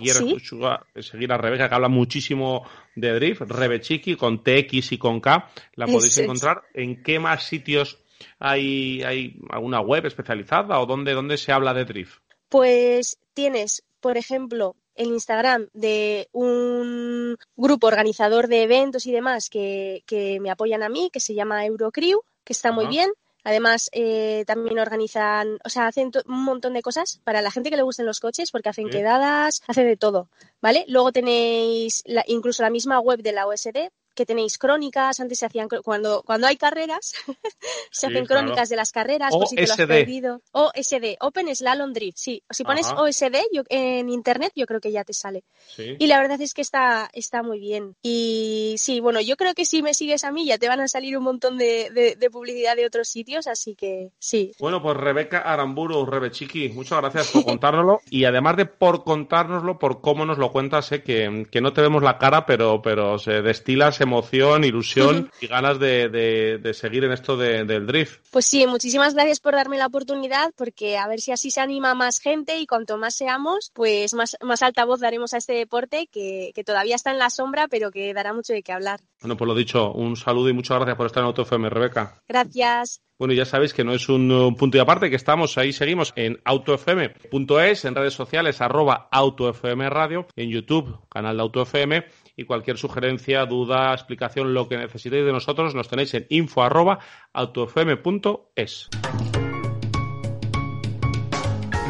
seguir 1.01 1.31
a 1.31 1.37
Rebeca, 1.37 1.69
que 1.69 1.75
habla 1.75 1.89
muchísimo 1.89 2.63
de 2.95 3.13
Drift, 3.13 3.41
Rebechiqui, 3.41 4.15
con 4.15 4.43
TX 4.43 4.91
y 4.91 4.97
con 4.97 5.19
K, 5.19 5.49
la 5.75 5.87
podéis 5.87 6.17
encontrar. 6.17 6.63
¿En 6.73 7.03
qué 7.03 7.19
más 7.19 7.43
sitios 7.43 7.99
hay, 8.39 9.01
hay 9.03 9.39
alguna 9.49 9.81
web 9.81 10.05
especializada 10.05 10.79
o 10.79 10.85
dónde, 10.85 11.13
dónde 11.13 11.37
se 11.37 11.51
habla 11.51 11.73
de 11.73 11.85
Drift? 11.85 12.19
Pues 12.49 13.17
tienes, 13.33 13.83
por 13.99 14.17
ejemplo, 14.17 14.75
el 14.95 15.07
Instagram 15.07 15.67
de 15.73 16.27
un 16.31 17.37
grupo 17.55 17.87
organizador 17.87 18.47
de 18.47 18.63
eventos 18.63 19.05
y 19.05 19.11
demás 19.11 19.49
que, 19.49 20.03
que 20.05 20.39
me 20.39 20.51
apoyan 20.51 20.83
a 20.83 20.89
mí, 20.89 21.09
que 21.11 21.19
se 21.19 21.33
llama 21.33 21.65
Eurocrew, 21.65 22.21
que 22.43 22.53
está 22.53 22.71
muy 22.71 22.87
bien. 22.87 23.11
Además, 23.43 23.89
eh, 23.91 24.43
también 24.45 24.79
organizan, 24.79 25.57
o 25.63 25.69
sea, 25.69 25.87
hacen 25.87 26.11
un 26.27 26.43
montón 26.43 26.73
de 26.73 26.81
cosas 26.81 27.21
para 27.23 27.41
la 27.41 27.51
gente 27.51 27.69
que 27.69 27.75
le 27.75 27.81
gusten 27.81 28.05
los 28.05 28.19
coches, 28.19 28.51
porque 28.51 28.69
hacen 28.69 28.89
quedadas, 28.89 29.61
hacen 29.67 29.87
de 29.87 29.97
todo, 29.97 30.29
¿vale? 30.61 30.85
Luego 30.87 31.11
tenéis 31.11 32.03
incluso 32.27 32.61
la 32.63 32.69
misma 32.69 32.99
web 32.99 33.21
de 33.21 33.31
la 33.31 33.47
OSD, 33.47 33.89
que 34.13 34.25
tenéis 34.25 34.57
crónicas, 34.57 35.19
antes 35.19 35.39
se 35.39 35.45
hacían, 35.45 35.67
cuando, 35.83 36.23
cuando 36.23 36.47
hay 36.47 36.57
carreras, 36.57 37.13
se 37.91 38.07
hacen 38.07 38.25
crónicas 38.25 38.69
de 38.69 38.75
las 38.75 38.91
carreras, 38.91 39.31
por 39.31 39.47
si 39.47 39.55
te 39.55 39.67
lo 39.67 39.73
has 39.73 39.77
perdido. 39.77 40.41
OSD, 40.51 41.17
Open 41.19 41.55
Slalom 41.55 41.93
Drift, 41.93 42.17
sí. 42.17 42.43
Si 42.49 42.63
pones 42.63 42.91
OSD 42.91 43.37
yo, 43.51 43.63
en 43.69 44.09
internet, 44.09 44.51
yo 44.55 44.65
creo 44.65 44.81
que 44.81 44.91
ya 44.91 45.03
te 45.03 45.13
sale. 45.13 45.43
Y 45.77 46.07
la 46.07 46.19
verdad 46.19 46.41
es 46.41 46.53
que 46.53 46.61
está, 46.61 47.09
está 47.13 47.43
muy 47.43 47.59
bien. 47.59 47.95
Y 48.01 48.75
sí, 48.77 48.99
bueno, 48.99 49.21
yo 49.21 49.37
creo 49.37 49.53
que 49.53 49.65
si 49.65 49.81
me 49.81 49.93
sigues 49.93 50.23
a 50.23 50.31
mí 50.31 50.45
ya 50.45 50.57
te 50.57 50.67
van 50.67 50.81
a 50.81 50.87
salir 50.87 51.17
un 51.17 51.23
montón 51.23 51.57
de, 51.57 52.15
de, 52.17 52.29
publicidad 52.31 52.75
de 52.75 52.85
otros 52.85 53.09
sitios, 53.09 53.47
así 53.47 53.75
que 53.75 54.09
sí. 54.19 54.51
Bueno, 54.59 54.81
pues 54.81 54.95
Rebeca 54.97 55.39
Aramburu, 55.39 56.05
Rebechiqui, 56.05 56.69
muchas 56.69 56.99
gracias 56.99 57.29
por 57.29 57.43
contárnoslo. 57.45 57.99
y 58.09 58.25
además 58.25 58.57
de 58.57 58.65
por 58.65 59.03
contárnoslo, 59.03 59.77
por 59.77 60.01
cómo 60.01 60.25
nos 60.25 60.37
lo 60.37 60.51
cuentas, 60.51 60.85
sé 60.85 61.03
que, 61.03 61.45
que 61.51 61.61
no 61.61 61.73
te 61.73 61.81
vemos 61.81 62.03
la 62.03 62.17
cara, 62.17 62.45
pero, 62.45 62.81
pero 62.81 63.17
se 63.17 63.41
destilas 63.41 64.00
emoción, 64.03 64.63
ilusión 64.63 65.31
y 65.39 65.47
ganas 65.47 65.79
de, 65.79 66.09
de, 66.09 66.73
seguir 66.73 67.03
en 67.03 67.11
esto 67.11 67.37
del 67.37 67.85
drift. 67.85 68.21
Pues 68.31 68.45
sí, 68.45 68.65
muchísimas 68.67 69.13
gracias 69.13 69.39
por 69.39 69.53
darme 69.53 69.77
la 69.77 69.87
oportunidad, 69.87 70.51
porque 70.55 70.97
a 70.97 71.07
ver 71.07 71.21
si 71.21 71.31
así 71.31 71.51
se 71.51 71.61
anima 71.61 71.93
más 71.93 72.19
gente 72.19 72.57
y 72.59 72.67
cuanto 72.67 72.97
más 72.97 73.15
seamos, 73.15 73.71
pues 73.73 74.13
más, 74.13 74.37
más 74.41 74.61
alta 74.63 74.85
voz 74.85 74.99
daremos 74.99 75.33
a 75.33 75.37
este 75.37 75.53
deporte 75.53 76.07
que, 76.07 76.51
que 76.55 76.63
todavía 76.63 76.95
está 76.95 77.11
en 77.11 77.19
la 77.19 77.29
sombra, 77.29 77.67
pero 77.67 77.91
que 77.91 78.13
dará 78.13 78.33
mucho 78.33 78.53
de 78.53 78.63
qué 78.63 78.71
hablar. 78.71 79.01
Bueno, 79.21 79.37
pues 79.37 79.47
lo 79.47 79.55
dicho, 79.55 79.91
un 79.91 80.15
saludo 80.15 80.49
y 80.49 80.53
muchas 80.53 80.77
gracias 80.77 80.97
por 80.97 81.05
estar 81.05 81.21
en 81.21 81.27
AutoFM, 81.27 81.69
Rebeca. 81.69 82.21
Gracias. 82.27 83.01
Bueno, 83.21 83.35
ya 83.35 83.45
sabéis 83.45 83.75
que 83.75 83.83
no 83.83 83.93
es 83.93 84.09
un, 84.09 84.55
punto 84.57 84.77
y 84.77 84.79
aparte, 84.79 85.11
que 85.11 85.15
estamos 85.15 85.55
ahí, 85.59 85.73
seguimos 85.73 86.11
en 86.15 86.41
autofm.es, 86.43 87.85
en 87.85 87.93
redes 87.93 88.15
sociales, 88.15 88.61
arroba 88.61 89.09
autofm 89.11 89.79
radio, 89.89 90.25
en 90.35 90.49
YouTube, 90.49 90.97
canal 91.07 91.37
de 91.37 91.43
autofm, 91.43 92.03
y 92.35 92.45
cualquier 92.45 92.77
sugerencia, 92.77 93.45
duda, 93.45 93.93
explicación, 93.93 94.53
lo 94.53 94.67
que 94.67 94.77
necesitéis 94.77 95.25
de 95.25 95.31
nosotros, 95.31 95.75
nos 95.75 95.87
tenéis 95.87 96.13
en 96.13 96.25
info 96.29 96.63
arroba 96.63 96.99
autofm.es. 97.33 98.89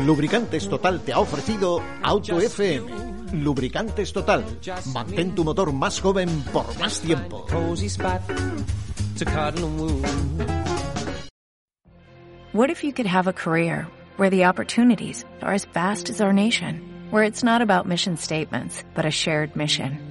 Lubricantes 0.05 0.67
Total 0.67 1.01
te 1.01 1.13
ha 1.13 1.19
ofrecido 1.19 1.81
Auto 2.01 2.39
FM. 2.39 3.11
Lubricantes 3.33 4.11
Total. 4.11 4.43
Mantén 4.93 5.35
tu 5.35 5.43
motor 5.43 5.71
más 5.71 6.01
joven 6.01 6.43
por 6.51 6.65
más 6.79 6.99
tiempo. 7.01 7.45
What 12.53 12.69
if 12.69 12.83
you 12.83 12.91
could 12.91 13.05
have 13.05 13.27
a 13.27 13.33
career 13.33 13.87
where 14.17 14.29
the 14.29 14.45
opportunities 14.45 15.23
are 15.41 15.53
as 15.53 15.65
vast 15.65 16.09
as 16.09 16.19
our 16.19 16.33
nation, 16.33 16.81
where 17.11 17.23
it's 17.23 17.43
not 17.43 17.61
about 17.61 17.87
mission 17.87 18.17
statements, 18.17 18.83
but 18.93 19.05
a 19.05 19.11
shared 19.11 19.55
mission? 19.55 20.10